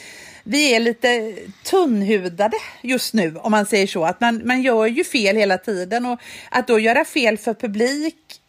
vi 0.44 0.74
är 0.74 0.80
lite 0.80 1.34
tunnhudade 1.62 2.56
just 2.82 3.14
nu 3.14 3.36
om 3.36 3.50
man 3.50 3.66
säger 3.66 3.86
så. 3.86 4.04
Att 4.04 4.20
man, 4.20 4.42
man 4.44 4.62
gör 4.62 4.86
ju 4.86 5.04
fel 5.04 5.36
hela 5.36 5.58
tiden 5.58 6.06
och 6.06 6.20
att 6.50 6.66
då 6.66 6.78
göra 6.78 7.04
fel 7.04 7.38
för 7.38 7.54
publik 7.54 8.41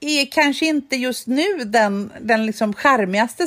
är 0.00 0.26
kanske 0.32 0.66
inte 0.66 0.96
just 0.96 1.26
nu 1.26 1.44
den, 1.64 2.10
den 2.20 2.46
liksom 2.46 2.72
charmigaste, 2.74 3.42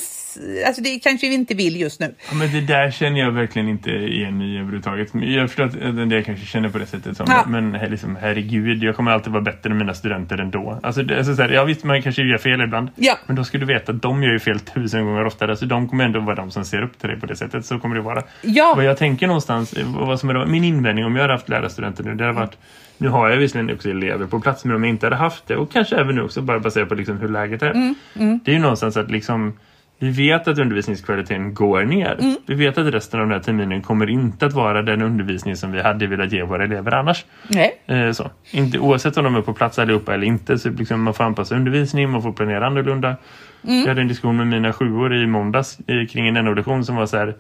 alltså 0.68 0.82
det 0.82 1.00
kanske 1.00 1.30
vi 1.30 1.34
inte 1.34 1.54
vill 1.54 1.82
just 1.82 2.00
nu. 2.00 2.16
Ja, 2.30 2.36
men 2.36 2.52
det 2.52 2.62
där 2.62 2.92
känner 2.92 3.20
jag 3.20 3.32
verkligen 3.32 3.70
inte 3.70 3.90
igen 3.90 4.42
i 4.42 4.56
överhuvudtaget. 4.56 5.10
Jag 5.14 5.50
förstår 5.50 5.64
att 5.64 5.76
en 5.76 6.10
del 6.10 6.24
kanske 6.24 6.46
känner 6.46 6.70
på 6.70 6.78
det 6.78 6.86
sättet. 6.86 7.18
Som, 7.18 7.26
Ja. 7.30 7.46
Men 7.48 7.72
liksom, 7.72 8.18
herregud, 8.22 8.84
jag 8.84 8.96
kommer 8.96 9.12
alltid 9.12 9.34
vara 9.34 9.44
bättre 9.44 9.70
än 9.70 9.78
mina 9.78 9.94
studenter 9.94 10.38
ändå. 10.38 10.80
Alltså, 10.84 11.04
det, 11.04 11.18
alltså, 11.18 11.36
så 11.36 11.42
här, 11.42 11.50
ja, 11.50 11.64
visst, 11.64 11.84
man 11.84 12.02
kanske 12.02 12.22
gör 12.22 12.38
fel 12.38 12.62
ibland. 12.62 12.90
Ja. 12.96 13.18
Men 13.28 13.36
då 13.36 13.44
ska 13.44 13.58
du 13.58 13.66
veta 13.66 13.92
att 13.92 14.02
de 14.02 14.24
gör 14.24 14.32
ju 14.32 14.40
fel 14.40 14.60
tusen 14.60 15.06
gånger 15.06 15.26
oftare. 15.26 15.58
Så 15.58 15.66
de 15.66 15.90
kommer 15.90 16.06
ändå 16.06 16.20
vara 16.20 16.36
de 16.36 16.52
som 16.52 16.66
ser 16.66 16.82
upp 16.84 17.00
till 17.00 17.10
dig 17.10 17.20
på 17.20 17.26
det 17.26 17.36
sättet. 17.36 17.66
Så 17.66 17.80
kommer 17.80 17.96
det 17.96 18.02
vara. 18.02 18.24
Ja. 18.42 18.74
Vad 18.76 18.86
jag 18.86 18.98
tänker 18.98 19.28
någonstans, 19.28 19.74
eh, 19.74 19.86
vad 19.96 20.20
som 20.20 20.30
är 20.30 20.46
min 20.46 20.64
invändning 20.64 21.06
om 21.06 21.16
jag 21.16 21.22
hade 21.22 21.34
haft 21.34 21.50
lärarstudenter 21.50 22.04
nu, 22.04 22.16
det 22.16 22.26
har 22.26 22.34
varit 22.34 22.58
nu 23.04 23.10
har 23.10 23.30
jag 23.30 23.38
visserligen 23.38 23.76
också 23.76 23.90
elever 23.90 24.28
på 24.28 24.40
plats, 24.40 24.66
men 24.66 24.76
om 24.76 24.84
jag 24.84 24.90
inte 24.90 25.06
hade 25.06 25.16
haft 25.16 25.48
det 25.48 25.56
och 25.56 25.72
kanske 25.72 25.96
även 25.96 26.16
nu 26.16 26.22
också 26.22 26.42
bara 26.42 26.60
baserat 26.60 26.90
på 26.90 26.96
liksom 26.96 27.18
hur 27.18 27.30
läget 27.30 27.62
är. 27.62 27.96
Det 28.44 28.52
är 28.52 28.56
ju 28.56 28.60
någonstans 28.60 28.98
att 28.98 29.12
liksom 29.12 29.54
vi 30.00 30.10
vet 30.10 30.48
att 30.48 30.60
undervisningskvaliteten 30.60 31.54
går 31.54 31.84
ner. 31.84 32.36
Vi 32.46 32.56
vet 32.56 32.78
att 32.78 32.94
resten 32.94 33.20
av 33.20 33.26
den 33.26 33.36
här 33.36 33.44
terminen 33.44 33.82
kommer 33.82 34.10
inte 34.10 34.46
att 34.46 34.54
vara 34.54 34.82
den 34.82 35.02
undervisning 35.02 35.56
som 35.56 35.72
vi 35.72 35.82
hade 35.82 36.08
velat 36.08 36.32
ge 36.32 36.44
våra 36.44 36.64
elever 36.64 36.94
annars. 36.94 37.26
Nej. 37.48 37.82
Eh, 37.86 38.12
så. 38.12 38.32
Inte, 38.52 38.80
oavsett 38.80 39.18
om 39.18 39.24
de 39.24 39.36
är 39.36 39.42
på 39.42 39.54
plats 39.54 39.80
allihopa 39.80 40.14
eller 40.14 40.28
inte 40.28 40.58
så 40.58 40.70
liksom 40.70 41.02
man 41.02 41.14
får 41.14 41.24
anpassa 41.24 41.56
undervisning, 41.56 42.10
man 42.10 42.22
får 42.22 42.32
planera 42.32 42.68
annorlunda. 42.68 43.16
Jag 43.62 43.88
hade 43.88 44.02
en 44.02 44.08
diskussion 44.08 44.38
med 44.38 44.48
mina 44.48 44.74
sjuor 44.74 45.14
i 45.14 45.28
måndags 45.28 45.80
eh, 45.88 46.08
kring 46.08 46.28
en 46.28 46.46
NO-lektion 46.46 46.86
som 46.86 46.96
var 46.96 47.06
så 47.06 47.18
här 47.18 47.36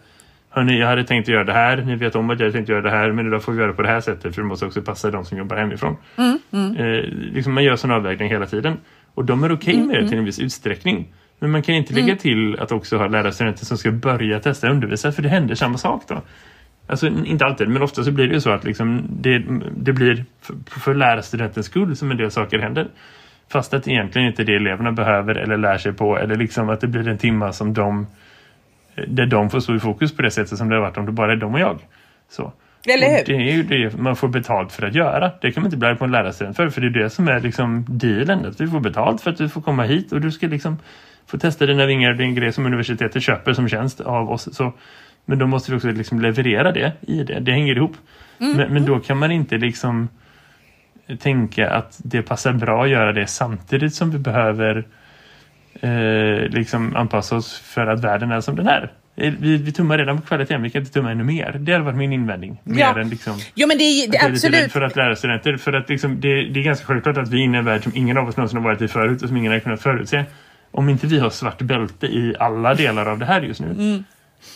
Hörni, 0.55 0.79
jag 0.79 0.87
hade 0.87 1.03
tänkt 1.03 1.25
att 1.25 1.33
göra 1.33 1.43
det 1.43 1.53
här. 1.53 1.77
Ni 1.77 1.95
vet 1.95 2.15
om 2.15 2.29
att 2.29 2.39
jag 2.39 2.45
hade 2.45 2.53
tänkt 2.53 2.65
att 2.65 2.69
göra 2.69 2.81
det 2.81 2.89
här. 2.89 3.11
Men 3.11 3.27
idag 3.27 3.43
får 3.43 3.51
vi 3.51 3.57
göra 3.57 3.67
det 3.67 3.73
på 3.73 3.81
det 3.81 3.87
här 3.87 4.01
sättet. 4.01 4.35
För 4.35 4.41
det 4.41 4.47
måste 4.47 4.65
också 4.65 4.81
passa 4.81 5.11
de 5.11 5.25
som 5.25 5.37
jobbar 5.37 5.57
hemifrån. 5.57 5.97
Eh, 6.77 7.03
liksom 7.09 7.53
man 7.53 7.63
gör 7.63 7.75
sån 7.75 7.91
avvägning 7.91 8.29
hela 8.29 8.45
tiden. 8.45 8.77
Och 9.13 9.25
de 9.25 9.43
är 9.43 9.51
okej 9.51 9.77
med 9.77 10.03
det 10.03 10.09
till 10.09 10.17
en 10.17 10.25
viss 10.25 10.39
utsträckning. 10.39 11.13
Men 11.39 11.51
man 11.51 11.61
kan 11.61 11.75
inte 11.75 11.93
lägga 11.93 12.15
till 12.15 12.59
att 12.59 12.71
också 12.71 12.97
ha 12.97 13.07
lärarstudenter 13.07 13.65
som 13.65 13.77
ska 13.77 13.91
börja 13.91 14.39
testa 14.39 14.69
undervisa. 14.69 15.11
För 15.11 15.21
det 15.21 15.29
händer 15.29 15.55
samma 15.55 15.77
sak 15.77 16.03
då. 16.07 16.21
Alltså 16.87 17.07
inte 17.07 17.45
alltid, 17.45 17.69
men 17.69 17.81
ofta 17.81 18.03
så 18.03 18.11
blir 18.11 18.27
det 18.27 18.33
ju 18.33 18.41
så 18.41 18.49
att 18.49 18.63
liksom 18.63 19.01
det, 19.09 19.43
det 19.77 19.93
blir 19.93 20.25
för, 20.41 20.79
för 20.79 20.93
lärarstudentens 20.93 21.65
skull 21.65 21.95
som 21.95 22.11
en 22.11 22.17
del 22.17 22.31
saker 22.31 22.59
händer. 22.59 22.87
Fast 23.51 23.73
att 23.73 23.87
egentligen 23.87 24.27
inte 24.27 24.43
det 24.43 24.55
eleverna 24.55 24.91
behöver 24.91 25.35
eller 25.35 25.57
lär 25.57 25.77
sig 25.77 25.93
på. 25.93 26.17
Eller 26.17 26.35
liksom 26.35 26.69
att 26.69 26.81
det 26.81 26.87
blir 26.87 27.07
en 27.07 27.17
timma 27.17 27.53
som 27.53 27.73
de 27.73 28.07
där 29.07 29.25
de 29.25 29.49
får 29.49 29.59
stå 29.59 29.75
i 29.75 29.79
fokus 29.79 30.15
på 30.15 30.21
det 30.21 30.31
sättet 30.31 30.57
som 30.57 30.69
det 30.69 30.75
har 30.75 30.81
varit 30.81 30.97
om 30.97 31.05
det 31.05 31.11
bara 31.11 31.31
är 31.31 31.35
de 31.35 31.53
och 31.53 31.59
jag. 31.59 31.79
Så. 32.29 32.53
Eller 32.87 33.07
Och 33.07 33.13
hur? 33.13 33.23
det 33.25 33.33
är 33.33 33.53
ju 33.53 33.63
det 33.63 33.97
man 33.97 34.15
får 34.15 34.27
betalt 34.27 34.71
för 34.71 34.87
att 34.87 34.95
göra. 34.95 35.31
Det 35.41 35.51
kan 35.51 35.63
man 35.63 35.67
inte 35.67 35.77
bli 35.77 35.95
på 35.95 36.05
en 36.05 36.11
lärarstudent 36.11 36.55
för. 36.55 36.69
För 36.69 36.81
det 36.81 36.87
är 36.87 37.03
det 37.03 37.09
som 37.09 37.27
är 37.27 37.39
liksom 37.39 37.85
dealen. 37.89 38.45
Att 38.45 38.57
du 38.57 38.69
får 38.69 38.79
betalt 38.79 39.21
för 39.21 39.31
att 39.31 39.37
du 39.37 39.49
får 39.49 39.61
komma 39.61 39.83
hit 39.83 40.11
och 40.11 40.21
du 40.21 40.31
ska 40.31 40.47
liksom 40.47 40.77
få 41.25 41.37
testa 41.37 41.65
dina 41.65 41.85
vingar. 41.85 42.13
Det 42.13 42.23
är 42.23 42.25
en 42.25 42.35
grej 42.35 42.53
som 42.53 42.65
universitetet 42.65 43.23
köper 43.23 43.53
som 43.53 43.69
tjänst 43.69 44.01
av 44.01 44.31
oss. 44.31 44.55
Så, 44.55 44.73
men 45.25 45.39
då 45.39 45.47
måste 45.47 45.71
vi 45.71 45.77
också 45.77 45.91
liksom 45.91 46.21
leverera 46.21 46.71
det 46.71 46.91
i 47.01 47.23
det. 47.23 47.39
Det 47.39 47.51
hänger 47.51 47.75
ihop. 47.75 47.95
Men, 48.37 48.73
men 48.73 48.85
då 48.85 48.99
kan 48.99 49.17
man 49.17 49.31
inte 49.31 49.57
liksom 49.57 50.09
tänka 51.19 51.69
att 51.69 51.99
det 52.03 52.21
passar 52.21 52.53
bra 52.53 52.83
att 52.83 52.89
göra 52.89 53.13
det 53.13 53.27
samtidigt 53.27 53.93
som 53.93 54.11
vi 54.11 54.19
behöver 54.19 54.85
eh, 55.83 56.49
liksom 56.49 56.95
anpassa 56.95 57.35
oss 57.35 57.59
för 57.59 57.87
att 57.87 58.03
världen 58.03 58.31
är 58.31 58.41
som 58.41 58.55
den 58.55 58.67
är. 58.67 58.91
Eh, 59.15 59.33
Vi, 59.39 59.57
vi 59.57 59.71
tummar 59.71 59.97
redan 59.97 60.21
på 60.21 60.27
kvaliteten, 60.27 60.61
vi 60.61 60.69
kan 60.69 60.81
inte 60.81 60.93
tumma 60.93 61.11
ännu 61.11 61.23
mer. 61.23 61.55
Det 61.59 61.73
har 61.73 61.79
varit 61.79 61.97
min 61.97 62.13
invändning. 62.13 62.57
Mer 62.63 62.79
Ja. 62.79 62.99
än 62.99 63.09
liksom, 63.09 63.33
Jo 63.55 63.67
men 63.67 63.77
det 63.77 63.83
är, 63.83 64.11
det, 64.11 64.19
absolut. 64.25 64.71
för 64.71 64.81
att 64.81 64.95
lära 64.95 65.15
studenter. 65.15 65.57
För 65.57 65.73
att 65.73 65.89
liksom, 65.89 66.19
det, 66.21 66.43
det 66.43 66.59
är 66.59 66.63
ganska 66.63 66.85
självklart 66.85 67.17
att 67.17 67.29
vi 67.29 67.39
är 67.39 67.43
inne 67.43 67.57
i 67.57 67.59
en 67.59 67.65
värld 67.65 67.83
som 67.83 67.91
ingen 67.95 68.17
av 68.17 68.27
oss 68.27 68.37
någonsin 68.37 68.57
har 68.57 68.63
varit 68.63 68.81
i 68.81 68.87
förut 68.87 69.21
och 69.21 69.27
som 69.27 69.37
ingen 69.37 69.51
har 69.51 69.59
kunnat 69.59 69.81
förutse. 69.81 70.25
Om 70.71 70.89
inte 70.89 71.07
vi 71.07 71.19
har 71.19 71.29
svart 71.29 71.61
bälte 71.61 72.05
i 72.07 72.35
alla 72.39 72.73
delar 72.73 73.05
av 73.05 73.19
det 73.19 73.25
här 73.25 73.41
just 73.41 73.61
nu. 73.61 73.67
Mm. 73.67 74.03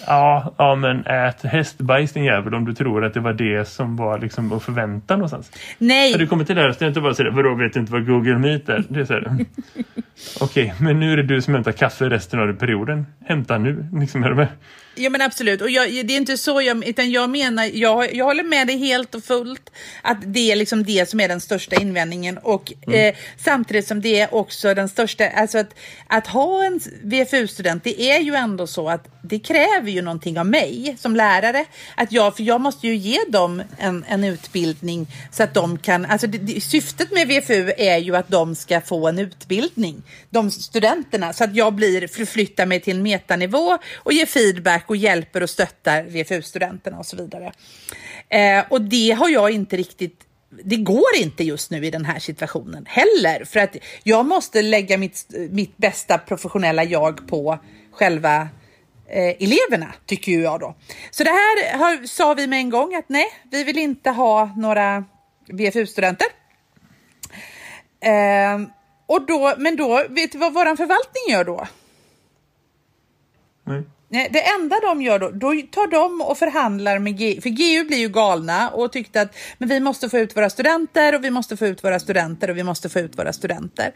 Ja, 0.07 0.53
ja, 0.57 0.75
men 0.75 1.05
ät 1.05 1.43
hästbajs 1.43 2.13
din 2.13 2.23
jävel 2.23 2.55
om 2.55 2.65
du 2.65 2.73
tror 2.73 3.05
att 3.05 3.13
det 3.13 3.19
var 3.19 3.33
det 3.33 3.67
som 3.67 3.95
var 3.95 4.19
liksom 4.19 4.51
att 4.51 4.63
förvänta 4.63 5.15
någonstans. 5.15 5.51
Nej. 5.77 6.11
Har 6.11 6.19
du 6.19 6.27
kommit 6.27 6.47
till 6.47 6.55
lärarstudenter 6.55 6.99
och 6.99 7.03
bara 7.03 7.13
säger 7.13 7.31
vadå 7.31 7.55
vet 7.55 7.73
du 7.73 7.79
inte 7.79 7.91
vad 7.91 8.07
Google 8.07 8.37
Meet 8.37 8.69
är? 8.69 8.83
Det 8.89 9.05
så 9.05 9.13
här. 9.13 9.45
Okej, 10.41 10.73
men 10.79 10.99
nu 10.99 11.13
är 11.13 11.17
det 11.17 11.23
du 11.23 11.41
som 11.41 11.53
hämtar 11.53 11.71
kaffe 11.71 12.09
resten 12.09 12.39
av 12.39 12.53
perioden. 12.53 13.05
Hämta 13.25 13.57
nu, 13.57 13.85
liksom 13.93 14.23
är 14.23 14.29
du 14.29 14.35
med? 14.35 14.47
Ja 14.97 15.09
men 15.09 15.21
absolut, 15.21 15.61
och 15.61 15.69
jag, 15.69 16.05
det 16.07 16.13
är 16.13 16.17
inte 16.17 16.37
så 16.37 16.61
jag, 16.61 16.87
utan 16.87 17.11
jag 17.11 17.29
menar, 17.29 17.69
jag, 17.73 18.15
jag 18.15 18.25
håller 18.25 18.43
med 18.43 18.67
dig 18.67 18.77
helt 18.77 19.15
och 19.15 19.23
fullt 19.23 19.71
att 20.01 20.17
det 20.25 20.51
är 20.51 20.55
liksom 20.55 20.83
det 20.83 21.09
som 21.09 21.19
är 21.19 21.27
den 21.27 21.41
största 21.41 21.75
invändningen 21.75 22.37
och 22.37 22.73
Mm. 22.87 22.99
eh, 23.09 23.15
samtidigt 23.37 23.87
som 23.87 24.01
det 24.01 24.19
är 24.19 24.35
också 24.35 24.73
den 24.73 24.89
största, 24.89 25.29
alltså 25.29 25.57
att, 25.57 25.75
att 26.07 26.27
ha 26.27 26.65
en 26.65 26.79
VFU-student, 27.03 27.83
det 27.83 28.01
är 28.01 28.19
ju 28.19 28.35
ändå 28.35 28.67
så 28.67 28.89
att 28.89 29.07
det 29.21 29.39
kräver 29.39 29.91
ju 29.91 30.01
någonting 30.01 30.39
av 30.39 30.45
mig 30.45 30.95
som 30.99 31.15
lärare, 31.15 31.65
att 31.95 32.11
jag, 32.11 32.35
för 32.35 32.43
jag 32.43 32.61
måste 32.61 32.87
ju 32.87 32.95
ge 32.95 33.19
dem 33.29 33.63
en, 33.77 34.05
en 34.07 34.23
utbildning 34.23 35.07
så 35.31 35.43
att 35.43 35.53
de 35.53 35.77
kan, 35.77 36.05
alltså 36.05 36.27
det, 36.27 36.37
det, 36.37 36.61
syftet 36.61 37.11
med 37.11 37.27
VFU 37.27 37.71
är 37.77 37.97
ju 37.97 38.15
att 38.15 38.27
de 38.29 38.55
ska 38.55 38.81
få 38.81 39.07
en 39.07 39.19
utbildning, 39.19 40.03
de 40.29 40.51
studenterna, 40.51 41.33
så 41.33 41.43
att 41.43 41.55
jag 41.55 41.73
blir, 41.73 42.07
förflyttar 42.07 42.65
mig 42.65 42.79
till 42.79 42.95
en 42.95 43.03
metanivå 43.03 43.77
och 43.95 44.13
ger 44.13 44.25
feedback 44.25 44.86
och 44.89 44.97
hjälper 44.97 45.43
och 45.43 45.49
stöttar 45.49 46.03
VFU-studenterna 46.03 46.99
och 46.99 47.05
så 47.05 47.15
vidare. 47.15 47.51
Eh, 48.29 48.65
och 48.69 48.81
det 48.81 49.11
har 49.11 49.29
jag 49.29 49.51
inte 49.51 49.77
riktigt 49.77 50.23
det 50.49 50.77
går 50.77 51.15
inte 51.17 51.43
just 51.43 51.71
nu 51.71 51.85
i 51.85 51.91
den 51.91 52.05
här 52.05 52.19
situationen 52.19 52.85
heller. 52.89 53.45
För 53.45 53.59
att 53.59 53.75
jag 54.03 54.25
måste 54.25 54.61
lägga 54.61 54.97
mitt, 54.97 55.33
mitt 55.49 55.77
bästa 55.77 56.17
professionella 56.17 56.83
jag 56.83 57.27
på 57.27 57.59
själva 57.91 58.49
eh, 59.07 59.43
eleverna, 59.43 59.93
tycker 60.05 60.31
ju 60.31 60.41
jag 60.41 60.59
då. 60.59 60.75
Så 61.11 61.23
det 61.23 61.29
här 61.29 61.77
har, 61.77 62.07
sa 62.07 62.33
vi 62.33 62.47
med 62.47 62.59
en 62.59 62.69
gång 62.69 62.95
att 62.95 63.09
nej, 63.09 63.25
vi 63.51 63.63
vill 63.63 63.77
inte 63.77 64.09
ha 64.09 64.45
några 64.57 65.03
VFU-studenter. 65.47 66.27
Eh, 67.99 68.61
och 69.05 69.25
då, 69.25 69.53
men 69.57 69.75
då, 69.75 70.03
vet 70.09 70.31
du 70.31 70.37
vad 70.37 70.53
vår 70.53 70.75
förvaltning 70.75 71.23
gör 71.29 71.43
då? 71.43 71.67
Nej. 73.63 73.75
Nej, 73.77 73.83
det 74.09 74.47
enda 74.59 74.79
de 74.79 75.01
gör 75.01 75.19
då, 75.19 75.29
då 75.29 75.53
tar 75.71 75.91
de 75.91 76.21
och 76.21 76.37
förhandlar 76.37 76.99
med 76.99 77.17
GU, 77.17 77.41
för 77.41 77.49
GU 77.49 77.87
blir 77.87 77.97
ju 77.97 78.09
galna 78.09 78.69
och 78.69 78.91
tyckte 78.91 79.21
att 79.21 79.35
men 79.57 79.69
vi 79.69 79.79
måste 79.79 80.09
få 80.09 80.17
ut 80.17 80.37
våra 80.37 80.49
studenter 80.49 81.15
och 81.15 81.23
vi 81.23 81.29
måste 81.29 81.57
få 81.57 81.65
ut 81.65 81.83
våra 81.83 81.99
studenter 81.99 82.49
och 82.49 82.57
vi 82.57 82.63
måste 82.63 82.89
få 82.89 82.99
ut 82.99 83.17
våra 83.17 83.33
studenter. 83.33 83.91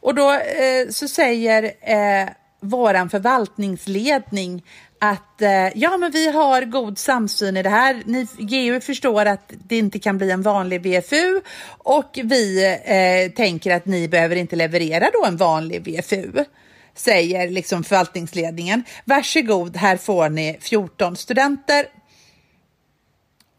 Och 0.00 0.14
då 0.14 0.32
eh, 0.32 0.88
så 0.90 1.08
säger 1.08 1.64
eh, 1.64 2.28
våran 2.60 3.10
förvaltningsledning 3.10 4.62
att 4.98 5.42
eh, 5.42 5.78
ja, 5.78 5.96
men 5.96 6.10
vi 6.10 6.30
har 6.30 6.62
god 6.62 6.98
samsyn 6.98 7.56
i 7.56 7.62
det 7.62 7.70
här. 7.70 8.02
Ni, 8.04 8.26
GU 8.38 8.80
förstår 8.80 9.26
att 9.26 9.52
det 9.68 9.78
inte 9.78 9.98
kan 9.98 10.18
bli 10.18 10.30
en 10.30 10.42
vanlig 10.42 10.82
VFU 10.82 11.40
och 11.78 12.18
vi 12.24 12.64
eh, 12.84 13.32
tänker 13.32 13.76
att 13.76 13.86
ni 13.86 14.08
behöver 14.08 14.36
inte 14.36 14.56
leverera 14.56 15.10
då 15.12 15.26
en 15.26 15.36
vanlig 15.36 15.84
VFU 15.84 16.44
säger 16.96 17.50
liksom 17.50 17.84
förvaltningsledningen. 17.84 18.84
Varsågod, 19.04 19.76
här 19.76 19.96
får 19.96 20.28
ni 20.28 20.58
14 20.60 21.16
studenter. 21.16 21.86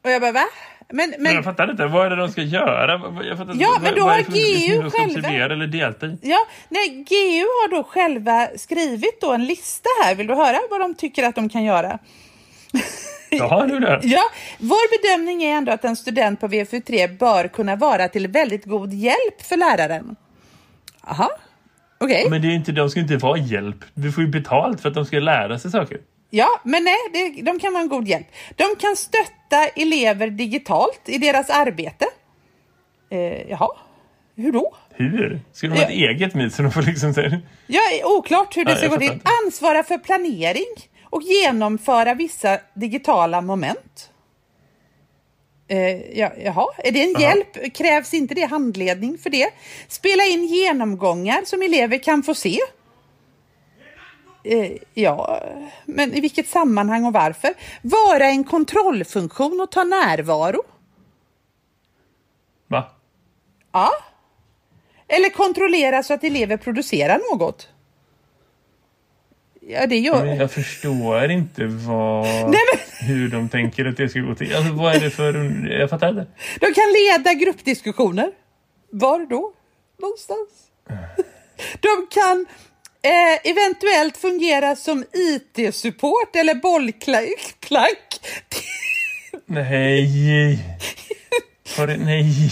Och 0.03 0.11
jag 0.11 0.21
bara, 0.21 0.31
va? 0.31 0.45
Men, 0.89 1.09
Men 1.09 1.23
men, 1.23 1.35
jag 1.35 1.43
fattar 1.43 1.71
inte, 1.71 1.85
vad 1.85 2.05
är 2.05 2.09
det 2.09 2.15
de 2.15 2.31
ska 2.31 2.41
göra? 2.41 2.91
Jag 3.25 3.37
fattar, 3.37 3.53
Ja, 3.59 3.69
vad- 3.71 3.81
men 3.81 3.95
då 3.95 4.01
har 4.01 4.17
det 4.17 4.23
undervisning 4.25 4.81
GU 4.81 4.89
själva- 4.89 5.29
eller 5.53 5.67
delta 5.67 6.05
i? 6.05 6.17
ja, 6.21 6.37
nej, 6.69 6.89
GU 6.89 7.39
har 7.41 7.69
då 7.71 7.83
själva 7.83 8.47
skrivit 8.57 9.21
då 9.21 9.33
en 9.33 9.45
lista 9.45 9.89
här. 10.03 10.15
Vill 10.15 10.27
du 10.27 10.35
höra 10.35 10.59
vad 10.69 10.79
de 10.81 10.95
tycker 10.95 11.23
att 11.23 11.35
de 11.35 11.49
kan 11.49 11.63
göra? 11.63 11.99
Jaha, 13.29 13.65
nu 13.65 13.79
där. 13.79 13.99
Ja, 14.03 14.23
vår 14.59 15.01
bedömning 15.01 15.43
är 15.43 15.57
ändå 15.57 15.71
att 15.71 15.85
en 15.85 15.95
student 15.95 16.39
på 16.39 16.47
VFU3 16.47 17.17
bör 17.17 17.47
kunna 17.47 17.75
vara 17.75 18.07
till 18.07 18.27
väldigt 18.27 18.65
god 18.65 18.93
hjälp 18.93 19.41
för 19.41 19.57
läraren. 19.57 20.15
Aha, 21.01 21.29
okej. 21.99 22.29
Men 22.29 22.41
det 22.41 22.47
är 22.47 22.51
inte, 22.51 22.71
de 22.71 22.89
ska 22.89 22.99
inte 22.99 23.17
vara 23.17 23.37
hjälp. 23.37 23.77
Du 23.93 24.11
får 24.11 24.23
ju 24.23 24.29
betalt 24.29 24.81
för 24.81 24.89
att 24.89 24.95
de 24.95 25.05
ska 25.05 25.19
lära 25.19 25.59
sig 25.59 25.71
saker. 25.71 25.97
Ja, 26.29 26.47
men 26.63 26.83
nej, 26.83 26.95
det, 27.13 27.41
de 27.41 27.59
kan 27.59 27.73
vara 27.73 27.83
en 27.83 27.89
god 27.89 28.07
hjälp. 28.07 28.27
De 28.55 28.63
kan 28.79 28.95
stötta 28.95 29.65
elever 29.75 30.27
digitalt 30.29 31.01
i 31.05 31.17
deras 31.17 31.49
arbete. 31.49 32.05
Eh, 33.09 33.49
jaha, 33.49 33.67
hur 34.35 34.51
då? 34.51 34.73
Hur? 34.89 35.39
Ska 35.53 35.67
de 35.67 35.73
ha 35.73 35.81
ett 35.83 35.95
Ja. 35.95 36.09
eget 36.09 36.33
Meet 36.35 36.53
så 36.53 36.61
de 36.61 36.71
får 36.71 36.81
liksom 36.81 37.13
Ja, 37.67 37.81
oklart 38.03 38.57
hur 38.57 38.65
det 38.65 38.71
Ja, 38.71 38.77
ska 38.77 38.87
gå 38.87 38.97
till. 38.97 39.19
Ansvara 39.45 39.83
för 39.83 39.97
planering 39.97 40.65
och 41.03 41.21
genomföra 41.21 42.13
vissa 42.13 42.57
digitala 42.73 43.41
moment. 43.41 44.11
Eh, 45.67 46.19
ja, 46.19 46.31
jaha, 46.43 46.65
är 46.77 46.91
det 46.91 47.03
en 47.03 47.11
Jaha. 47.11 47.21
hjälp? 47.21 47.73
Krävs 47.75 48.13
inte 48.13 48.35
det 48.35 48.45
handledning 48.45 49.17
för 49.17 49.29
det? 49.29 49.49
Spela 49.87 50.25
in 50.25 50.45
genomgångar 50.45 51.41
som 51.45 51.61
elever 51.61 51.97
kan 51.97 52.23
få 52.23 52.35
se. 52.35 52.59
Eh, 54.43 54.71
ja, 54.93 55.43
men 55.85 56.13
i 56.13 56.19
vilket 56.21 56.47
sammanhang 56.47 57.05
och 57.05 57.13
varför? 57.13 57.53
Vara 57.81 58.25
en 58.25 58.43
kontrollfunktion 58.43 59.61
och 59.61 59.71
ta 59.71 59.83
närvaro. 59.83 60.63
Va? 62.67 62.91
Ja. 63.71 63.91
Eller 65.07 65.29
kontrollera 65.29 66.03
så 66.03 66.13
att 66.13 66.23
elever 66.23 66.57
producerar 66.57 67.21
något. 67.33 67.69
Ja, 69.69 69.87
det 69.87 69.97
gör... 69.97 70.25
Jag 70.25 70.51
förstår 70.51 71.31
inte 71.31 71.65
vad, 71.65 72.25
Nej, 72.49 72.59
men- 72.73 73.07
hur 73.07 73.29
de 73.29 73.49
tänker 73.49 73.85
att 73.85 73.97
det 73.97 74.09
ska 74.09 74.19
gå 74.19 74.35
till. 74.35 74.55
Alltså, 74.55 74.73
vad 74.73 74.95
är 74.95 74.99
det 74.99 75.09
för... 75.09 75.33
Jag 75.79 75.89
fattar 75.89 76.09
inte. 76.09 76.27
De 76.59 76.73
kan 76.73 76.83
leda 76.93 77.33
gruppdiskussioner. 77.33 78.31
Var 78.91 79.19
då? 79.29 79.53
Någonstans. 80.01 80.49
De 81.79 82.07
kan 82.11 82.45
eh, 83.01 83.51
eventuellt 83.51 84.17
fungera 84.17 84.75
som 84.75 85.03
IT-support 85.13 86.35
eller 86.35 86.55
bollklack. 86.55 88.19
Nej. 89.45 90.59
Har 91.77 91.87
det, 91.87 91.97
nej. 91.97 92.51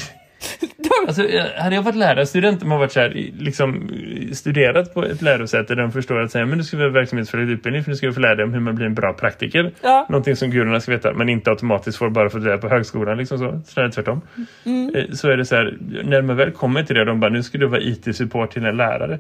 Alltså, 1.08 1.22
hade 1.58 1.76
jag 1.76 1.84
varit 1.84 1.96
lärarstudent 1.96 2.62
och 2.62 2.68
man 2.68 2.80
varit 2.80 2.92
så 2.92 3.00
här, 3.00 3.10
liksom, 3.40 3.90
studerat 4.34 4.94
på 4.94 5.06
ett 5.06 5.22
lärosäte 5.22 5.76
där 5.76 5.82
de 5.82 5.92
förstår 5.92 6.22
att 6.22 6.32
säga, 6.32 6.46
men 6.46 6.58
nu 6.58 6.64
ska 6.64 6.78
vi 6.78 6.84
ha 6.84 6.90
verksamhetsförlagd 6.90 7.50
utbildning 7.50 7.84
för 7.84 7.92
nu 7.92 7.98
ska 7.98 8.14
få 8.14 8.20
lära 8.20 8.36
dig 8.36 8.46
om 8.46 8.54
hur 8.54 8.60
man 8.60 8.76
blir 8.76 8.86
en 8.86 8.94
bra 8.94 9.14
praktiker. 9.14 9.72
Ja. 9.82 10.06
Någonting 10.10 10.36
som 10.36 10.50
gudarna 10.50 10.80
ska 10.80 10.92
veta, 10.92 11.14
men 11.14 11.30
inte 11.30 11.50
automatiskt 11.50 11.98
får 11.98 12.10
bara 12.10 12.30
för 12.30 12.38
att 12.38 12.44
lära 12.44 12.58
på 12.58 12.70
högskolan. 12.70 13.18
Liksom 13.18 13.38
så, 13.38 13.62
snarare 13.68 13.92
tvärtom. 13.92 14.22
Mm. 14.66 14.96
Eh, 14.96 15.04
Så 15.14 15.30
är 15.30 15.38
det 15.38 15.46
så 15.46 15.56
här, 15.56 15.78
när 16.04 16.22
man 16.22 16.36
väl 16.36 16.52
kommer 16.52 16.84
till 16.84 16.96
det, 16.96 17.06
de 17.06 17.20
bara, 17.20 17.32
nu 17.32 17.44
ska 17.44 17.58
du 17.58 17.68
vara 17.68 17.82
IT-support 17.82 18.52
till 18.52 18.66
en 18.66 18.78
lärare. 18.78 19.20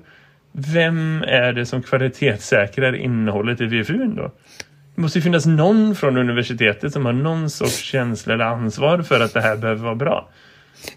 Vem 0.51 1.23
är 1.28 1.53
det 1.53 1.65
som 1.65 1.84
kvalitetssäkrar 1.84 2.95
innehållet 2.95 3.61
i 3.61 3.65
VFU 3.65 4.05
då? 4.05 4.32
Det 4.95 5.01
måste 5.01 5.17
ju 5.19 5.23
finnas 5.23 5.45
någon 5.45 5.95
från 5.95 6.17
universitetet 6.17 6.93
som 6.93 7.05
har 7.05 7.13
någon 7.13 7.49
sorts 7.49 7.78
känsla 7.78 8.34
eller 8.34 8.45
ansvar 8.45 9.01
för 9.01 9.19
att 9.19 9.34
det 9.34 9.41
här 9.41 9.57
behöver 9.57 9.84
vara 9.84 9.95
bra. 9.95 10.30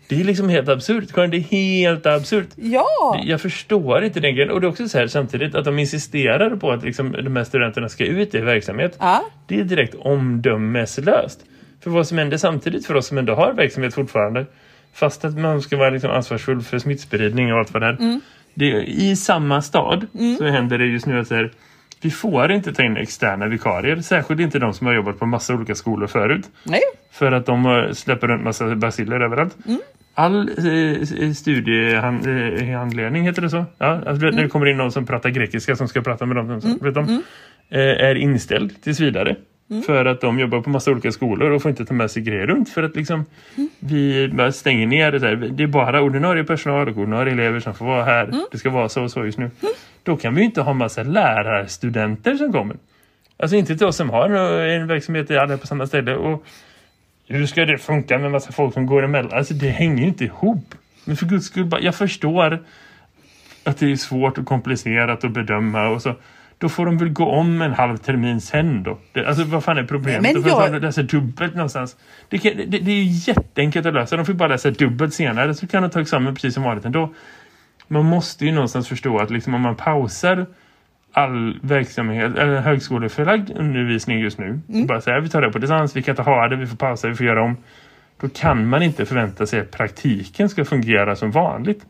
Det 0.09 0.21
är 0.21 0.25
liksom 0.25 0.49
helt 0.49 0.69
absurt. 0.69 1.13
Karin, 1.13 1.31
Det 1.31 1.37
är 1.37 1.41
helt 1.41 2.07
absurt. 2.07 2.49
ja, 2.57 3.21
Jag 3.25 3.41
förstår 3.41 4.05
inte 4.05 4.21
den 4.21 4.35
grejen. 4.35 4.51
Och 4.51 4.61
det 4.61 4.67
är 4.67 4.69
också 4.69 4.89
så 4.89 4.99
här 4.99 5.07
samtidigt 5.07 5.55
att 5.55 5.65
de 5.65 5.79
insisterar 5.79 6.57
på 6.57 6.71
att 6.71 6.85
liksom, 6.85 7.13
de 7.13 7.37
här 7.37 7.45
studenterna 7.45 7.89
ska 7.89 8.05
ut 8.05 8.35
i 8.35 8.39
verksamhet. 8.41 8.97
ja, 9.01 9.25
Det 9.47 9.61
är 9.61 9.65
direkt 9.65 9.95
omdömeslöst. 10.53 11.41
För 11.81 11.91
vad 11.91 12.07
som 12.07 12.19
händer 12.19 12.37
samtidigt 12.37 12.87
för 12.87 12.95
oss 12.95 13.07
som 13.07 13.19
ändå 13.19 13.35
har 13.35 13.53
verksamhet 13.53 13.95
fortfarande. 13.95 14.47
Fast 14.95 15.25
att 15.25 15.39
man 15.39 15.63
ska 15.63 15.77
vara 15.77 15.91
liksom 15.91 16.11
ansvarsfull 16.11 16.63
för 16.63 16.79
smittspridning 16.79 17.53
och 17.53 17.59
allt 17.59 17.73
vad 17.73 17.83
det 17.83 17.87
är. 17.87 18.21
Det 18.55 18.71
är 18.73 18.81
I 18.83 19.17
samma 19.17 19.63
stad 19.63 20.07
så 20.39 20.45
händer 20.45 20.79
det 20.79 20.87
just 20.87 21.07
nu 21.07 21.21
att 21.21 21.29
så 21.29 21.35
här, 21.35 21.53
vi 22.01 22.11
får 22.11 22.53
inte 22.53 22.73
ta 22.73 22.83
in 22.83 22.97
externa 22.97 23.47
vikarier. 23.47 23.97
Särskilt 24.01 24.41
inte 24.41 24.59
de 24.59 24.75
som 24.75 24.87
har 24.87 24.95
jobbat 24.95 25.19
på 25.19 25.27
massa 25.27 25.55
olika 25.55 25.75
skolor 25.75 26.07
förut. 26.07 26.47
nej, 26.65 26.81
För 27.13 27.33
att 27.33 27.47
de 27.47 27.67
eh, 27.67 27.93
släpper 27.93 28.29
runt 28.29 28.45
massa 28.45 28.75
basiller 28.75 29.21
överallt. 29.21 29.57
All 30.15 30.49
eh, 30.49 31.33
studiehandledning 31.35 33.23
heter 33.25 33.43
det 33.43 33.51
så? 33.51 33.65
Ja, 33.79 33.87
alltså, 34.07 34.27
När 34.27 34.43
det 34.43 34.49
kommer 34.49 34.67
in 34.67 34.77
någon 34.77 34.93
som 34.93 35.07
pratar 35.07 35.31
grekiska 35.31 35.77
som 35.77 35.89
ska 35.89 36.01
prata 36.01 36.27
med 36.27 36.37
dem, 36.37 36.61
som, 36.61 36.79
vet 36.83 36.95
de, 36.95 37.23
eh, 37.71 37.81
är 37.81 38.15
inställd 38.15 38.83
tills 38.83 39.01
vidare. 39.01 39.37
För 39.87 40.05
att 40.05 40.21
de 40.21 40.39
jobbar 40.39 40.61
på 40.61 40.71
massa 40.71 40.91
olika 40.91 41.13
skolor 41.13 41.51
och 41.51 41.63
får 41.63 41.71
inte 41.71 41.85
ta 41.85 41.95
med 41.95 42.11
sig 42.11 42.23
grejer 42.23 42.47
runt. 42.47 42.69
För 42.69 42.83
att 42.83 42.97
liksom 42.97 43.25
vi 43.79 44.29
bara 44.33 44.53
stänger 44.53 44.87
ner 44.87 45.13
det 45.13 45.19
där. 45.19 45.37
Det 45.37 45.63
är 45.63 45.67
bara 45.67 46.03
ordinarie 46.03 46.45
personal 46.45 46.89
och 46.89 46.97
ordinarie 46.99 47.33
elever 47.33 47.61
som 47.61 47.75
får 47.75 47.85
vara 47.87 48.05
här. 48.05 48.31
Det 48.51 48.59
ska 48.59 48.71
vara 48.71 48.89
så 48.89 49.03
och 49.03 49.11
så 49.11 49.25
just 49.25 49.39
nu. 49.39 49.51
Då 50.09 50.17
kan 50.17 50.35
vi 50.35 50.41
ju 50.41 50.45
inte 50.47 50.61
ha 50.63 50.73
massa 50.73 51.03
lärarstudenter 51.03 52.35
som 52.35 52.53
kommer. 52.53 52.77
Alltså 53.37 53.57
inte 53.57 53.77
till 53.77 53.87
oss 53.87 53.97
som 53.97 54.11
har 54.11 54.31
en 54.31 54.87
verksamhet 54.87 55.31
i 55.31 55.39
alla 55.39 55.59
på 55.59 55.67
samma 55.67 55.87
ställe. 55.87 56.15
Och 56.17 56.45
hur 57.27 57.47
ska 57.47 57.65
det 57.65 57.79
funka 57.79 58.19
med 58.19 58.31
massa 58.31 58.53
folk 58.53 58.75
som 58.75 58.87
går 58.87 59.05
emellan? 59.05 59.33
Alltså 59.33 59.55
det 59.55 59.69
hänger 59.69 60.07
inte 60.07 60.25
ihop. 60.25 60.75
Men 61.05 61.17
för 61.17 61.27
guds 61.27 61.47
skull, 61.47 61.71
jag 61.81 61.95
förstår 61.95 62.59
att 63.65 63.79
det 63.79 63.93
är 63.93 63.97
svårt 63.97 64.39
och 64.39 64.47
komplicerat 64.47 65.25
att 65.25 65.31
bedöma 65.33 65.89
och 65.89 66.03
så. 66.03 66.15
Då 66.59 66.69
får 66.69 66.87
de 66.87 66.99
väl 66.99 67.09
gå 67.09 67.27
om 67.27 67.63
en 67.63 67.73
halv 67.73 67.97
termin 67.97 68.41
sen 68.41 68.83
då. 68.83 68.99
Det, 69.13 69.27
alltså 69.27 69.45
vad 69.45 69.65
fan 69.65 69.79
är 69.79 69.85
problemet? 69.85 70.23
Men 70.23 70.35
Då 70.35 70.43
får 70.49 70.63
jag- 70.63 70.73
de 70.73 70.79
läsa 70.79 71.03
dubbelt 71.03 71.55
någonstans. 71.55 71.97
Det, 72.29 72.39
kan, 72.39 72.53
det, 72.57 72.65
det 72.79 72.91
är 72.91 73.03
ju 73.03 73.33
jätteenkelt 73.33 73.87
att 73.87 73.95
lösa. 73.95 74.17
De 74.17 74.27
får 74.27 74.33
bara 74.33 74.49
läsa 74.49 74.71
dubbelt 74.71 75.15
senare 75.15 75.55
så 75.55 75.67
kan 75.67 75.83
de 75.83 75.91
ta 75.91 76.01
examen 76.01 76.35
precis 76.35 76.55
som 76.55 76.63
vanligt 76.63 76.85
ändå. 76.85 77.15
Man 77.89 78.05
måste 78.05 78.45
ju 78.47 78.53
någonstans 78.53 78.89
förstå 78.89 79.19
att 79.19 79.31
liksom 79.31 79.55
om 79.55 79.61
man 79.61 79.77
pausar 79.77 80.47
all 81.13 81.59
verksamhet, 81.63 82.37
eller 82.37 82.61
högskoleförlagd 82.61 83.51
undervisning 83.51 84.19
just 84.19 84.39
nu. 84.39 84.61
Mm. 84.69 84.87
Bara 84.87 85.01
säga 85.01 85.21
vi 85.21 85.29
tar 85.29 85.43
det 85.43 85.53
på 85.53 85.59
distans, 85.59 85.97
vi 85.97 86.03
kan 86.03 86.13
inte 86.13 86.23
ha 86.23 86.49
det, 86.49 86.57
vi 86.57 86.67
får 86.67 86.77
pausa, 86.77 87.09
vi 87.09 87.15
får 87.15 87.27
göra 87.27 87.43
om. 87.43 87.57
Då 88.21 88.29
kan 88.29 88.69
man 88.69 88.83
inte 88.83 89.07
förvänta 89.07 89.47
sig 89.47 89.61
att 89.61 89.71
praktiken 89.71 90.49
ska 90.49 90.65
fungera 90.65 91.17
som 91.17 91.31
vanligt. 91.31 91.87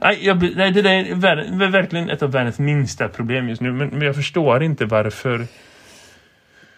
Nej, 0.00 0.18
jag, 0.22 0.56
nej 0.56 0.70
det 0.70 0.80
är 0.80 1.70
verkligen 1.70 2.10
ett 2.10 2.22
av 2.22 2.32
världens 2.32 2.58
minsta 2.58 3.08
problem 3.08 3.48
just 3.48 3.60
nu. 3.60 3.72
Men, 3.72 3.88
men 3.88 4.02
jag 4.02 4.14
förstår 4.14 4.62
inte 4.62 4.84
varför. 4.84 5.46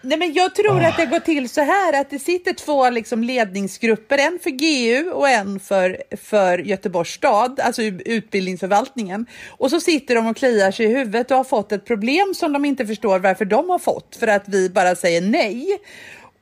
Nej, 0.01 0.17
men 0.17 0.33
jag 0.33 0.55
tror 0.55 0.83
att 0.83 0.97
det 0.97 1.05
går 1.05 1.19
till 1.19 1.49
så 1.49 1.61
här 1.61 2.01
att 2.01 2.09
det 2.09 2.19
sitter 2.19 2.53
två 2.53 2.89
liksom 2.89 3.23
ledningsgrupper, 3.23 4.17
en 4.17 4.39
för 4.43 4.49
GU 4.49 5.09
och 5.11 5.29
en 5.29 5.59
för, 5.59 6.03
för 6.21 6.57
Göteborgs 6.57 7.09
stad, 7.09 7.59
alltså 7.59 7.81
utbildningsförvaltningen. 7.81 9.25
Och 9.49 9.69
så 9.69 9.79
sitter 9.79 10.15
de 10.15 10.27
och 10.27 10.37
kliar 10.37 10.71
sig 10.71 10.85
i 10.85 10.89
huvudet 10.89 11.31
och 11.31 11.37
har 11.37 11.43
fått 11.43 11.71
ett 11.71 11.85
problem 11.85 12.33
som 12.35 12.53
de 12.53 12.65
inte 12.65 12.85
förstår 12.85 13.19
varför 13.19 13.45
de 13.45 13.69
har 13.69 13.79
fått, 13.79 14.15
för 14.15 14.27
att 14.27 14.43
vi 14.47 14.69
bara 14.69 14.95
säger 14.95 15.21
nej. 15.21 15.79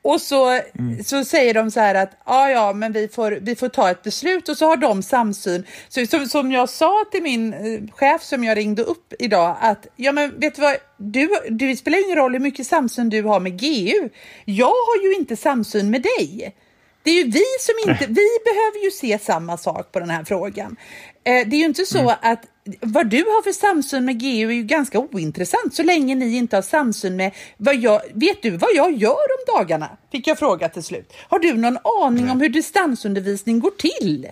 Och 0.02 0.20
så, 0.20 0.60
så 1.04 1.24
säger 1.24 1.54
de 1.54 1.70
så 1.70 1.80
här 1.80 1.94
att 1.94 2.10
ja, 2.26 2.50
ja, 2.50 2.72
men 2.72 2.92
vi 2.92 3.08
får, 3.08 3.38
vi 3.40 3.56
får 3.56 3.68
ta 3.68 3.90
ett 3.90 4.02
beslut 4.02 4.48
och 4.48 4.56
så 4.56 4.66
har 4.66 4.76
de 4.76 5.02
samsyn. 5.02 5.66
Så, 5.88 6.06
som, 6.06 6.26
som 6.26 6.52
jag 6.52 6.68
sa 6.68 7.04
till 7.10 7.22
min 7.22 7.54
eh, 7.54 7.94
chef 7.94 8.22
som 8.22 8.44
jag 8.44 8.56
ringde 8.56 8.82
upp 8.82 9.12
idag 9.18 9.56
att 9.60 9.86
ja, 9.96 10.12
men 10.12 10.40
vet 10.40 10.54
du 10.54 10.62
vad? 10.62 10.76
Du, 10.96 11.28
du 11.48 11.68
det 11.68 11.76
spelar 11.76 12.04
ingen 12.04 12.16
roll 12.16 12.32
hur 12.32 12.40
mycket 12.40 12.66
samsyn 12.66 13.08
du 13.08 13.22
har 13.22 13.40
med 13.40 13.60
GU. 13.60 14.08
Jag 14.44 14.66
har 14.66 15.02
ju 15.02 15.14
inte 15.14 15.36
samsyn 15.36 15.90
med 15.90 16.02
dig. 16.02 16.54
Det 17.02 17.10
är 17.10 17.24
ju 17.24 17.30
vi 17.30 17.44
som 17.60 17.90
inte, 17.90 18.06
vi 18.08 18.28
behöver 18.44 18.84
ju 18.84 18.90
se 18.90 19.18
samma 19.18 19.56
sak 19.56 19.92
på 19.92 20.00
den 20.00 20.10
här 20.10 20.24
frågan. 20.24 20.76
Eh, 21.24 21.48
det 21.48 21.56
är 21.56 21.58
ju 21.58 21.64
inte 21.64 21.84
så 21.84 22.14
att 22.20 22.42
vad 22.80 23.06
du 23.06 23.16
har 23.16 23.42
för 23.42 23.52
samsyn 23.52 24.04
med 24.04 24.20
GU 24.20 24.26
är 24.26 24.52
ju 24.52 24.62
ganska 24.62 24.98
ointressant 24.98 25.74
så 25.74 25.82
länge 25.82 26.14
ni 26.14 26.36
inte 26.36 26.56
har 26.56 26.62
samsyn 26.62 27.16
med 27.16 27.32
vad 27.56 27.76
jag, 27.76 28.00
vet 28.14 28.42
du 28.42 28.50
vad 28.50 28.70
jag 28.74 28.92
gör 28.92 29.10
om 29.10 29.54
dagarna? 29.56 29.90
Fick 30.12 30.26
jag 30.26 30.38
fråga 30.38 30.68
till 30.68 30.82
slut. 30.82 31.12
Har 31.28 31.38
du 31.38 31.54
någon 31.54 31.78
aning 32.04 32.24
Nej. 32.24 32.32
om 32.32 32.40
hur 32.40 32.48
distansundervisning 32.48 33.60
går 33.60 33.70
till? 33.70 34.28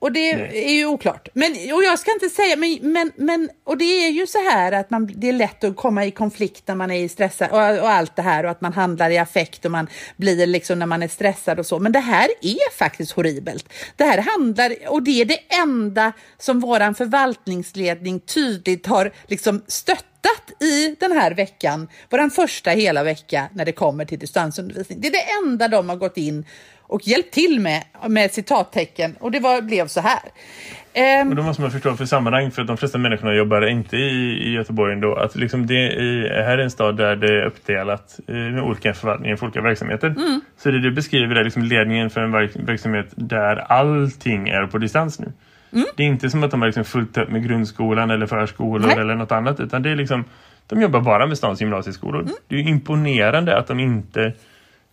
Och 0.00 0.12
det 0.12 0.36
Nej. 0.36 0.64
är 0.64 0.72
ju 0.72 0.86
oklart. 0.86 1.28
Men, 1.34 1.52
och 1.52 1.84
jag 1.84 1.98
ska 1.98 2.12
inte 2.12 2.28
säga, 2.28 2.56
men, 2.56 2.78
men, 2.82 3.12
men 3.16 3.50
och 3.64 3.78
det 3.78 3.84
är 3.84 4.10
ju 4.10 4.26
så 4.26 4.38
här 4.50 4.72
att 4.72 4.90
man, 4.90 5.10
det 5.14 5.28
är 5.28 5.32
lätt 5.32 5.64
att 5.64 5.76
komma 5.76 6.04
i 6.04 6.10
konflikt 6.10 6.68
när 6.68 6.74
man 6.74 6.90
är 6.90 7.08
stressad 7.08 7.50
och, 7.50 7.58
och 7.58 7.90
allt 7.90 8.16
det 8.16 8.22
här 8.22 8.44
och 8.44 8.50
att 8.50 8.60
man 8.60 8.72
handlar 8.72 9.10
i 9.10 9.18
affekt 9.18 9.64
och 9.64 9.70
man 9.70 9.88
blir 10.16 10.46
liksom 10.46 10.78
när 10.78 10.86
man 10.86 11.02
är 11.02 11.08
stressad 11.08 11.58
och 11.58 11.66
så. 11.66 11.78
Men 11.78 11.92
det 11.92 12.00
här 12.00 12.28
är 12.42 12.76
faktiskt 12.78 13.12
horribelt. 13.12 13.72
Det 13.96 14.04
här 14.04 14.18
handlar, 14.18 14.74
och 14.88 15.02
det 15.02 15.20
är 15.20 15.24
det 15.24 15.40
enda 15.48 16.12
som 16.38 16.60
våran 16.60 16.94
förvaltningsledning 16.94 18.20
tydligt 18.20 18.86
har 18.86 19.12
liksom 19.26 19.62
stöttat 19.66 20.06
i 20.60 20.96
den 21.00 21.12
här 21.12 21.34
veckan, 21.34 21.88
våran 22.10 22.30
första 22.30 22.70
hela 22.70 23.04
vecka 23.04 23.48
när 23.54 23.64
det 23.64 23.72
kommer 23.72 24.04
till 24.04 24.18
distansundervisning. 24.18 25.00
Det 25.00 25.08
är 25.08 25.12
det 25.12 25.48
enda 25.48 25.68
de 25.68 25.88
har 25.88 25.96
gått 25.96 26.16
in 26.16 26.44
och 26.90 27.08
hjälpt 27.08 27.34
till 27.34 27.60
med, 27.60 27.82
med 28.08 28.30
citattecken 28.32 29.16
och 29.20 29.30
det 29.30 29.40
var, 29.40 29.62
blev 29.62 29.86
så 29.86 30.00
här. 30.00 30.20
Ehm, 30.92 31.28
Och 31.28 31.36
då 31.36 31.42
måste 31.42 31.62
man 31.62 31.70
förstå 31.70 31.96
för 31.96 32.04
sammanhang 32.04 32.50
för 32.50 32.62
att 32.62 32.68
de 32.68 32.76
flesta 32.76 32.98
människorna 32.98 33.34
jobbar 33.34 33.66
inte 33.66 33.96
i, 33.96 34.48
i 34.48 34.52
Göteborg 34.52 34.92
ändå. 34.92 35.14
Att 35.14 35.36
liksom 35.36 35.66
det 35.66 35.74
är, 35.74 36.42
här 36.42 36.58
är 36.58 36.62
en 36.62 36.70
stad 36.70 36.96
där 36.96 37.16
det 37.16 37.26
är 37.26 37.44
uppdelat 37.46 38.20
eh, 38.28 38.34
med 38.34 38.62
olika 38.62 38.94
förvaltningar 38.94 39.36
för 39.36 39.46
olika 39.46 39.60
verksamheter. 39.60 40.14
Så 40.62 40.70
det 40.70 40.80
du 40.80 40.90
beskriver 40.90 41.36
är 41.36 41.44
liksom 41.44 41.62
ledningen 41.62 42.10
för 42.10 42.20
en 42.20 42.32
verk, 42.32 42.50
verksamhet 42.54 43.06
där 43.14 43.56
allting 43.56 44.48
är 44.48 44.66
på 44.66 44.78
distans 44.78 45.18
nu. 45.18 45.32
Det 45.96 46.02
är 46.02 46.06
inte 46.06 46.30
som 46.30 46.44
att 46.44 46.50
de 46.50 46.60
har 46.60 46.68
liksom 46.68 46.84
fullt 46.84 47.18
upp 47.18 47.30
med 47.30 47.44
grundskolan 47.48 48.10
eller 48.10 48.26
förskolor 48.26 48.86
Nej. 48.86 48.98
eller 48.98 49.14
något 49.14 49.32
annat. 49.32 49.60
Utan 49.60 49.82
det 49.82 49.90
är 49.90 49.96
liksom, 49.96 50.24
de 50.66 50.82
jobbar 50.82 51.00
bara 51.00 51.26
med 51.26 51.38
stans 51.38 51.60
gymnasieskolor. 51.60 52.26
Det 52.48 52.56
är 52.56 52.68
imponerande 52.68 53.56
att 53.58 53.66
de 53.66 53.80
inte 53.80 54.32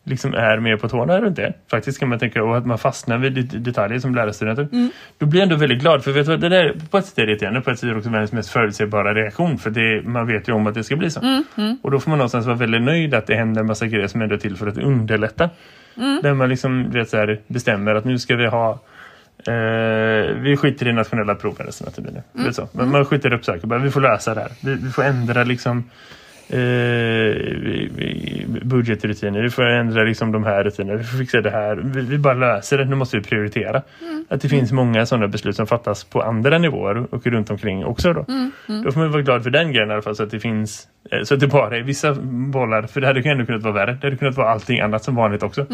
liksom 0.07 0.33
är 0.33 0.59
mer 0.59 0.77
på 0.77 0.89
tårna 0.89 1.21
runt 1.21 1.35
det. 1.35 1.53
Faktiskt 1.71 1.99
kan 1.99 2.09
man 2.09 2.19
tänka 2.19 2.43
och 2.43 2.57
att 2.57 2.65
man 2.65 2.77
fastnar 2.77 3.17
vid 3.17 3.33
det- 3.33 3.57
detaljer 3.57 3.99
som 3.99 4.15
lärarstudenter. 4.15 4.67
Då 5.17 5.25
blir 5.25 5.39
jag 5.39 5.43
ändå 5.43 5.55
väldigt 5.55 5.79
glad 5.79 6.03
för 6.03 6.11
vet 6.11 6.25
du 6.25 6.37
det 6.37 6.49
där 6.49 6.75
på 6.91 6.97
ett 6.97 7.05
sätt 7.05 7.17
är 7.17 7.25
det 7.25 7.31
irriterande 7.31 7.61
på 7.61 7.69
ett 7.71 7.79
sätt 7.79 7.83
är 7.89 7.91
det 7.91 7.97
också 7.97 8.09
världens 8.09 8.31
mest 8.31 8.49
förutsägbara 8.49 9.13
reaktion 9.13 9.57
för 9.57 9.69
det, 9.69 10.01
man 10.05 10.27
vet 10.27 10.49
ju 10.49 10.53
om 10.53 10.67
att 10.67 10.73
det 10.73 10.83
ska 10.83 10.95
bli 10.95 11.09
så. 11.09 11.19
Och 11.81 11.91
då 11.91 11.99
får 11.99 12.09
man 12.09 12.17
någonstans 12.17 12.45
vara 12.45 12.57
väldigt 12.57 12.81
nöjd 12.81 13.13
att 13.13 13.27
det 13.27 13.35
händer 13.35 13.61
en 13.61 13.67
massa 13.67 13.87
grejer 13.87 14.07
som 14.07 14.21
ändå 14.21 14.35
är 14.35 14.39
till 14.39 14.57
för 14.57 14.67
att 14.67 14.77
underlätta. 14.77 15.49
Där 16.23 16.33
man 16.33 16.49
liksom 16.49 16.91
vet, 16.91 17.09
så 17.09 17.17
här, 17.17 17.39
bestämmer 17.47 17.95
att 17.95 18.05
nu 18.05 18.19
ska 18.19 18.35
vi 18.35 18.45
ha 18.47 18.79
Eh, 19.47 20.33
vi 20.35 20.57
skiter 20.57 20.87
i 20.87 20.93
nationella 20.93 21.35
proven 21.35 21.65
resten 21.65 21.87
av. 21.87 22.43
Vet 22.45 22.55
så. 22.55 22.69
Men 22.71 22.91
man 22.91 23.05
skiter 23.05 23.33
upp 23.33 23.45
saker. 23.45 23.67
Bara, 23.67 23.79
vi 23.79 23.91
får 23.91 24.01
lösa 24.01 24.33
det 24.35 24.41
här. 24.41 24.51
Vi, 24.63 24.75
vi 24.75 24.89
får 24.89 25.03
ändra 25.03 25.43
liksom 25.43 25.89
eh, 26.49 27.89
budgetrutiner. 28.63 29.41
Vi 29.41 29.49
får 29.49 29.63
ändra 29.63 30.03
liksom 30.03 30.31
de 30.31 30.43
här 30.43 30.63
rutinerna. 30.63 30.97
Vi 30.97 31.03
får 31.03 31.17
fixa 31.17 31.41
det 31.41 31.49
här. 31.49 31.75
Vi, 31.75 32.01
vi 32.01 32.17
bara 32.17 32.33
löser 32.33 32.77
det. 32.77 32.85
Nu 32.85 32.95
måste 32.95 33.17
vi 33.17 33.23
prioritera. 33.23 33.81
Att 34.29 34.41
det 34.41 34.49
finns 34.49 34.71
många 34.71 35.05
sådana 35.05 35.27
beslut 35.27 35.55
som 35.55 35.67
fattas 35.67 36.03
på 36.03 36.21
andra 36.21 36.57
nivåer 36.57 37.13
och 37.13 37.27
runt 37.27 37.49
omkring 37.49 37.85
också 37.85 38.13
då. 38.13 38.25
Då 38.83 38.91
får 38.91 38.99
man 38.99 39.11
vara 39.11 39.21
glad 39.21 39.43
för 39.43 39.49
den 39.49 39.71
grejen 39.71 39.89
i 39.89 39.93
alla 39.93 40.01
fall 40.01 40.15
så 40.15 40.23
att 40.23 40.31
det 40.31 40.39
finns 40.39 40.87
eh, 41.11 41.23
så 41.23 41.33
att 41.33 41.39
det 41.39 41.47
bara 41.47 41.77
är 41.77 41.81
vissa 41.81 42.13
bollar. 42.53 42.83
För 42.83 43.01
det 43.01 43.07
hade 43.07 43.19
ju 43.19 43.31
ändå 43.31 43.45
kunnat 43.45 43.63
vara 43.63 43.73
värre. 43.73 43.97
Det 44.01 44.07
hade 44.07 44.17
kunnat 44.17 44.37
vara 44.37 44.49
allting 44.49 44.79
annat 44.79 45.03
som 45.03 45.15
vanligt 45.15 45.43
också. 45.43 45.65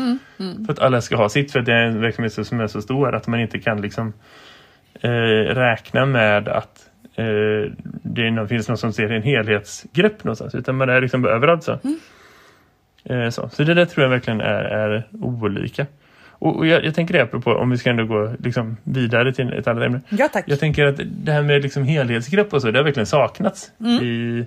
För 0.65 0.73
att 0.73 0.79
alla 0.79 1.01
ska 1.01 1.15
ha 1.15 1.29
sitt. 1.29 1.51
För 1.51 1.59
att 1.59 1.65
det 1.65 1.73
är 1.73 1.85
en 1.85 2.01
verksamhet 2.01 2.47
som 2.47 2.59
är 2.59 2.67
så 2.67 2.81
stor 2.81 3.15
att 3.15 3.27
man 3.27 3.39
inte 3.39 3.59
kan 3.59 3.81
liksom 3.81 4.13
eh, 5.01 5.09
räkna 5.55 6.05
med 6.05 6.47
att 6.47 6.89
eh, 7.15 7.71
det 8.03 8.47
finns 8.47 8.67
någon 8.67 8.77
som 8.77 8.93
ser 8.93 9.11
en 9.11 9.23
helhetsgrepp 9.23 10.23
någonstans. 10.23 10.55
Utan 10.55 10.75
man 10.75 10.89
är 10.89 11.01
liksom 11.01 11.25
överallt 11.25 11.63
så. 11.63 11.79
Eh, 13.05 13.29
så. 13.29 13.49
så 13.49 13.63
det 13.63 13.73
där 13.73 13.85
tror 13.85 14.03
jag 14.03 14.09
verkligen 14.09 14.41
är, 14.41 14.63
är 14.63 15.07
olika. 15.11 15.85
Och, 16.29 16.57
och 16.57 16.67
jag, 16.67 16.85
jag 16.85 16.95
tänker 16.95 17.13
det 17.13 17.23
apropå, 17.23 17.51
om 17.51 17.69
vi 17.69 17.77
ska 17.77 17.89
ändå 17.89 18.05
gå 18.05 18.35
liksom 18.39 18.77
vidare 18.83 19.33
till 19.33 19.53
ett 19.53 19.67
annat 19.67 19.83
ämne. 19.83 20.01
ja 20.09 20.29
tack. 20.33 20.43
Jag 20.47 20.59
tänker 20.59 20.85
att 20.85 20.99
det 21.05 21.31
här 21.31 21.41
med 21.41 21.61
liksom 21.61 21.83
helhetsgrepp 21.83 22.53
och 22.53 22.61
så, 22.61 22.71
det 22.71 22.79
har 22.79 22.83
verkligen 22.83 23.07
saknats 23.07 23.71
i 24.01 24.45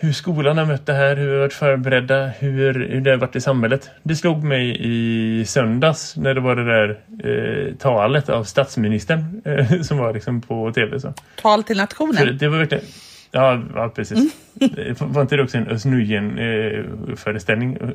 hur 0.00 0.12
skolan 0.12 0.58
har 0.58 0.66
mött 0.66 0.86
det 0.86 0.92
här, 0.92 1.16
hur 1.16 1.26
vi 1.26 1.32
har 1.32 1.40
varit 1.40 1.52
förberedda, 1.52 2.26
hur, 2.26 2.74
hur 2.88 3.00
det 3.00 3.10
har 3.10 3.18
varit 3.18 3.36
i 3.36 3.40
samhället. 3.40 3.90
Det 4.02 4.16
slog 4.16 4.44
mig 4.44 4.76
i 4.80 5.44
söndags 5.44 6.16
när 6.16 6.34
det 6.34 6.40
var 6.40 6.56
det 6.56 6.64
där 6.64 6.98
eh, 7.24 7.74
talet 7.74 8.28
av 8.28 8.44
statsministern 8.44 9.42
eh, 9.44 9.80
som 9.82 9.98
var 9.98 10.14
liksom 10.14 10.40
på 10.40 10.72
tv. 10.72 11.00
Så. 11.00 11.12
Tal 11.42 11.62
till 11.62 11.76
För 11.76 11.82
nationen. 11.82 12.38
det 12.38 12.48
var 12.48 12.58
verkligen... 12.58 12.84
Ja, 13.32 13.62
ja 13.74 13.88
precis. 13.88 14.34
Det 14.54 15.00
Var 15.00 15.22
inte 15.22 15.36
det 15.36 15.42
också 15.42 15.58
en 15.58 15.68
Özz 15.68 15.84
föreställning 17.16 17.78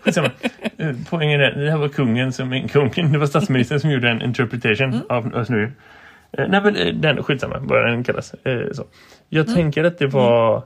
Skitsamma. 0.00 0.30
Eh, 0.78 0.90
Poängen 1.10 1.40
är, 1.40 1.50
det 1.50 1.70
här 1.70 1.78
var 1.78 1.88
kungen 1.88 2.32
som 2.32 2.52
en 2.52 2.68
kungen. 2.68 3.12
Det 3.12 3.18
var 3.18 3.26
statsministern 3.26 3.80
som 3.80 3.90
gjorde 3.90 4.10
en 4.10 4.22
interpretation 4.22 5.02
av 5.08 5.34
Özz 5.36 5.50
Nujen. 5.50 5.72
Eh, 6.38 6.48
Nej 6.48 6.60
men 6.62 6.76
eh, 6.76 6.94
den, 6.94 7.22
skitsamma 7.22 7.58
vad 7.60 7.86
den 7.86 8.04
kallas. 8.04 8.34
Eh, 8.34 8.72
Så. 8.72 8.84
Jag 9.34 9.54
tänker 9.54 9.84
att 9.84 9.98
det 9.98 10.06
var 10.06 10.62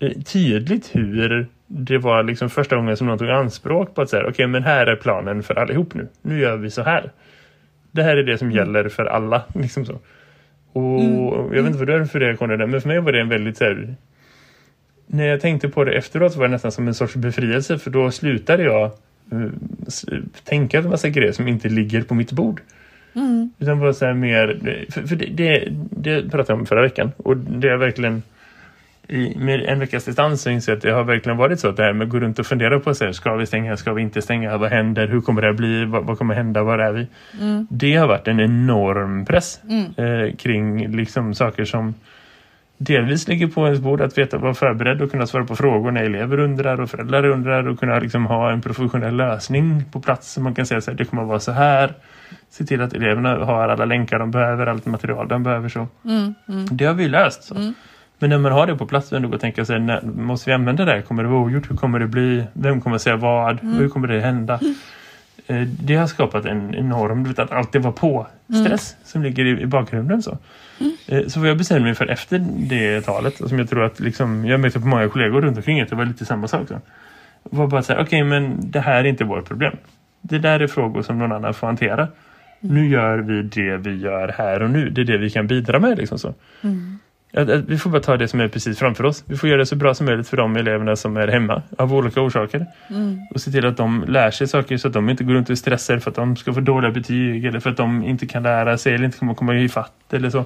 eh, 0.00 0.12
tydligt 0.12 0.96
hur 0.96 1.46
det 1.66 1.98
var 1.98 2.22
liksom 2.22 2.50
första 2.50 2.76
gången 2.76 2.96
som 2.96 3.06
någon 3.06 3.18
tog 3.18 3.30
anspråk 3.30 3.94
på 3.94 4.02
att 4.02 4.10
säga 4.10 4.26
okej 4.28 4.46
men 4.46 4.62
här 4.62 4.86
är 4.86 4.96
planen 4.96 5.42
för 5.42 5.58
allihop 5.58 5.94
nu. 5.94 6.08
Nu 6.22 6.40
gör 6.40 6.56
vi 6.56 6.70
så 6.70 6.82
här. 6.82 7.12
Det 7.90 8.02
här 8.02 8.16
är 8.16 8.22
det 8.22 8.38
som 8.38 8.52
gäller 8.52 8.88
för 8.88 9.04
alla. 9.04 9.42
Liksom 9.54 9.86
så. 9.86 9.92
Och 10.72 11.02
jag 11.56 11.62
vet 11.62 11.66
inte 11.66 11.78
vad 11.78 11.86
du 11.86 11.98
har 11.98 12.04
för 12.04 12.20
reaktioner 12.20 12.56
där, 12.56 12.66
men 12.66 12.80
för 12.80 12.88
mig 12.88 13.00
var 13.00 13.12
det 13.12 13.20
en 13.20 13.28
väldigt 13.28 13.56
så 13.56 13.64
här, 13.64 13.94
När 15.06 15.26
jag 15.26 15.40
tänkte 15.40 15.68
på 15.68 15.84
det 15.84 15.92
efteråt 15.92 16.36
var 16.36 16.44
det 16.44 16.52
nästan 16.52 16.72
som 16.72 16.88
en 16.88 16.94
sorts 16.94 17.14
befrielse 17.14 17.78
för 17.78 17.90
då 17.90 18.10
slutade 18.10 18.62
jag 18.62 18.84
eh, 19.32 19.48
tänka 20.44 20.78
en 20.78 20.88
massa 20.88 21.08
grejer 21.08 21.32
som 21.32 21.48
inte 21.48 21.68
ligger 21.68 22.02
på 22.02 22.14
mitt 22.14 22.32
bord. 22.32 22.60
Utan 23.58 23.80
bara 23.80 23.92
så 23.92 24.06
här 24.06 24.14
mer, 24.14 24.58
för, 24.90 25.02
för 25.02 25.16
det, 25.16 25.26
det, 25.26 25.68
det 25.90 26.30
pratade 26.30 26.52
jag 26.52 26.60
om 26.60 26.66
förra 26.66 26.82
veckan. 26.82 27.12
Och 27.16 27.36
det 27.36 27.68
är 27.68 27.76
verkligen 27.76 28.22
i, 29.10 29.34
med 29.38 29.62
en 29.62 29.78
veckas 29.78 30.04
distans 30.04 30.42
så 30.42 30.50
inser 30.50 30.72
jag 30.72 30.76
att 30.76 30.82
det 30.82 30.90
har 30.90 31.04
verkligen 31.04 31.38
varit 31.38 31.60
så 31.60 31.68
att 31.68 31.76
det 31.76 31.82
här 31.82 31.92
med 31.92 32.04
att 32.04 32.10
gå 32.10 32.20
runt 32.20 32.38
och 32.38 32.46
fundera 32.46 32.80
på 32.80 32.94
så 32.94 33.04
här, 33.04 33.12
ska 33.12 33.34
vi 33.34 33.46
stänga, 33.46 33.76
ska 33.76 33.92
vi 33.92 34.02
inte 34.02 34.22
stänga, 34.22 34.56
vad 34.56 34.70
händer, 34.70 35.08
hur 35.08 35.20
kommer 35.20 35.42
det 35.42 35.50
att 35.50 35.56
bli, 35.56 35.84
vad, 35.84 36.04
vad 36.04 36.18
kommer 36.18 36.34
hända, 36.34 36.62
var 36.62 36.78
är 36.78 36.92
vi? 36.92 37.06
Det 37.70 37.96
har 37.96 38.06
varit 38.06 38.28
en 38.28 38.40
enorm 38.40 39.24
press 39.24 39.60
eh, 39.96 40.36
kring 40.36 40.96
liksom 40.96 41.34
saker 41.34 41.64
som 41.64 41.94
delvis 42.78 43.28
ligger 43.28 43.46
på 43.46 43.64
ens 43.66 43.80
bord 43.80 44.00
att 44.00 44.18
veta, 44.18 44.38
vara 44.38 44.54
förberedd 44.54 45.02
och 45.02 45.10
kunna 45.10 45.26
svara 45.26 45.44
på 45.44 45.56
frågor 45.56 45.90
när 45.90 46.02
elever 46.02 46.38
undrar 46.38 46.80
och 46.80 46.90
föräldrar 46.90 47.24
undrar 47.24 47.68
och 47.68 47.80
kunna 47.80 47.98
liksom 47.98 48.26
ha 48.26 48.52
en 48.52 48.60
professionell 48.60 49.16
lösning 49.16 49.84
på 49.92 50.00
plats. 50.00 50.38
Man 50.38 50.54
kan 50.54 50.66
säga 50.66 50.78
att 50.78 50.98
det 50.98 51.04
kommer 51.04 51.22
att 51.22 51.28
vara 51.28 51.40
så 51.40 51.52
här. 51.52 51.94
Se 52.50 52.64
till 52.64 52.80
att 52.80 52.92
eleverna 52.92 53.44
har 53.44 53.68
alla 53.68 53.84
länkar 53.84 54.18
de 54.18 54.30
behöver, 54.30 54.66
allt 54.66 54.86
material 54.86 55.28
de 55.28 55.42
behöver. 55.42 55.68
så. 55.68 55.86
Det 56.70 56.84
har 56.84 56.94
vi 56.94 57.08
löst. 57.08 57.42
Så. 57.44 57.72
Men 58.18 58.30
när 58.30 58.38
man 58.38 58.52
har 58.52 58.66
det 58.66 58.76
på 58.76 58.86
plats 58.86 59.12
ändå 59.12 59.28
och 59.28 59.40
tänka 59.40 59.64
sig, 59.64 59.80
när, 59.80 60.02
måste 60.02 60.50
vi 60.50 60.54
använda 60.54 60.84
det 60.84 60.92
här? 60.92 61.00
Kommer 61.00 61.22
det 61.22 61.28
vara 61.28 61.40
ogjort? 61.40 61.70
Hur 61.70 61.76
kommer 61.76 61.98
det 61.98 62.06
bli? 62.06 62.44
Vem 62.52 62.80
kommer 62.80 62.98
säga 62.98 63.16
vad? 63.16 63.60
Hur 63.62 63.88
kommer 63.88 64.08
det 64.08 64.20
hända? 64.20 64.60
Eh, 65.46 65.62
Det 65.62 65.96
har 65.96 66.06
skapat 66.06 66.44
en 66.44 66.74
enorm, 66.74 67.22
du 67.22 67.28
vet 67.28 67.38
att 67.38 67.50
allt 67.52 67.72
det 67.72 67.78
var 67.78 67.92
på 67.92 68.26
stress 68.64 68.96
som 69.04 69.22
ligger 69.22 69.44
i, 69.44 69.60
i 69.62 69.66
bakgrunden. 69.66 70.22
Så. 70.22 70.38
Eh, 71.06 71.26
så 71.26 71.40
vad 71.40 71.48
jag 71.48 71.58
bestämde 71.58 71.84
mig 71.84 71.94
för 71.94 72.06
efter 72.06 72.38
det 72.56 73.00
talet, 73.00 73.40
och 73.40 73.48
som 73.48 73.58
jag 73.58 73.70
tror 73.70 73.84
att 73.84 74.00
liksom, 74.00 74.44
jag 74.44 74.60
möter 74.60 74.80
på 74.80 74.86
många 74.86 75.08
kollegor 75.08 75.40
runt 75.40 75.56
omkring 75.56 75.80
att 75.80 75.88
det 75.88 75.96
var 75.96 76.04
lite 76.04 76.24
samma 76.24 76.48
sak. 76.48 76.68
Så. 76.68 76.80
Var 77.42 77.66
bara 77.66 77.82
så 77.82 77.92
här, 77.92 78.00
okej 78.02 78.24
men 78.24 78.56
det 78.70 78.80
här 78.80 78.94
är 79.00 79.04
inte 79.04 79.24
vårt 79.24 79.44
problem. 79.48 79.76
Det 80.20 80.38
där 80.38 80.60
är 80.60 80.66
frågor 80.66 81.02
som 81.02 81.18
någon 81.18 81.32
annan 81.32 81.54
får 81.54 81.66
hantera. 81.66 82.08
Nu 82.60 82.88
gör 82.88 83.18
vi 83.18 83.42
det 83.42 83.76
vi 83.76 83.96
gör 83.96 84.28
här 84.28 84.62
och 84.62 84.70
nu. 84.70 84.90
Det 84.90 85.00
är 85.00 85.04
det 85.04 85.18
vi 85.18 85.30
kan 85.30 85.46
bidra 85.46 85.78
med. 85.78 85.98
Liksom 85.98 86.18
så. 86.18 86.34
Att, 87.32 87.50
att 87.50 87.64
vi 87.68 87.78
får 87.78 87.90
bara 87.90 88.02
ta 88.02 88.16
det 88.16 88.28
som 88.28 88.40
är 88.40 88.48
precis 88.48 88.78
framför 88.78 89.04
oss. 89.04 89.24
Vi 89.26 89.36
får 89.36 89.48
göra 89.48 89.58
det 89.58 89.66
så 89.66 89.76
bra 89.76 89.94
som 89.94 90.06
möjligt 90.06 90.28
för 90.28 90.36
de 90.36 90.56
eleverna 90.56 90.96
som 90.96 91.16
är 91.16 91.28
hemma 91.28 91.62
av 91.78 91.94
olika 91.94 92.20
orsaker. 92.20 92.66
Och 93.34 93.40
se 93.40 93.50
till 93.50 93.66
att 93.66 93.76
de 93.76 94.04
lär 94.08 94.30
sig 94.30 94.46
saker 94.48 94.76
så 94.76 94.88
att 94.88 94.94
de 94.94 95.08
inte 95.08 95.24
går 95.24 95.34
runt 95.34 95.50
och 95.50 95.58
stressar 95.58 95.98
för 95.98 96.10
att 96.10 96.16
de 96.16 96.36
ska 96.36 96.52
få 96.54 96.60
dåliga 96.60 96.90
betyg 96.90 97.44
eller 97.44 97.60
för 97.60 97.70
att 97.70 97.76
de 97.76 98.04
inte 98.04 98.26
kan 98.26 98.42
lära 98.42 98.78
sig 98.78 98.94
eller 98.94 99.04
inte 99.04 99.18
kommer 99.18 99.34
komma 99.34 99.54
i 99.54 99.68
fatt 99.68 100.12
eller 100.12 100.30
så. 100.30 100.44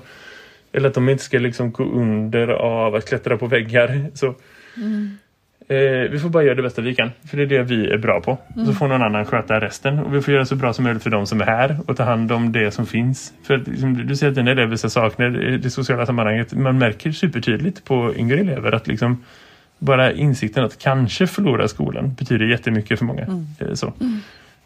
Eller 0.73 0.89
att 0.89 0.95
de 0.95 1.09
inte 1.09 1.25
ska 1.25 1.39
liksom 1.39 1.73
gå 1.73 1.85
under 1.85 2.49
av 2.49 2.95
att 2.95 3.09
klättra 3.09 3.37
på 3.37 3.47
väggar. 3.47 4.11
Så. 4.15 4.35
Eh, 5.69 6.11
vi 6.11 6.19
får 6.19 6.29
bara 6.29 6.43
göra 6.43 6.55
det 6.55 6.63
bästa 6.63 6.83
vi 6.83 6.95
kan. 6.95 7.11
För 7.31 7.37
det 7.37 7.43
är 7.43 7.47
det 7.47 7.63
vi 7.63 7.91
är 7.91 7.99
bra 7.99 8.21
på. 8.21 8.39
Så 8.67 8.73
får 8.73 8.89
någon 8.89 9.03
annan 9.03 9.25
sköta 9.25 9.61
resten. 9.61 9.99
Och 9.99 10.15
vi 10.15 10.21
får 10.21 10.35
göra 10.35 10.45
så 10.45 10.57
bra 10.57 10.73
som 10.73 10.85
möjligt 10.85 11.03
för 11.03 11.11
de 11.11 11.27
som 11.27 11.41
är 11.41 11.45
här. 11.45 11.77
Och 11.87 11.97
ta 11.97 12.03
hand 12.05 12.33
om 12.33 12.53
det 12.53 12.71
som 12.71 12.87
finns. 12.87 13.33
För 13.47 13.57
liksom, 13.57 14.07
du 14.07 14.17
säger 14.17 14.31
att 14.31 14.37
dina 14.37 14.51
elever 14.51 14.77
saknar 14.77 15.29
det 15.59 15.71
sociala 15.71 16.07
sammanhanget. 16.07 16.53
Man 16.53 16.79
märker 16.79 17.13
supertydligt 17.13 17.85
på 17.85 18.15
yngre 18.17 18.41
elever 18.41 18.73
att 18.73 18.87
liksom 18.87 19.25
bara 19.79 20.13
insikten 20.13 20.65
att 20.65 20.79
kanske 20.79 21.27
förlora 21.27 21.69
skolan 21.69 22.15
betyder 22.15 22.47
jättemycket 22.47 22.99
för 22.99 23.07
många. 23.07 23.45
Eh, 23.59 23.75
så. 23.75 23.93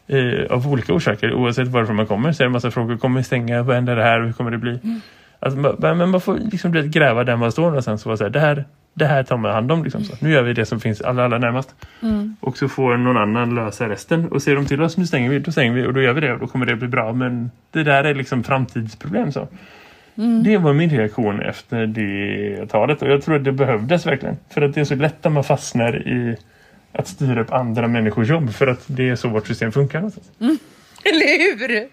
Eh, 0.06 0.44
av 0.50 0.72
olika 0.72 0.94
orsaker, 0.94 1.32
oavsett 1.32 1.68
varifrån 1.68 1.96
man 1.96 2.06
kommer. 2.06 2.32
Så 2.32 2.42
är 2.42 2.44
det 2.44 2.48
en 2.48 2.52
massa 2.52 2.70
frågor, 2.70 2.96
kommer 2.96 3.20
vi 3.20 3.24
stänga? 3.24 3.62
Vad 3.62 3.74
händer 3.74 3.96
det 3.96 4.02
här? 4.02 4.20
Hur 4.20 4.32
kommer 4.32 4.50
det 4.50 4.58
bli? 4.58 4.70
Mm. 4.70 5.00
Alltså, 5.40 5.60
man, 5.60 5.98
men 5.98 6.10
man 6.10 6.20
får 6.20 6.38
liksom 6.52 6.90
gräva 6.90 7.24
där 7.24 7.36
man 7.36 7.52
står 7.52 7.74
och 7.76 7.84
sen 7.84 7.98
så 7.98 8.08
vara 8.08 8.16
så 8.16 8.24
här, 8.24 8.30
det 8.30 8.40
här, 8.40 8.64
det 8.98 9.06
här 9.06 9.22
tar 9.22 9.36
man 9.36 9.52
hand 9.52 9.72
om. 9.72 9.84
Liksom, 9.84 10.04
så. 10.04 10.14
Nu 10.20 10.32
gör 10.32 10.42
vi 10.42 10.52
det 10.52 10.66
som 10.66 10.80
finns 10.80 11.00
allra, 11.00 11.24
allra 11.24 11.38
närmast. 11.38 11.74
Mm. 12.02 12.36
Och 12.40 12.58
så 12.58 12.68
får 12.68 12.96
någon 12.96 13.16
annan 13.16 13.54
lösa 13.54 13.88
resten. 13.88 14.28
Och 14.28 14.42
ser 14.42 14.54
de 14.54 14.66
till 14.66 14.82
oss, 14.82 14.96
nu 14.96 15.06
stänger 15.06 15.30
vi, 15.30 15.38
då 15.38 15.52
stänger 15.52 15.72
vi 15.72 15.86
och 15.86 15.94
då 15.94 16.02
gör 16.02 16.12
vi 16.12 16.20
det 16.20 16.32
och 16.32 16.38
då 16.38 16.46
kommer 16.46 16.66
det 16.66 16.76
bli 16.76 16.88
bra. 16.88 17.12
Men 17.12 17.50
det 17.70 17.82
där 17.82 18.04
är 18.04 18.14
liksom 18.14 18.44
framtidsproblem 18.44 19.32
så. 19.32 19.48
Det 20.44 20.56
var 20.56 20.72
min 20.72 20.90
reaktion 20.90 21.40
efter 21.40 21.86
det 21.86 22.66
talet 22.66 23.02
och 23.02 23.08
jag 23.08 23.22
tror 23.22 23.36
att 23.36 23.44
det 23.44 23.52
behövdes 23.52 24.06
verkligen. 24.06 24.36
För 24.50 24.62
att 24.62 24.74
det 24.74 24.80
är 24.80 24.84
så 24.84 24.94
lätt 24.94 25.26
att 25.26 25.32
man 25.32 25.44
fastnar 25.44 26.08
i 26.08 26.36
att 26.92 27.08
styra 27.08 27.40
upp 27.40 27.52
andra 27.52 27.88
människors 27.88 28.28
jobb 28.28 28.50
för 28.52 28.66
att 28.66 28.84
det 28.86 29.08
är 29.08 29.16
så 29.16 29.28
vårt 29.28 29.46
system 29.46 29.72
funkar. 29.72 29.98
någonstans. 29.98 30.30
Eller 31.04 31.58
hur? 31.58 31.88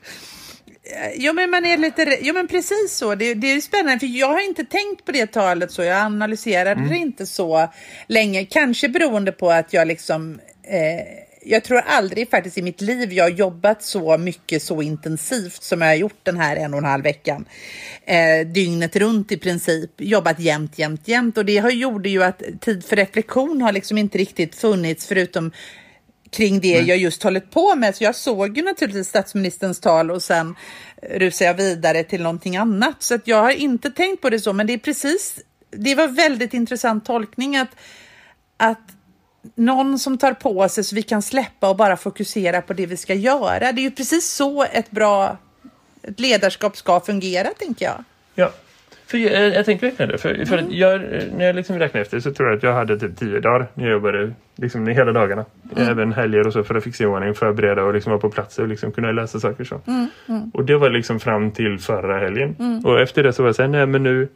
Jo 1.16 1.34
men, 1.34 1.50
man 1.50 1.66
är 1.66 1.78
lite, 1.78 2.18
jo 2.22 2.34
men 2.34 2.48
precis 2.48 2.98
så, 2.98 3.16
det, 3.16 3.34
det 3.34 3.52
är 3.52 3.62
spännande 3.62 4.00
för 4.00 4.08
jag 4.08 4.28
har 4.28 4.46
inte 4.46 4.66
tänkt 4.66 5.06
på 5.06 5.12
det 5.12 5.28
talet 5.28 5.72
så, 5.72 5.84
jag 5.84 5.98
analyserade 5.98 6.90
det 6.90 6.98
inte 6.98 7.26
så 7.26 7.70
länge, 8.08 8.46
kanske 8.46 8.90
beroende 8.90 9.32
på 9.32 9.52
att 9.52 9.74
jag 9.74 9.88
liksom 9.88 10.40
eh, 10.64 11.26
jag 11.46 11.64
tror 11.64 11.78
aldrig 11.78 12.30
faktiskt 12.30 12.58
i 12.58 12.62
mitt 12.62 12.82
liv 12.82 13.14
jag 13.14 13.24
har 13.24 13.30
jobbat 13.30 13.84
så 13.84 14.18
mycket 14.18 14.64
så 14.64 14.82
intensivt 14.82 15.64
som 15.64 15.82
jag 15.82 15.88
har 15.88 15.96
gjort 15.96 16.20
den 16.24 16.38
här 16.38 16.56
en 16.56 16.74
och 16.74 16.78
en 16.78 16.86
halv 16.86 17.04
veckan. 17.04 17.46
Eh, 18.06 18.48
dygnet 18.48 18.96
runt 18.96 19.32
i 19.32 19.38
princip, 19.38 19.92
jobbat 19.98 20.40
jämt, 20.40 20.80
jämt, 20.80 21.08
jämt. 21.08 21.38
Och 21.38 21.46
det 21.46 21.58
har 21.58 21.70
gjorde 21.70 22.10
ju 22.10 22.24
att 22.24 22.44
tid 22.62 22.86
för 22.86 22.96
reflektion 22.96 23.62
har 23.62 23.72
liksom 23.72 23.98
inte 23.98 24.18
riktigt 24.18 24.56
funnits 24.56 25.08
förutom 25.08 25.52
kring 26.36 26.60
det 26.60 26.82
jag 26.82 26.98
just 26.98 27.24
hållit 27.24 27.52
på 27.52 27.76
med. 27.76 27.96
Så 27.96 28.04
jag 28.04 28.16
såg 28.16 28.58
ju 28.58 28.64
naturligtvis 28.64 29.08
statsministerns 29.08 29.80
tal 29.80 30.12
och 30.12 30.24
sen 30.24 30.56
rusade 31.02 31.46
jag 31.46 31.54
vidare 31.54 32.04
till 32.04 32.22
någonting 32.24 32.58
annat. 32.58 33.04
Så 33.04 33.20
jag 33.24 33.42
har 33.42 33.52
inte 33.52 33.92
tänkt 33.92 34.22
på 34.22 34.30
det 34.30 34.40
så, 34.40 34.54
men 34.54 34.68
det 34.68 34.74
är 34.74 34.78
precis, 34.78 35.40
det 35.72 35.96
var 35.96 36.08
väldigt 36.08 36.54
intressant 36.54 37.06
tolkning 37.06 37.58
att, 37.58 37.70
att 38.58 38.80
någon 39.56 40.00
som 40.00 40.18
tar 40.18 40.34
på 40.34 40.70
sig 40.70 40.84
så 40.84 40.96
vi 40.96 41.04
kan 41.04 41.22
släppa 41.22 41.70
och 41.70 41.76
bara 41.76 41.98
fokusera 41.98 42.62
på 42.62 42.74
det 42.74 42.86
vi 42.86 42.98
ska 42.98 43.14
göra. 43.14 43.72
Det 43.72 43.82
är 43.82 43.84
ju 43.84 43.92
precis 43.92 44.30
så 44.30 44.64
ett 44.64 44.92
bra 44.92 45.38
ett 46.08 46.20
ledarskap 46.20 46.78
ska 46.78 47.00
fungera, 47.00 47.50
tänker 47.60 47.86
jag. 47.86 48.04
Ja, 48.36 48.52
för 49.08 49.18
jag, 49.18 49.56
jag 49.56 49.66
tänker 49.66 49.88
verkligen 49.88 50.12
det. 50.12 50.18
För, 50.18 50.46
för 50.46 50.58
att 50.58 50.72
jag, 50.72 51.02
när 51.38 51.46
jag 51.46 51.56
liksom 51.56 51.80
räknar 51.80 52.02
efter 52.02 52.20
så 52.20 52.34
tror 52.34 52.50
jag 52.50 52.58
att 52.58 52.64
jag 52.64 52.74
hade 52.74 53.00
typ 53.00 53.18
tio 53.18 53.40
dagar 53.40 53.68
när 53.74 53.84
jag 53.84 53.92
jobbade 53.92 54.34
liksom 54.56 54.88
hela 54.88 55.12
dagarna. 55.12 55.46
Även 55.76 56.14
helger 56.14 56.48
och 56.48 56.54
så 56.54 56.64
för 56.64 56.76
att 56.76 56.84
fixa 56.84 57.04
i 57.04 57.08
ordning, 57.08 57.34
förbereda 57.34 57.84
och 57.84 57.94
liksom 57.94 58.10
vara 58.12 58.22
på 58.22 58.30
plats 58.30 58.60
och 58.60 58.68
liksom 58.68 58.92
kunna 58.92 59.12
läsa 59.12 59.40
saker 59.40 59.64
så. 59.64 59.82
Och 60.54 60.66
det 60.66 60.78
var 60.78 60.90
liksom 60.90 61.20
fram 61.20 61.52
till 61.52 61.80
förra 61.80 62.20
helgen. 62.20 62.56
Och 62.86 63.00
efter 63.00 63.24
det 63.24 63.34
så 63.34 63.44
var 63.44 63.48
jag 63.48 63.56
såhär, 63.56 63.70
nej 63.70 63.86
men 63.86 64.04
nu, 64.04 64.28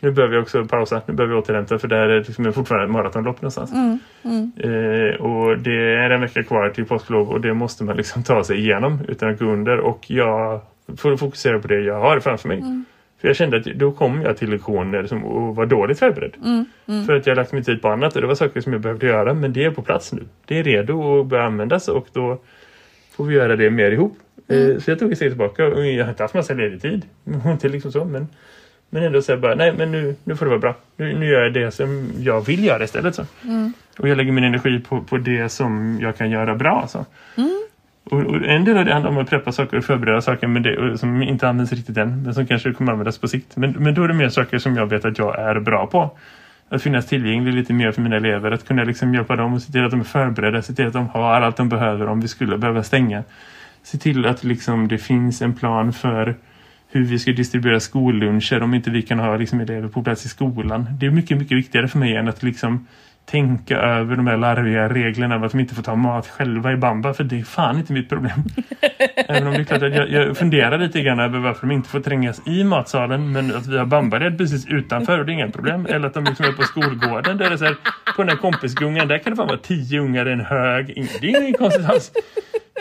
nu 0.00 0.10
behöver 0.10 0.36
vi 0.36 0.42
också 0.42 0.64
pausa, 0.64 1.02
nu 1.06 1.14
behöver 1.14 1.34
vi 1.34 1.40
återhämta 1.40 1.78
för 1.78 1.88
det 1.88 1.96
här 1.96 2.08
är 2.08 2.18
liksom 2.18 2.52
fortfarande 2.52 2.84
ett 2.84 2.92
maratonlopp 2.92 3.42
någonstans. 3.42 3.70
Eh, 4.56 5.20
och 5.20 5.58
det 5.58 5.94
är 5.94 6.10
en 6.10 6.20
vecka 6.20 6.42
kvar 6.42 6.70
till 6.70 6.84
påsklov 6.84 7.28
och 7.30 7.40
det 7.40 7.54
måste 7.54 7.84
man 7.84 7.96
liksom 7.96 8.22
ta 8.22 8.44
sig 8.44 8.58
igenom 8.58 8.98
utan 9.08 9.30
att 9.30 9.38
gå 9.38 9.44
under. 9.44 9.78
Och 9.80 10.10
jag 10.10 10.60
får 10.96 11.16
fokusera 11.16 11.58
på 11.58 11.68
det 11.68 11.80
jag 11.80 12.00
har 12.00 12.20
framför 12.20 12.48
mig. 12.48 12.62
För 13.20 13.28
jag 13.28 13.36
kände 13.36 13.56
att 13.56 13.64
då 13.64 13.92
kom 13.92 14.22
jag 14.22 14.36
till 14.36 14.50
lektioner 14.50 15.06
som, 15.06 15.24
och 15.24 15.56
var 15.56 15.66
dåligt 15.66 15.98
förberedd. 15.98 16.36
För 17.06 17.16
att 17.16 17.26
jag 17.26 17.36
lagt 17.36 17.52
min 17.52 17.64
tid 17.64 17.82
på 17.82 17.88
annat 17.88 18.14
och 18.14 18.20
det 18.20 18.26
var 18.26 18.34
saker 18.34 18.60
som 18.60 18.72
jag 18.72 18.82
behövde 18.82 19.06
göra. 19.06 19.34
Men 19.34 19.52
det 19.52 19.64
är 19.64 19.70
på 19.70 19.82
plats 19.82 20.12
nu. 20.12 20.22
Det 20.44 20.58
är 20.58 20.62
redo 20.64 21.20
att 21.20 21.26
börja 21.26 21.44
användas 21.44 21.88
och 21.88 22.06
då 22.12 22.40
får 23.12 23.24
vi 23.24 23.34
göra 23.34 23.56
det 23.56 23.70
mer 23.70 23.90
ihop. 23.90 24.18
Eh, 24.48 24.78
så 24.78 24.90
jag 24.90 24.98
tog 24.98 25.12
ett 25.12 25.18
steg 25.18 25.30
tillbaka 25.30 25.66
och 25.66 25.86
jag 25.86 26.04
har 26.04 26.10
inte 26.10 26.22
haft 26.22 26.34
massa 26.34 26.54
ledig 26.54 26.82
tid. 26.82 27.02
Inte 27.46 27.68
liksom 27.68 27.92
så, 27.92 28.04
men, 28.04 28.28
men 28.90 29.02
ändå 29.02 29.22
säga 29.22 29.38
bara, 29.38 29.54
nej 29.54 29.74
men 29.78 29.92
nu, 29.92 30.14
nu 30.24 30.36
får 30.36 30.46
det 30.46 30.50
vara 30.50 30.60
bra. 30.60 30.76
Nu, 30.96 31.18
nu 31.18 31.26
gör 31.26 31.42
jag 31.42 31.52
det 31.52 31.70
som 31.70 32.10
jag 32.18 32.46
vill 32.46 32.64
göra 32.64 32.84
istället. 32.84 33.14
Så. 33.14 33.24
Och 33.98 34.08
jag 34.08 34.16
lägger 34.16 34.32
min 34.32 34.44
energi 34.44 34.80
på, 34.88 35.00
på 35.00 35.16
det 35.16 35.48
som 35.48 35.98
jag 36.00 36.16
kan 36.16 36.30
göra 36.30 36.54
bra. 36.54 36.86
Så. 36.88 37.04
Och, 38.10 38.20
och 38.20 38.44
en 38.46 38.64
del 38.64 38.76
av 38.76 38.84
det 38.84 38.92
handlar 38.92 39.10
om 39.10 39.18
att 39.18 39.30
preppa 39.30 39.52
saker 39.52 39.76
och 39.76 39.84
förbereda 39.84 40.20
saker 40.20 40.46
men 40.46 40.62
det, 40.62 40.76
och 40.76 41.00
som 41.00 41.22
inte 41.22 41.48
används 41.48 41.72
riktigt 41.72 41.96
än. 41.96 42.22
Men 42.22 42.34
som 42.34 42.46
kanske 42.46 42.72
kommer 42.72 42.92
användas 42.92 43.18
på 43.18 43.28
sikt. 43.28 43.56
Men, 43.56 43.70
men 43.70 43.94
då 43.94 44.04
är 44.04 44.08
det 44.08 44.14
mer 44.14 44.28
saker 44.28 44.58
som 44.58 44.76
jag 44.76 44.86
vet 44.86 45.04
att 45.04 45.18
jag 45.18 45.38
är 45.38 45.60
bra 45.60 45.86
på. 45.86 46.10
Att 46.68 46.82
finnas 46.82 47.06
tillgänglig 47.06 47.54
lite 47.54 47.72
mer 47.72 47.92
för 47.92 48.02
mina 48.02 48.16
elever. 48.16 48.50
Att 48.50 48.66
kunna 48.66 48.84
liksom 48.84 49.14
hjälpa 49.14 49.36
dem 49.36 49.54
och 49.54 49.62
se 49.62 49.72
till 49.72 49.84
att 49.84 49.90
de 49.90 50.00
är 50.00 50.04
förberedda. 50.04 50.62
Se 50.62 50.72
till 50.72 50.86
att 50.86 50.92
de 50.92 51.08
har 51.08 51.40
allt 51.40 51.56
de 51.56 51.68
behöver 51.68 52.06
om 52.06 52.20
vi 52.20 52.28
skulle 52.28 52.58
behöva 52.58 52.82
stänga. 52.82 53.22
Se 53.82 53.98
till 53.98 54.26
att 54.26 54.44
liksom 54.44 54.88
det 54.88 54.98
finns 54.98 55.42
en 55.42 55.54
plan 55.54 55.92
för 55.92 56.34
hur 56.92 57.04
vi 57.04 57.18
ska 57.18 57.32
distribuera 57.32 57.80
skolluncher 57.80 58.62
om 58.62 58.74
inte 58.74 58.90
vi 58.90 59.02
kan 59.02 59.18
ha 59.18 59.36
liksom 59.36 59.60
elever 59.60 59.88
på 59.88 60.02
plats 60.02 60.26
i 60.26 60.28
skolan. 60.28 60.86
Det 61.00 61.06
är 61.06 61.10
mycket, 61.10 61.38
mycket 61.38 61.58
viktigare 61.58 61.88
för 61.88 61.98
mig 61.98 62.16
än 62.16 62.28
att 62.28 62.42
liksom 62.42 62.86
tänka 63.26 63.78
över 63.78 64.16
de 64.16 64.26
här 64.26 64.36
larviga 64.36 64.88
reglerna 64.88 65.36
om 65.36 65.42
att 65.42 65.52
de 65.52 65.60
inte 65.60 65.74
får 65.74 65.82
ta 65.82 65.94
mat 65.94 66.26
själva 66.26 66.72
i 66.72 66.76
bamba 66.76 67.14
för 67.14 67.24
det 67.24 67.40
är 67.40 67.44
fan 67.44 67.76
inte 67.76 67.92
mitt 67.92 68.08
problem. 68.08 68.44
Även 69.16 69.46
om 69.46 69.52
det 69.52 69.60
är 69.60 69.64
klart 69.64 69.82
att 69.82 69.94
jag, 69.94 70.10
jag 70.10 70.36
funderar 70.36 70.78
lite 70.78 71.02
grann 71.02 71.20
över 71.20 71.38
varför 71.38 71.66
de 71.66 71.74
inte 71.74 71.88
får 71.88 72.00
trängas 72.00 72.46
i 72.46 72.64
matsalen 72.64 73.32
men 73.32 73.56
att 73.56 73.66
vi 73.66 73.78
har 73.78 73.86
bambared 73.86 74.38
precis 74.38 74.66
utanför 74.66 75.18
och 75.18 75.26
det 75.26 75.32
är 75.32 75.34
inga 75.34 75.50
problem. 75.50 75.86
Eller 75.86 76.06
att 76.06 76.14
de 76.14 76.24
liksom 76.24 76.46
är 76.46 76.52
på 76.52 76.62
skolgården 76.62 77.38
där 77.38 77.48
det 77.48 77.54
är 77.54 77.56
så 77.56 77.64
här, 77.64 77.76
på 78.16 78.22
den 78.22 78.28
här 78.28 78.36
kompisgungan 78.36 79.08
där 79.08 79.18
kan 79.18 79.32
det 79.32 79.36
fan 79.36 79.46
vara 79.46 79.58
tio 79.58 80.00
ungar 80.00 80.28
i 80.28 80.32
en 80.32 80.40
hög. 80.40 81.08
Det 81.20 81.30
är 81.30 81.42
inget 81.42 81.58
konstigt 81.58 81.88
alls. 81.88 82.12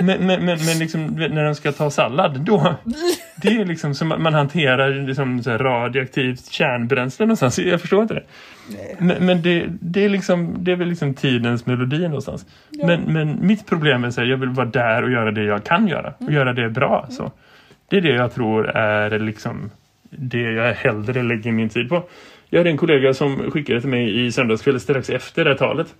Men, 0.01 0.27
men, 0.27 0.45
men, 0.45 0.65
men 0.65 0.79
liksom, 0.79 1.05
när 1.05 1.45
de 1.45 1.55
ska 1.55 1.71
ta 1.71 1.89
sallad 1.91 2.41
då, 2.41 2.75
det 3.41 3.47
är 3.47 3.65
liksom 3.65 3.95
som 3.95 4.07
man 4.07 4.33
hanterar 4.33 5.07
liksom 5.07 5.43
så 5.43 5.51
radioaktivt 5.51 6.51
kärnbränsle 6.51 7.25
någonstans. 7.25 7.59
Jag 7.59 7.81
förstår 7.81 8.01
inte 8.01 8.13
det. 8.13 8.23
Men, 8.97 9.25
men 9.25 9.41
det, 9.41 9.65
det, 9.81 10.05
är 10.05 10.09
liksom, 10.09 10.55
det 10.63 10.71
är 10.71 10.75
väl 10.75 10.87
liksom 10.87 11.13
tidens 11.13 11.65
melodi 11.65 12.07
någonstans. 12.07 12.45
Men, 12.83 13.01
men 13.01 13.47
mitt 13.47 13.65
problem 13.67 14.03
är 14.03 14.07
att 14.07 14.17
jag 14.27 14.37
vill 14.37 14.49
vara 14.49 14.67
där 14.67 15.03
och 15.03 15.11
göra 15.11 15.31
det 15.31 15.43
jag 15.43 15.63
kan 15.63 15.87
göra. 15.87 16.13
Och 16.17 16.31
göra 16.31 16.53
det 16.53 16.69
bra. 16.69 17.07
Så. 17.09 17.31
Det 17.89 17.97
är 17.97 18.01
det 18.01 18.13
jag 18.13 18.33
tror 18.33 18.69
är 18.69 19.19
liksom 19.19 19.71
det 20.09 20.41
jag 20.41 20.73
hellre 20.73 21.23
lägger 21.23 21.51
min 21.51 21.69
tid 21.69 21.89
på. 21.89 22.03
Jag 22.49 22.59
hade 22.59 22.69
en 22.69 22.77
kollega 22.77 23.13
som 23.13 23.51
skickade 23.51 23.81
till 23.81 23.89
mig 23.89 24.25
i 24.25 24.31
söndagskväll 24.31 24.79
strax 24.79 25.09
efter 25.09 25.43
det 25.43 25.49
här 25.49 25.57
talet. 25.57 25.95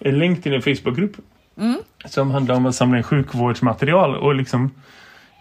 En 0.00 0.18
länk 0.18 0.42
till 0.42 0.54
en 0.54 0.62
Facebookgrupp. 0.62 1.16
Som 2.04 2.30
handlar 2.30 2.54
om 2.54 2.66
att 2.66 2.74
samla 2.74 2.96
in 2.96 3.02
sjukvårdsmaterial 3.02 4.16
och 4.16 4.34
liksom 4.34 4.70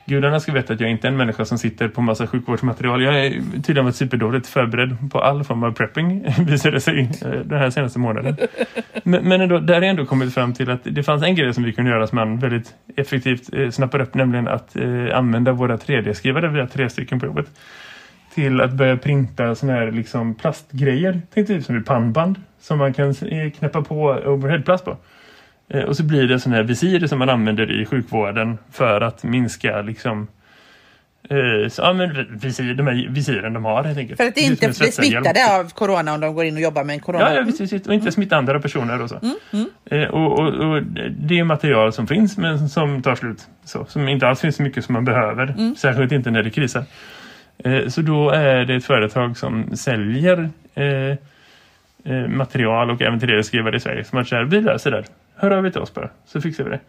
Gudarna 0.10 0.40
ska 0.40 0.52
veta 0.52 0.74
att 0.74 0.80
jag 0.80 0.90
inte 0.90 1.08
är 1.08 1.12
en 1.12 1.18
människa 1.18 1.46
som 1.46 1.58
sitter 1.58 1.88
på 1.88 2.02
massa 2.02 2.28
sjukvårdsmaterial. 2.28 3.04
Jag 3.04 3.26
är 3.26 3.30
tydligen 3.54 3.86
varit 3.86 3.96
superdåligt 3.96 4.48
förberedd 4.48 5.12
på 5.12 5.20
all 5.20 5.44
form 5.44 5.64
av 5.64 5.72
prepping 5.72 6.26
visade 6.40 6.82
sig 6.82 7.12
eh, 7.22 7.30
den 7.30 7.60
här 7.60 7.70
senaste 7.70 8.00
månaden. 8.00 8.38
Men, 9.04 9.28
men 9.28 9.42
ändå, 9.42 9.60
där 9.60 9.74
har 9.74 9.82
jag 9.82 9.90
ändå 9.90 10.06
kommit 10.06 10.34
fram 10.34 10.54
till 10.54 10.70
att 10.70 10.80
det 10.84 11.04
fanns 11.04 11.24
en 11.24 11.36
grej 11.36 11.54
som 11.54 11.64
vi 11.64 11.74
kunde 11.74 11.92
göra 11.92 12.08
som 12.08 12.16
man 12.16 12.40
väldigt 12.40 12.76
effektivt 12.96 13.54
eh, 13.54 13.70
snappar 13.70 14.00
upp, 14.02 14.14
nämligen 14.14 14.48
att 14.48 14.76
eh, 14.76 15.18
använda 15.18 15.52
våra 15.52 15.78
3D-skrivare, 15.78 16.48
vi 16.48 16.60
har 16.60 16.68
tre 16.68 16.90
stycken 16.90 17.20
på 17.20 17.26
jobbet, 17.26 17.48
till 18.34 18.62
att 18.62 18.74
börja 18.74 18.98
printa 18.98 19.56
såna 19.56 19.74
här 19.74 19.92
liksom 19.92 20.36
plastgrejer, 20.36 21.22
tänkte 21.34 21.54
typ 21.54 21.66
som 21.66 21.78
ett 21.78 21.86
pannband 21.86 22.42
som 22.60 22.78
man 22.78 22.94
kan 22.94 23.10
eh, 23.10 23.52
knäppa 23.52 23.82
på 23.82 23.96
overheadplast 24.26 24.86
på. 24.86 24.98
Eh, 25.70 25.82
Och 25.84 25.98
så 25.98 26.04
blir 26.04 26.28
det 26.28 26.40
sådana 26.40 26.56
här 26.58 26.64
visir 26.64 27.08
som 27.08 27.20
man 27.20 27.30
använder 27.30 27.82
i 27.82 27.86
sjukvården 27.86 28.58
för 28.72 29.02
att 29.02 29.24
minska 29.24 29.82
liksom 29.82 30.28
eh, 31.30 31.70
så, 31.70 31.82
ja, 31.82 31.94
men 31.94 32.38
visir, 32.40 32.74
de 32.74 32.88
här 32.88 33.08
visiren 33.10 33.54
de 33.54 33.66
har 33.66 33.84
helt 33.84 33.98
enkelt. 33.98 34.18
För 34.18 34.28
att 34.28 34.38
inte 34.38 34.68
bli 34.68 34.92
smittade 34.92 35.60
av 35.60 35.74
corona 35.74 36.14
om 36.14 36.20
de 36.20 36.36
går 36.36 36.46
in 36.46 36.56
och 36.56 36.62
jobbar 36.62 36.84
med 36.84 36.94
en 36.94 37.00
corona. 37.00 37.34
Ja, 37.34 37.36
ja 37.36 37.42
visst. 37.60 37.88
Och 37.88 37.94
inte 37.94 38.12
smitta 38.12 38.38
andra 38.38 38.60
personer 38.60 39.02
och 39.02 39.10
så. 39.10 39.20
Eh, 39.86 40.04
och, 40.04 40.40
och, 40.40 40.48
och 40.48 40.84
det 41.20 41.40
är 41.40 41.44
material 41.44 41.94
som 41.94 42.08
finns 42.08 42.38
men 42.38 42.70
som 42.70 43.02
tar 43.02 43.16
slut. 43.16 43.48
Så, 43.66 43.86
som 43.86 44.08
inte 44.08 44.28
alls 44.28 44.42
finns 44.42 44.56
så 44.56 44.64
mycket 44.64 44.86
som 44.86 44.94
man 44.94 45.06
behöver. 45.06 45.76
Särskilt 45.78 46.12
inte 46.12 46.32
när 46.32 46.44
det 46.44 46.50
krisar. 46.50 46.84
Så 47.88 48.02
då 48.02 48.30
är 48.30 48.66
det 48.66 48.76
ett 48.76 48.86
företag 48.86 49.38
som 49.38 49.76
säljer 49.78 50.50
material 52.28 52.90
och 52.92 53.02
även 53.02 53.20
till 53.20 53.30
det 53.30 53.44
skrivare 53.44 53.76
i 53.76 53.80
Sverige. 53.80 54.04
Som 54.04 54.20
att 54.20 54.32
vi 54.54 54.62
löser 54.62 54.92
det. 54.92 55.04
Hör 55.38 55.52
av 55.52 55.66
er 55.66 55.70
till 55.70 55.82
oss 55.82 55.94
bara, 55.94 56.10
så 56.26 56.42
fixar 56.42 56.64
vi 56.64 56.70
det. 56.70 56.80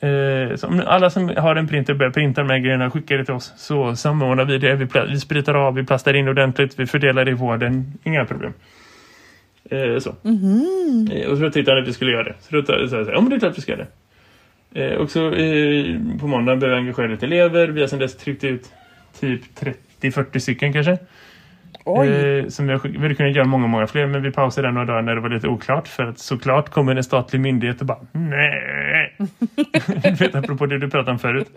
Eh, 0.00 0.56
så 0.56 0.82
alla 0.86 1.10
som 1.10 1.28
har 1.28 1.56
en 1.56 1.68
printer 1.68 1.94
börjar 1.94 2.12
printa 2.12 2.42
de 2.42 2.50
här 2.50 2.58
grejerna 2.58 2.86
och 2.86 2.92
skickar 2.92 3.18
det 3.18 3.24
till 3.24 3.34
oss 3.34 3.52
så 3.56 3.96
samordnar 3.96 4.44
vi 4.44 4.58
det. 4.58 4.74
Vi, 4.74 4.86
vi 5.08 5.20
spritar 5.20 5.54
av, 5.54 5.74
vi 5.74 5.84
plastar 5.84 6.14
in 6.14 6.28
ordentligt, 6.28 6.78
vi 6.78 6.86
fördelar 6.86 7.24
det 7.24 7.30
i 7.30 7.34
vården. 7.34 7.92
Inga 8.04 8.24
problem. 8.24 8.52
Eh, 9.70 9.98
så. 9.98 10.10
Eh, 11.12 11.30
och 11.30 11.38
så 11.38 11.50
tittade 11.50 11.76
han 11.76 11.82
att 11.82 11.88
vi 11.88 11.92
skulle 11.92 12.12
göra 12.12 12.24
det. 12.24 12.34
Så 12.40 12.56
då 12.56 12.88
sa 12.88 12.96
jag 12.96 13.08
ja 13.08 13.20
men 13.20 13.30
det 13.30 13.36
är 13.36 13.40
klart 13.40 13.58
vi 13.58 13.62
ska 13.62 13.72
göra 13.72 13.82
det. 13.82 13.88
Eh, 14.76 14.98
och 14.98 15.10
så 15.10 15.32
eh, 15.32 15.96
på 16.20 16.26
måndagen 16.26 16.60
började 16.60 16.80
vi 16.80 16.86
engagera 16.86 17.06
lite 17.06 17.26
elever. 17.26 17.68
Vi 17.68 17.80
har 17.80 17.88
sedan 17.88 17.98
dess 17.98 18.16
tryckt 18.16 18.44
ut 18.44 18.72
typ 19.20 19.42
30-40 20.00 20.38
stycken 20.38 20.72
kanske. 20.72 20.98
Eh, 21.86 22.48
som 22.48 22.66
vi 22.66 22.72
hade 22.72 23.14
kunnat 23.14 23.36
göra 23.36 23.46
många, 23.46 23.66
många 23.66 23.86
fler. 23.86 24.06
Men 24.06 24.22
vi 24.22 24.30
pausade 24.30 24.66
den 24.66 24.74
några 24.74 24.86
dagar 24.86 25.02
när 25.02 25.14
det 25.14 25.20
var 25.20 25.28
lite 25.28 25.48
oklart. 25.48 25.88
För 25.88 26.02
att 26.02 26.18
såklart 26.18 26.68
kommer 26.68 26.96
en 26.96 27.04
statlig 27.04 27.40
myndighet 27.40 27.80
och 27.80 27.86
bara 27.86 27.98
nej. 28.12 29.16
vet, 30.18 30.34
apropå 30.34 30.66
det 30.66 30.78
du 30.78 30.90
pratade 30.90 31.10
om 31.10 31.18
förut. 31.18 31.48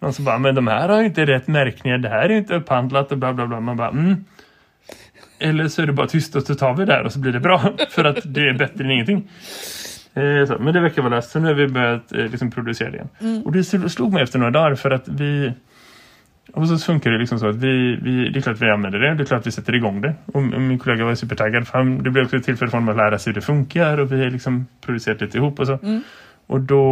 Någon 0.00 0.12
som 0.12 0.24
bara, 0.24 0.38
men 0.38 0.54
de 0.54 0.66
här 0.66 0.88
har 0.88 1.00
ju 1.00 1.06
inte 1.06 1.26
rätt 1.26 1.46
märkningar. 1.46 1.98
Det 1.98 2.08
här 2.08 2.28
är 2.28 2.30
inte 2.30 2.54
upphandlat 2.54 3.12
och 3.12 3.18
bla 3.18 3.32
bla 3.32 3.46
bla. 3.46 3.60
Man 3.60 3.76
bara, 3.76 3.88
mm. 3.88 4.24
Eller 5.38 5.68
så 5.68 5.82
är 5.82 5.86
det 5.86 5.92
bara 5.92 6.06
tyst 6.06 6.36
och 6.36 6.42
så 6.42 6.54
tar 6.54 6.74
vi 6.74 6.84
det 6.84 6.92
här 6.92 7.04
och 7.04 7.12
så 7.12 7.18
blir 7.18 7.32
det 7.32 7.40
bra. 7.40 7.58
för 7.90 8.04
att 8.04 8.18
det 8.24 8.40
är 8.40 8.52
bättre 8.52 8.84
än 8.84 8.90
ingenting. 8.90 9.28
Eh, 10.14 10.46
så, 10.46 10.56
men 10.60 10.74
det 10.74 10.80
verkar 10.80 11.02
vara 11.02 11.14
löst. 11.14 11.30
Så 11.30 11.40
nu 11.40 11.46
har 11.46 11.54
vi 11.54 11.68
börjat 11.68 12.12
eh, 12.12 12.18
liksom 12.18 12.50
producera 12.50 12.90
det 12.90 12.96
igen. 12.96 13.42
Och 13.44 13.52
det 13.52 13.64
slog 13.64 14.12
mig 14.12 14.22
efter 14.22 14.38
några 14.38 14.50
dagar 14.50 14.74
för 14.74 14.90
att 14.90 15.08
vi... 15.08 15.52
Och 16.52 16.68
så 16.68 16.78
funkar 16.78 17.10
det 17.10 17.18
liksom 17.18 17.38
så 17.38 17.48
att 17.48 17.56
vi, 17.56 17.98
vi, 18.02 18.28
det 18.28 18.38
är 18.38 18.40
klart 18.40 18.62
vi 18.62 18.70
använder 18.70 18.98
det, 18.98 19.14
det 19.14 19.22
är 19.22 19.24
klart 19.24 19.40
att 19.40 19.46
vi 19.46 19.50
sätter 19.50 19.74
igång 19.74 20.00
det. 20.00 20.14
Och 20.26 20.42
min 20.42 20.78
kollega 20.78 21.04
var 21.04 21.14
supertaggad 21.14 21.66
för 21.66 21.78
han, 21.78 22.02
det 22.02 22.10
blev 22.10 22.24
också 22.24 22.36
ett 22.36 22.44
tillfälle 22.44 22.70
för 22.70 22.78
honom 22.78 22.88
att 22.88 22.96
lära 22.96 23.18
sig 23.18 23.30
hur 23.30 23.34
det 23.34 23.46
funkar 23.46 23.98
och 24.00 24.12
vi 24.12 24.24
har 24.24 24.30
liksom 24.30 24.66
producerat 24.86 25.20
lite 25.20 25.38
ihop 25.38 25.60
och 25.60 25.66
så. 25.66 25.78
Och 26.46 26.60
då 26.60 26.82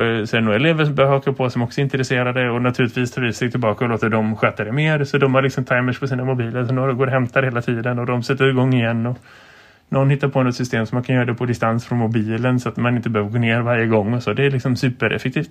eh, 0.00 0.24
så 0.24 0.36
är 0.36 0.40
det 0.40 0.44
några 0.44 0.56
elever 0.56 0.84
som 0.84 0.94
börjar 0.94 1.10
haka 1.10 1.32
på 1.32 1.50
som 1.50 1.62
också 1.62 1.80
är 1.80 1.82
intresserade 1.82 2.50
och 2.50 2.62
naturligtvis 2.62 3.10
tar 3.10 3.22
vi 3.22 3.32
sig 3.32 3.50
tillbaka 3.50 3.84
och 3.84 3.90
låter 3.90 4.08
dem 4.08 4.36
sköta 4.36 4.64
det 4.64 4.72
mer. 4.72 5.04
Så 5.04 5.18
de 5.18 5.34
har 5.34 5.42
liksom 5.42 5.64
timers 5.64 5.98
på 5.98 6.06
sina 6.06 6.24
mobiler 6.24 6.64
så 6.64 6.72
några 6.72 6.92
går 6.92 7.06
och 7.06 7.12
hämtar 7.12 7.42
hela 7.42 7.62
tiden 7.62 7.98
och 7.98 8.06
de 8.06 8.22
sätter 8.22 8.48
igång 8.48 8.74
igen 8.74 9.06
och 9.06 9.18
någon 9.90 10.10
hittar 10.10 10.28
på 10.28 10.42
något 10.42 10.54
system 10.54 10.86
som 10.86 10.96
man 10.96 11.02
kan 11.02 11.14
göra 11.14 11.24
det 11.24 11.34
på 11.34 11.46
distans 11.46 11.86
från 11.86 11.98
mobilen 11.98 12.60
så 12.60 12.68
att 12.68 12.76
man 12.76 12.96
inte 12.96 13.10
behöver 13.10 13.30
gå 13.30 13.38
ner 13.38 13.60
varje 13.60 13.86
gång 13.86 14.14
och 14.14 14.22
så. 14.22 14.32
Det 14.32 14.46
är 14.46 14.50
liksom 14.50 14.76
supereffektivt. 14.76 15.50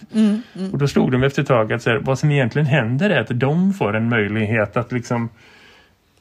Och 0.72 0.78
då 0.78 0.88
slog 0.88 1.12
de 1.12 1.24
efter 1.24 1.42
ett 1.42 1.48
tag 1.48 1.74
att 1.74 1.82
så 1.82 1.90
här, 1.90 1.98
vad 1.98 2.20
som 2.20 2.32
egentligen 2.32 2.66
händer 2.66 3.10
är 3.10 3.22
att 3.22 3.40
de 3.40 3.74
får 3.74 3.96
en 3.96 4.10
möjlighet 4.10 4.78
att 4.78 4.92
liksom 4.92 5.30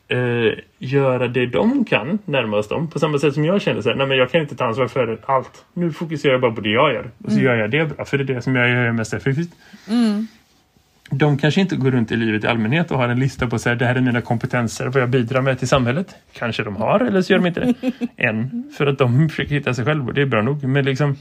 eh, 0.09 0.59
göra 0.79 1.29
det 1.29 1.47
de 1.47 1.85
kan 1.85 2.19
närmast 2.25 2.71
dem. 2.71 2.91
På 2.91 2.99
samma 2.99 3.19
sätt 3.19 3.35
som 3.35 3.45
jag 3.45 3.63
känner 3.63 3.83
så 3.83 3.89
här, 3.89 3.97
nej 3.97 4.07
men 4.07 4.19
jag 4.19 4.31
kan 4.31 4.41
inte 4.41 4.57
ta 4.57 4.65
ansvar 4.65 4.89
för 4.89 5.19
allt. 5.27 5.65
Nu 5.75 5.93
fokuserar 5.93 6.33
jag 6.33 6.41
bara 6.41 6.53
på 6.53 6.61
det 6.61 6.71
jag 6.71 6.95
gör. 6.95 7.11
Och 7.25 7.33
så 7.33 7.41
gör 7.41 7.55
jag 7.55 7.71
det 7.71 7.97
bra, 7.97 8.05
för 8.05 8.19
det 8.19 8.25
är 8.25 8.35
det 8.35 8.43
som 8.43 8.57
jag 8.57 8.71
gör 8.71 8.93
mest 8.93 9.15
effektivt. 9.15 9.51
De 11.11 11.39
kanske 11.39 11.61
inte 11.61 11.77
går 11.77 11.91
runt 11.91 12.13
i 12.13 12.17
livet 12.17 12.45
i 12.45 12.47
allmänhet 12.47 12.91
och 12.91 12.99
har 12.99 13.09
en 13.09 13.21
lista 13.21 13.47
på 13.47 13.59
så 13.59 13.69
här, 13.69 13.77
det 13.77 13.87
här 13.87 13.95
är 13.95 14.01
mina 14.01 14.21
kompetenser, 14.21 14.87
vad 14.87 15.03
jag 15.03 15.11
bidrar 15.11 15.43
med 15.43 15.59
till 15.59 15.69
samhället. 15.69 16.15
Kanske 16.33 16.63
de 16.63 16.77
har, 16.77 17.01
eller 17.01 17.23
så 17.23 17.33
gör 17.33 17.39
de 17.39 17.47
inte 17.47 17.61
det. 17.61 17.93
Än. 18.17 18.65
För 18.77 18.87
att 18.87 18.99
de 18.99 19.29
försöker 19.29 19.55
hitta 19.55 19.75
sig 19.75 19.85
själva 19.85 20.07
och 20.07 20.15
det 20.15 20.23
är 20.23 20.27
bra 20.27 20.43
nog. 20.43 20.65
Men 20.65 20.85
liksom, 20.85 21.17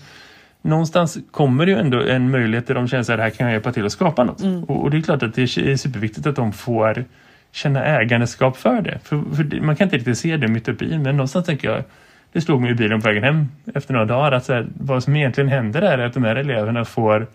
någonstans 0.62 1.18
kommer 1.32 1.66
det 1.66 1.72
ju 1.72 1.78
ändå 1.78 2.02
en 2.02 2.32
möjlighet 2.32 2.68
där 2.68 2.76
de 2.76 2.88
känner 2.88 3.02
att 3.02 3.20
här 3.20 3.30
kan 3.30 3.48
jag 3.48 3.54
hjälpa 3.54 3.74
till 3.74 3.86
att 3.86 3.92
skapa 3.92 4.24
något. 4.24 4.42
Och, 4.68 4.84
och 4.84 4.92
det 4.92 4.98
är 4.98 5.02
klart 5.02 5.24
att 5.24 5.34
det 5.34 5.42
är 5.42 5.76
superviktigt 5.76 6.28
att 6.28 6.36
de 6.36 6.54
får 6.54 7.06
känna 7.52 7.86
ägandeskap 7.86 8.58
för 8.58 8.82
det. 8.82 9.00
För, 9.04 9.36
för 9.36 9.44
det, 9.44 9.62
man 9.62 9.76
kan 9.76 9.86
inte 9.86 9.98
riktigt 9.98 10.18
se 10.18 10.38
det 10.38 10.48
mitt 10.48 10.68
uppe 10.68 10.86
i, 10.86 10.98
men 10.98 11.18
någonstans 11.18 11.46
tänker 11.46 11.72
jag 11.72 11.84
det 12.32 12.42
slog 12.42 12.62
mig 12.62 12.72
i 12.72 12.74
bilen 12.74 13.02
på 13.02 13.08
vägen 13.08 13.24
hem 13.24 13.48
efter 13.76 13.94
några 13.94 14.06
dagar 14.06 14.32
att 14.32 14.46
så 14.46 14.54
här, 14.54 14.68
vad 14.74 15.04
som 15.04 15.16
egentligen 15.16 15.50
händer 15.50 15.82
är 15.82 15.98
att 15.98 16.14
de 16.14 16.24
här 16.24 16.36
eleverna 16.36 16.86
får 16.86 17.28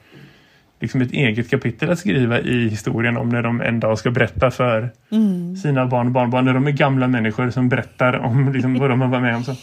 liksom 0.83 1.01
ett 1.01 1.13
eget 1.13 1.51
kapitel 1.51 1.91
att 1.91 1.99
skriva 1.99 2.41
i 2.41 2.69
historien 2.69 3.17
om 3.17 3.29
när 3.29 3.43
de 3.43 3.61
en 3.61 3.81
dag 3.81 3.99
ska 3.99 4.11
berätta 4.11 4.51
för 4.51 4.91
sina 5.63 5.87
barn 5.87 6.07
och 6.07 6.13
barnbarn. 6.13 6.45
När 6.45 6.55
de 6.55 6.67
är 6.67 6.71
gamla 6.71 7.09
människor 7.09 7.51
som 7.51 7.69
berättar 7.69 8.19
om 8.19 8.53
liksom, 8.53 8.79
vad 8.79 8.91
de 8.91 9.01
har 9.01 9.09
varit 9.09 9.23
med 9.23 9.37
om. 9.37 9.45
Så, 9.45 9.55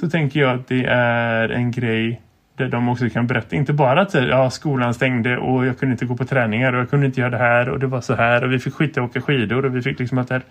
så 0.00 0.10
tänker 0.10 0.40
jag 0.40 0.54
att 0.54 0.68
det 0.68 0.84
är 0.84 1.48
en 1.48 1.70
grej 1.70 2.20
där 2.56 2.68
de 2.68 2.88
också 2.88 3.08
kan 3.08 3.26
berätta. 3.26 3.56
Inte 3.56 3.72
bara 3.72 4.00
att 4.00 4.14
ja, 4.14 4.50
skolan 4.50 4.94
stängde 4.94 5.38
och 5.38 5.66
jag 5.66 5.78
kunde 5.78 5.92
inte 5.92 6.06
gå 6.06 6.16
på 6.16 6.24
träningar 6.24 6.72
och 6.72 6.80
jag 6.80 6.90
kunde 6.90 7.06
inte 7.06 7.20
göra 7.20 7.30
det 7.30 7.38
här 7.38 7.68
och 7.68 7.78
det 7.78 7.86
var 7.86 8.00
så 8.00 8.14
här 8.14 8.44
och 8.44 8.52
vi 8.52 8.58
fick 8.58 8.74
skita 8.74 9.02
och 9.02 9.08
åka 9.08 9.20
skidor 9.20 9.64
och 9.64 9.76
vi 9.76 9.82
fick 9.82 9.98
liksom 9.98 10.18
att 10.18 10.28
det 10.28 10.34
här. 10.34 10.42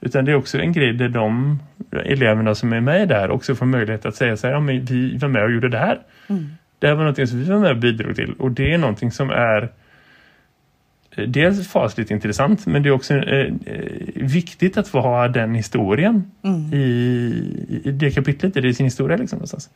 Utan 0.00 0.24
det 0.24 0.32
är 0.32 0.36
också 0.36 0.58
en 0.58 0.72
grej 0.72 0.92
där 0.92 1.08
de 1.08 1.58
eleverna 2.04 2.54
som 2.54 2.72
är 2.72 2.80
med 2.80 3.08
där 3.08 3.30
också 3.30 3.54
får 3.54 3.66
möjlighet 3.66 4.06
att 4.06 4.14
säga 4.14 4.36
så 4.36 4.46
här, 4.46 4.54
ja 4.54 4.60
men 4.60 4.84
vi 4.84 5.16
var 5.18 5.28
med 5.28 5.44
och 5.44 5.50
gjorde 5.52 5.68
det 5.68 5.78
här. 5.78 5.98
Det 6.82 6.88
här 6.88 6.94
var 6.94 7.02
någonting 7.02 7.26
som 7.26 7.38
vi 7.38 7.44
var 7.44 7.58
med 7.58 7.70
och 7.70 7.76
bidrog 7.76 8.16
till. 8.16 8.34
Och 8.38 8.50
det 8.50 8.72
är 8.72 8.78
någonting 8.78 9.10
som 9.10 9.30
är 9.30 9.72
eh, 11.16 11.24
dels 11.28 11.68
fasligt 11.68 12.10
intressant 12.10 12.66
men 12.66 12.82
det 12.82 12.88
är 12.88 12.90
också 12.90 13.14
eh, 13.14 13.54
eh, 13.66 13.82
viktigt 14.14 14.76
att 14.76 14.88
få 14.88 15.00
ha 15.00 15.28
den 15.28 15.54
historien 15.54 16.30
i, 16.72 16.78
i 17.84 17.90
det 17.90 18.10
kapitlet, 18.10 18.56
i 18.56 18.74
sin 18.74 18.86
historia 18.86 19.16
liksom 19.16 19.36
någonstans. 19.36 19.70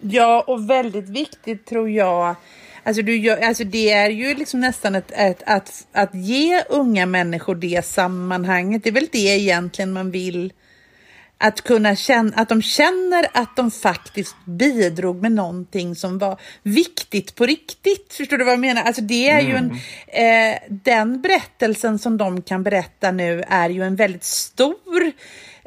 Ja, 0.00 0.44
och 0.46 0.70
väldigt 0.70 1.08
viktigt 1.08 1.66
tror 1.66 1.90
jag. 1.90 2.34
Alltså, 2.82 3.02
du 3.02 3.16
gör, 3.16 3.36
alltså 3.36 3.64
det 3.64 3.90
är 3.90 4.10
ju 4.10 4.34
liksom 4.34 4.60
nästan 4.60 4.94
ett, 4.94 5.12
ett, 5.16 5.42
att, 5.46 5.86
att 5.92 6.14
ge 6.14 6.62
unga 6.68 7.06
människor 7.06 7.54
det 7.54 7.84
sammanhanget. 7.84 8.84
Det 8.84 8.90
är 8.90 8.94
väl 8.94 9.08
det 9.12 9.18
egentligen 9.18 9.92
man 9.92 10.10
vill. 10.10 10.52
Att, 11.44 11.60
kunna 11.60 11.96
känna, 11.96 12.32
att 12.36 12.48
de 12.48 12.62
känner 12.62 13.26
att 13.32 13.56
de 13.56 13.70
faktiskt 13.70 14.36
bidrog 14.44 15.22
med 15.22 15.32
någonting 15.32 15.94
som 15.96 16.18
var 16.18 16.40
viktigt 16.62 17.34
på 17.34 17.46
riktigt. 17.46 18.12
Förstår 18.12 18.36
du 18.36 18.44
vad 18.44 18.52
jag 18.52 18.60
menar? 18.60 18.82
Alltså 18.82 19.02
det 19.02 19.28
är 19.28 19.40
ju 19.40 19.54
en, 19.56 19.70
eh, 20.06 20.58
den 20.68 21.20
berättelsen 21.20 21.98
som 21.98 22.16
de 22.16 22.42
kan 22.42 22.62
berätta 22.62 23.10
nu 23.10 23.44
är 23.48 23.70
ju 23.70 23.82
en 23.82 23.96
väldigt 23.96 24.24
stor 24.24 25.12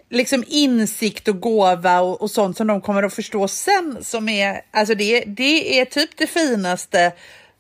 liksom 0.09 0.43
insikt 0.47 1.27
och 1.27 1.39
gåva 1.39 1.99
och, 1.99 2.21
och 2.21 2.31
sånt 2.31 2.57
som 2.57 2.67
de 2.67 2.81
kommer 2.81 3.03
att 3.03 3.13
förstå 3.13 3.47
sen. 3.47 3.97
Som 4.01 4.29
är, 4.29 4.61
alltså 4.71 4.95
det, 4.95 5.23
det 5.27 5.79
är 5.79 5.85
typ 5.85 6.09
det 6.17 6.27
finaste 6.27 7.11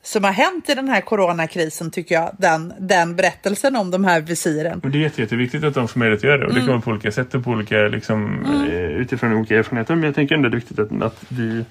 som 0.05 0.23
har 0.23 0.31
hänt 0.31 0.69
i 0.69 0.73
den 0.73 0.89
här 0.89 1.01
coronakrisen 1.01 1.91
tycker 1.91 2.15
jag. 2.15 2.35
Den, 2.37 2.73
den 2.79 3.15
berättelsen 3.15 3.75
om 3.75 3.91
de 3.91 4.03
här 4.05 4.21
visiren. 4.21 4.79
Och 4.83 4.89
det 4.89 4.97
är 4.97 5.01
jätte, 5.01 5.21
jätteviktigt 5.21 5.63
att 5.63 5.73
de 5.73 5.87
får 5.87 5.99
möjlighet 5.99 6.19
att 6.19 6.23
göra 6.23 6.37
det. 6.37 6.45
Och 6.45 6.53
det 6.53 6.59
kan 6.59 6.67
vara 6.67 6.81
på 6.81 6.91
olika 6.91 7.11
sätt 7.11 7.35
och 7.35 7.43
på 7.43 7.51
olika, 7.51 7.77
liksom, 7.77 8.45
eh, 8.69 8.79
utifrån 8.79 9.33
olika 9.33 9.57
erfarenheter. 9.57 9.95
Men 9.95 10.03
jag 10.03 10.15
tänker 10.15 10.35
ändå 10.35 10.49
det 10.49 10.55
är 10.55 10.59
viktigt 10.59 10.79
att, 10.79 11.01
att 11.01 11.25
vi 11.27 11.65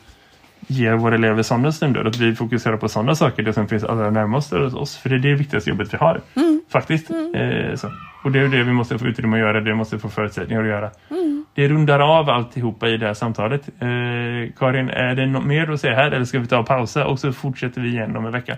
ger 0.66 0.94
våra 0.94 1.14
elever 1.14 1.42
sådana 1.42 1.72
stunder. 1.72 2.04
Att 2.04 2.16
vi 2.16 2.34
fokuserar 2.34 2.76
på 2.76 2.88
sådana 2.88 3.14
saker. 3.14 3.42
Det 3.42 3.52
som 3.52 3.68
finns 3.68 3.84
allra 3.84 4.10
närmast 4.10 4.52
oss. 4.52 4.96
För 4.96 5.08
det 5.08 5.14
är 5.14 5.18
det 5.18 5.34
viktigaste 5.34 5.70
jobbet 5.70 5.94
vi 5.94 5.96
har. 5.96 6.20
Faktiskt. 6.68 7.10
Eh, 7.10 7.74
så. 7.74 7.92
Och 8.24 8.32
det 8.32 8.38
är 8.38 8.48
det 8.48 8.62
vi 8.62 8.72
måste 8.72 8.98
få 8.98 9.06
utrymme 9.06 9.36
att 9.36 9.40
göra. 9.40 9.60
Det 9.60 9.74
måste 9.74 9.98
få 9.98 10.08
förutsättningar 10.08 10.62
att 10.62 10.68
göra. 10.68 10.90
Det 11.54 11.68
rundar 11.68 12.00
av 12.00 12.30
alltihopa 12.30 12.88
i 12.88 12.96
det 12.96 13.06
här 13.06 13.14
samtalet. 13.14 13.68
Eh, 13.68 14.52
Karin, 14.58 14.90
är 14.90 15.14
det 15.14 15.26
något 15.26 15.46
mer 15.46 15.70
att 15.70 15.80
säga 15.80 15.94
här? 15.94 16.10
Eller 16.10 16.24
ska 16.24 16.38
vi 16.38 16.46
ta 16.46 16.58
och 16.58 16.66
pausa? 16.66 17.06
Och 17.06 17.18
så 17.18 17.32
fortsätter 17.32 17.80
vi 17.80 17.88
igen 17.88 18.16
om 18.16 18.26
en 18.26 18.32
vecka. 18.32 18.56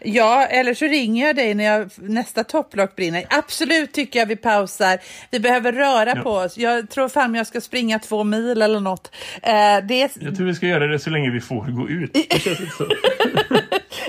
Ja, 0.00 0.44
eller 0.46 0.74
så 0.74 0.84
ringer 0.84 1.26
jag 1.26 1.36
dig 1.36 1.54
när 1.54 1.64
jag, 1.64 1.90
nästa 1.96 2.44
topplock 2.44 2.96
brinner. 2.96 3.24
Absolut 3.30 3.92
tycker 3.92 4.18
jag 4.18 4.26
vi 4.26 4.36
pausar. 4.36 4.98
Vi 5.30 5.40
behöver 5.40 5.72
röra 5.72 6.12
Ja. 6.16 6.22
på 6.22 6.30
oss. 6.30 6.58
Jag 6.58 6.90
tror 6.90 7.08
fan 7.08 7.34
jag 7.34 7.46
ska 7.46 7.60
springa 7.60 7.98
två 7.98 8.24
mil 8.24 8.62
eller 8.62 8.80
något. 8.80 9.14
Eh, 9.42 9.50
det 9.88 10.02
är, 10.02 10.10
Jag 10.20 10.36
tror 10.36 10.46
vi 10.46 10.54
ska 10.54 10.66
göra 10.66 10.86
det 10.86 10.98
så 10.98 11.10
länge 11.10 11.30
vi 11.30 11.40
får 11.40 11.64
gå 11.66 11.88
ut. 11.88 12.16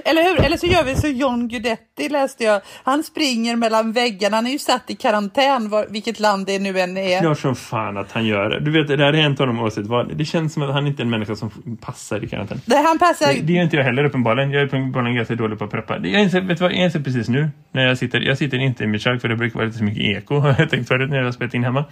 Eller 0.05 0.23
hur? 0.23 0.41
Eller 0.45 0.57
så 0.57 0.67
gör 0.67 0.83
vi 0.83 0.95
så 0.95 1.07
John 1.07 1.47
Guidetti 1.47 2.09
läste 2.09 2.43
jag. 2.43 2.61
Han 2.83 3.03
springer 3.03 3.55
mellan 3.55 3.91
väggarna. 3.91 4.37
Han 4.37 4.47
är 4.47 4.51
ju 4.51 4.59
satt 4.59 4.89
i 4.89 4.95
karantän, 4.95 5.69
var, 5.69 5.87
vilket 5.89 6.19
land 6.19 6.45
det 6.45 6.59
nu 6.59 6.79
än 6.79 6.97
är. 6.97 7.19
Klart 7.21 7.39
som 7.39 7.55
fan 7.55 7.97
att 7.97 8.11
han 8.11 8.25
gör 8.25 8.49
det. 8.49 8.59
Du 8.59 8.71
vet, 8.71 8.87
det 8.87 8.95
där 8.95 9.05
har 9.05 9.13
hänt 9.13 9.39
honom 9.39 9.59
oavsett 9.59 9.85
vad. 9.85 10.17
Det 10.17 10.25
känns 10.25 10.53
som 10.53 10.63
att 10.63 10.73
han 10.73 10.87
inte 10.87 11.01
är 11.01 11.03
en 11.03 11.09
människa 11.09 11.35
som 11.35 11.77
passar 11.81 12.23
i 12.23 12.27
karantän. 12.27 12.61
Det, 12.65 12.75
han 12.77 12.99
passar... 12.99 13.33
Det, 13.33 13.41
det 13.41 13.57
är 13.57 13.61
inte 13.63 13.75
jag 13.75 13.83
heller 13.83 14.03
uppenbarligen. 14.05 14.51
Jag 14.51 14.61
är 14.61 14.65
uppenbarligen 14.65 15.15
ganska 15.15 15.35
dålig 15.35 15.57
på 15.59 15.65
att 15.65 15.71
preppa. 15.81 15.99
Det- 15.99 16.09
Jag 16.09 16.21
inser, 16.23 16.41
vet 16.41 16.61
vad, 16.61 16.71
jag 16.71 16.79
inser 16.85 16.99
precis 16.99 17.29
nu. 17.29 17.49
När 17.71 17.87
jag 17.87 17.97
sitter, 17.97 18.19
jag 18.21 18.37
sitter 18.37 18.57
inte 18.57 18.83
i 18.83 18.87
mitt 18.87 19.01
kök 19.01 19.21
för 19.21 19.27
det 19.29 19.35
brukar 19.35 19.55
vara 19.55 19.65
lite 19.65 19.77
så 19.77 19.83
mycket 19.83 20.03
eko. 20.03 20.35
Har 20.39 20.55
jag 20.57 20.69
tänkt 20.69 20.87
förut 20.87 21.09
när 21.09 21.17
jag 21.17 21.25
har 21.25 21.31
spelat 21.31 21.53
in 21.53 21.63
hemma. 21.63 21.85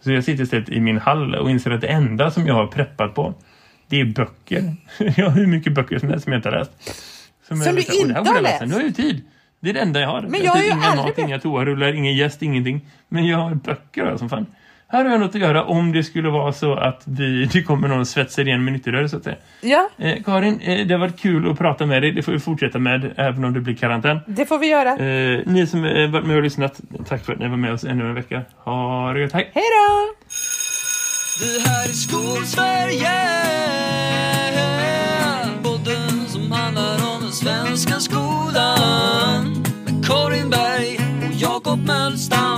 Så 0.00 0.12
jag 0.12 0.24
sitter 0.24 0.44
istället 0.44 0.68
i 0.68 0.80
min 0.80 0.98
hall 0.98 1.34
och 1.34 1.50
inser 1.50 1.70
att 1.70 1.80
det 1.80 1.86
enda 1.88 2.30
som 2.30 2.46
jag 2.46 2.54
har 2.54 2.66
preppat 2.66 3.14
på. 3.14 3.34
Det 3.88 4.00
är 4.00 4.04
böcker. 4.04 4.74
Jag 5.16 5.24
har 5.24 5.30
hur 5.30 5.46
mycket 5.46 5.72
böcker 5.72 5.98
som 5.98 6.08
helst 6.08 6.24
som 6.24 6.32
jag 6.32 6.38
inte 6.38 6.48
har 6.48 6.56
läst. 6.58 6.70
Som 7.48 7.60
jag 7.60 7.68
du 7.72 7.76
vet, 7.76 7.86
"Åh, 7.90 8.06
det 8.08 8.12
här 8.14 8.18
inte 8.20 8.30
har 8.30 8.36
jag 8.36 8.42
läsa." 8.42 8.64
läst? 8.64 8.68
Nu 8.68 8.74
har 8.74 8.80
jag 8.80 8.88
ju 8.88 8.92
tid. 8.94 9.22
Det 9.60 9.70
är 9.70 9.74
det 9.74 9.80
enda 9.80 10.00
jag 10.00 10.08
har. 10.08 10.20
Men 10.22 10.32
jag 10.32 10.42
jag 10.44 10.50
har 10.52 10.60
ju 10.62 10.66
inga 10.66 10.76
aldrig 10.86 11.06
mat, 11.06 11.18
inga 11.18 11.38
toarullar, 11.38 11.92
ingen 11.92 12.14
gäst, 12.16 12.42
ingenting. 12.42 12.80
Men 13.08 13.26
jag 13.26 13.38
har 13.38 13.54
böcker 13.54 14.16
som 14.16 14.28
fan. 14.28 14.46
Här 14.92 15.04
har 15.04 15.10
jag 15.10 15.20
något 15.20 15.34
att 15.34 15.40
göra 15.40 15.64
om 15.64 15.92
det 15.92 16.04
skulle 16.04 16.30
vara 16.30 16.52
så 16.52 16.74
att 16.74 17.02
vi, 17.04 17.44
det 17.52 17.62
kommer 17.62 17.88
någon 17.88 18.06
svetsar 18.06 18.46
igen 18.46 18.64
med 18.64 18.72
nyttigrör 18.72 19.06
så 19.06 19.16
att 19.16 19.24
säga. 19.24 19.36
Ja, 19.60 19.88
Eh, 19.98 20.22
Karin, 20.24 20.60
eh, 20.60 20.86
det 20.86 20.94
har 20.94 20.98
varit 21.00 21.20
kul 21.20 21.50
att 21.50 21.58
prata 21.58 21.86
med 21.86 22.02
dig. 22.02 22.12
Det 22.12 22.22
får 22.22 22.32
vi 22.32 22.38
fortsätta 22.38 22.78
med 22.78 23.12
även 23.16 23.44
om 23.44 23.52
det 23.52 23.60
blir 23.60 23.74
karantän. 23.74 24.18
det 24.26 24.46
får 24.46 24.58
vi 24.58 24.66
göra. 24.66 24.90
Eh, 24.90 25.40
ni 25.46 25.66
som 25.66 25.84
eh, 25.84 26.10
varit 26.10 26.26
med 26.26 26.36
och 26.36 26.42
lyssnat, 26.42 26.80
tack 27.08 27.24
för 27.24 27.32
att 27.32 27.38
ni 27.38 27.48
var 27.48 27.56
med 27.56 27.72
oss 27.72 27.84
ännu 27.84 28.04
en 28.08 28.14
vecka. 28.14 28.42
Ha 28.64 29.12
det 29.12 29.20
gött, 29.20 29.32
hej! 29.32 29.50
Hej 29.54 29.64
då! 29.78 30.14
Det 31.40 31.68
här 31.68 31.84
är 31.88 31.92
Skolsverige 31.92 33.10
Podden 35.62 36.26
som 36.28 36.52
handlar 36.52 36.94
om 37.16 37.22
den 37.22 37.32
svenska 37.32 37.94
skolan 37.94 39.62
Med 39.84 40.06
Karin 40.06 40.50
Berg 40.50 40.98
och 41.26 41.32
Jakob 41.34 41.86
Mölstam 41.86 42.51